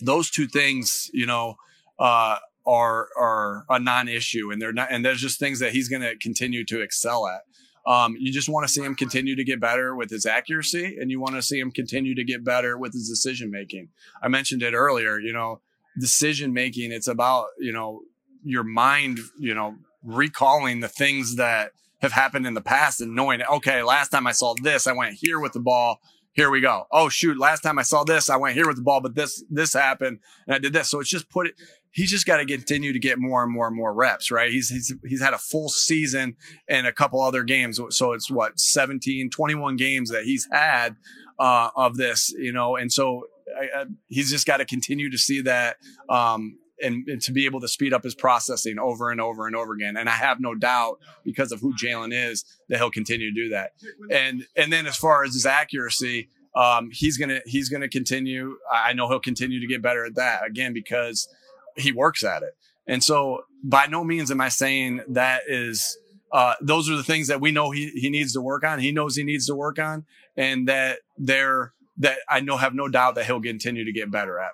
those 0.00 0.30
two 0.30 0.46
things, 0.46 1.10
you 1.12 1.26
know, 1.26 1.56
uh, 1.98 2.38
are 2.66 3.08
are 3.18 3.64
a 3.68 3.78
non-issue, 3.78 4.50
and 4.50 4.60
they're 4.60 4.72
not, 4.72 4.88
and 4.90 5.04
there's 5.04 5.20
just 5.20 5.38
things 5.38 5.58
that 5.60 5.72
he's 5.72 5.88
going 5.88 6.02
to 6.02 6.16
continue 6.16 6.64
to 6.66 6.80
excel 6.80 7.26
at. 7.26 7.42
Um, 7.86 8.16
you 8.18 8.32
just 8.32 8.48
want 8.48 8.66
to 8.66 8.72
see 8.72 8.82
him 8.82 8.94
continue 8.94 9.36
to 9.36 9.44
get 9.44 9.60
better 9.60 9.94
with 9.94 10.10
his 10.10 10.24
accuracy, 10.24 10.96
and 10.98 11.10
you 11.10 11.20
want 11.20 11.34
to 11.34 11.42
see 11.42 11.58
him 11.58 11.70
continue 11.70 12.14
to 12.14 12.24
get 12.24 12.44
better 12.44 12.78
with 12.78 12.94
his 12.94 13.08
decision 13.08 13.50
making. 13.50 13.88
I 14.22 14.28
mentioned 14.28 14.62
it 14.62 14.72
earlier. 14.72 15.18
You 15.18 15.32
know, 15.32 15.60
decision 15.98 16.52
making. 16.52 16.92
It's 16.92 17.08
about 17.08 17.46
you 17.58 17.72
know 17.72 18.02
your 18.42 18.64
mind. 18.64 19.18
You 19.38 19.54
know, 19.54 19.76
recalling 20.02 20.80
the 20.80 20.88
things 20.88 21.36
that 21.36 21.72
have 22.00 22.12
happened 22.12 22.46
in 22.46 22.54
the 22.54 22.60
past 22.60 23.00
and 23.00 23.14
knowing, 23.14 23.42
okay, 23.42 23.82
last 23.82 24.10
time 24.10 24.26
I 24.26 24.32
saw 24.32 24.54
this, 24.62 24.86
I 24.86 24.92
went 24.92 25.16
here 25.20 25.40
with 25.40 25.52
the 25.52 25.60
ball. 25.60 25.98
Here 26.32 26.50
we 26.50 26.60
go. 26.60 26.86
Oh 26.90 27.08
shoot! 27.08 27.38
Last 27.38 27.60
time 27.60 27.78
I 27.78 27.82
saw 27.82 28.02
this, 28.02 28.28
I 28.28 28.36
went 28.36 28.56
here 28.56 28.66
with 28.66 28.76
the 28.76 28.82
ball, 28.82 29.00
but 29.00 29.14
this 29.14 29.44
this 29.50 29.72
happened, 29.72 30.18
and 30.46 30.54
I 30.54 30.58
did 30.58 30.72
this. 30.72 30.90
So 30.90 31.00
it's 31.00 31.08
just 31.10 31.30
put 31.30 31.46
it. 31.46 31.54
He's 31.94 32.10
just 32.10 32.26
got 32.26 32.38
to 32.38 32.44
continue 32.44 32.92
to 32.92 32.98
get 32.98 33.18
more 33.18 33.42
and 33.44 33.52
more 33.52 33.68
and 33.68 33.76
more 33.76 33.94
reps, 33.94 34.30
right? 34.30 34.50
He's 34.50 34.68
he's 34.68 34.92
he's 35.06 35.22
had 35.22 35.32
a 35.32 35.38
full 35.38 35.68
season 35.68 36.36
and 36.68 36.86
a 36.86 36.92
couple 36.92 37.20
other 37.20 37.44
games, 37.44 37.80
so 37.90 38.12
it's 38.12 38.30
what 38.30 38.58
17, 38.58 39.30
21 39.30 39.76
games 39.76 40.10
that 40.10 40.24
he's 40.24 40.48
had 40.50 40.96
uh, 41.38 41.70
of 41.76 41.96
this, 41.96 42.34
you 42.36 42.52
know, 42.52 42.76
and 42.76 42.92
so 42.92 43.24
I, 43.56 43.80
I, 43.80 43.84
he's 44.08 44.30
just 44.30 44.46
got 44.46 44.58
to 44.58 44.64
continue 44.64 45.10
to 45.10 45.18
see 45.18 45.40
that 45.42 45.76
um, 46.08 46.58
and, 46.82 47.06
and, 47.08 47.20
to 47.22 47.32
be 47.32 47.46
able 47.46 47.60
to 47.60 47.68
speed 47.68 47.92
up 47.92 48.02
his 48.02 48.14
processing 48.14 48.78
over 48.78 49.10
and 49.10 49.20
over 49.20 49.46
and 49.46 49.54
over 49.54 49.74
again. 49.74 49.96
And 49.96 50.08
I 50.08 50.12
have 50.12 50.40
no 50.40 50.54
doubt 50.54 50.98
because 51.24 51.52
of 51.52 51.60
who 51.60 51.74
Jalen 51.76 52.12
is 52.12 52.44
that 52.68 52.78
he'll 52.78 52.90
continue 52.90 53.32
to 53.32 53.34
do 53.34 53.48
that. 53.50 53.72
And 54.10 54.46
and 54.56 54.72
then 54.72 54.86
as 54.86 54.96
far 54.96 55.24
as 55.24 55.34
his 55.34 55.46
accuracy, 55.46 56.28
um, 56.56 56.90
he's 56.92 57.16
gonna 57.16 57.40
he's 57.46 57.68
gonna 57.68 57.88
continue. 57.88 58.56
I 58.72 58.92
know 58.92 59.08
he'll 59.08 59.20
continue 59.20 59.60
to 59.60 59.66
get 59.66 59.82
better 59.82 60.04
at 60.04 60.14
that 60.16 60.46
again 60.46 60.72
because 60.72 61.28
he 61.76 61.92
works 61.92 62.24
at 62.24 62.42
it. 62.42 62.54
And 62.86 63.02
so 63.02 63.42
by 63.62 63.86
no 63.86 64.04
means 64.04 64.30
am 64.30 64.40
I 64.40 64.48
saying 64.48 65.02
that 65.08 65.42
is 65.48 65.96
uh, 66.32 66.54
those 66.60 66.90
are 66.90 66.96
the 66.96 67.04
things 67.04 67.28
that 67.28 67.40
we 67.40 67.52
know 67.52 67.70
he, 67.70 67.90
he 67.90 68.10
needs 68.10 68.32
to 68.32 68.40
work 68.40 68.64
on. 68.64 68.80
He 68.80 68.90
knows 68.90 69.14
he 69.14 69.22
needs 69.22 69.46
to 69.46 69.54
work 69.54 69.78
on, 69.78 70.04
and 70.36 70.66
that 70.68 70.98
they're 71.16 71.72
that 71.98 72.18
I 72.28 72.40
know 72.40 72.56
have 72.56 72.74
no 72.74 72.88
doubt 72.88 73.14
that 73.14 73.26
he'll 73.26 73.40
continue 73.40 73.84
to 73.84 73.92
get 73.92 74.10
better 74.10 74.40
at. 74.40 74.50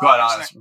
Go 0.00 0.08
ahead, 0.08 0.20
honest. 0.20 0.56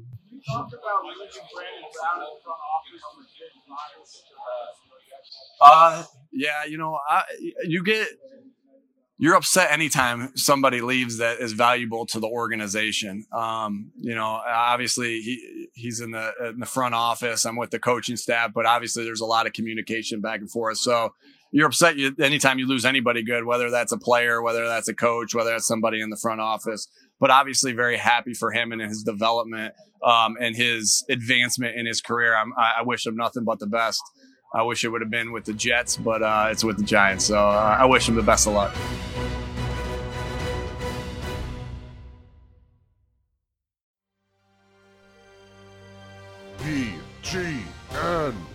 Uh, 5.59 6.03
yeah, 6.31 6.65
you 6.65 6.77
know, 6.77 6.99
I, 7.09 7.23
you 7.65 7.83
get 7.83 8.07
you're 9.17 9.35
upset 9.35 9.71
anytime 9.71 10.35
somebody 10.35 10.81
leaves 10.81 11.17
that 11.17 11.39
is 11.39 11.53
valuable 11.53 12.05
to 12.07 12.19
the 12.19 12.27
organization. 12.27 13.25
Um, 13.31 13.91
you 13.99 14.15
know, 14.15 14.41
obviously 14.47 15.21
he 15.21 15.69
he's 15.73 15.99
in 15.99 16.11
the 16.11 16.31
in 16.49 16.59
the 16.59 16.65
front 16.65 16.95
office. 16.95 17.45
I'm 17.45 17.55
with 17.55 17.71
the 17.71 17.79
coaching 17.79 18.17
staff, 18.17 18.51
but 18.53 18.65
obviously 18.65 19.03
there's 19.03 19.21
a 19.21 19.25
lot 19.25 19.45
of 19.45 19.53
communication 19.53 20.19
back 20.19 20.39
and 20.39 20.51
forth. 20.51 20.77
So 20.77 21.13
you're 21.51 21.67
upset 21.67 21.97
you, 21.97 22.15
anytime 22.19 22.57
you 22.57 22.67
lose 22.67 22.83
anybody 22.83 23.23
good, 23.23 23.45
whether 23.45 23.69
that's 23.69 23.91
a 23.91 23.97
player, 23.97 24.41
whether 24.41 24.67
that's 24.67 24.87
a 24.87 24.95
coach, 24.95 25.35
whether 25.35 25.51
that's 25.51 25.67
somebody 25.67 26.01
in 26.01 26.09
the 26.09 26.17
front 26.17 26.41
office 26.41 26.87
but 27.23 27.31
obviously 27.31 27.71
very 27.71 27.95
happy 27.95 28.33
for 28.33 28.51
him 28.51 28.73
and 28.73 28.81
his 28.81 29.01
development 29.01 29.73
um, 30.05 30.35
and 30.41 30.57
his 30.57 31.05
advancement 31.09 31.73
in 31.77 31.85
his 31.85 32.01
career. 32.01 32.35
I'm, 32.35 32.51
i 32.57 32.81
wish 32.83 33.05
him 33.05 33.15
nothing 33.15 33.45
but 33.45 33.59
the 33.59 33.65
best. 33.65 34.01
I 34.55 34.61
wish 34.61 34.83
it 34.83 34.89
would 34.89 35.01
have 35.01 35.09
been 35.09 35.31
with 35.31 35.45
the 35.45 35.53
Jets, 35.53 35.97
but 35.97 36.21
uh, 36.21 36.49
it's 36.51 36.63
with 36.63 36.77
the 36.77 36.83
Giants. 36.83 37.25
So 37.25 37.37
uh, 37.37 37.77
I 37.79 37.85
wish 37.85 38.07
him 38.07 38.13
the 38.15 38.21
best 38.21 38.45
of 38.45 38.53
luck. 38.53 38.75
BGN. 46.59 48.52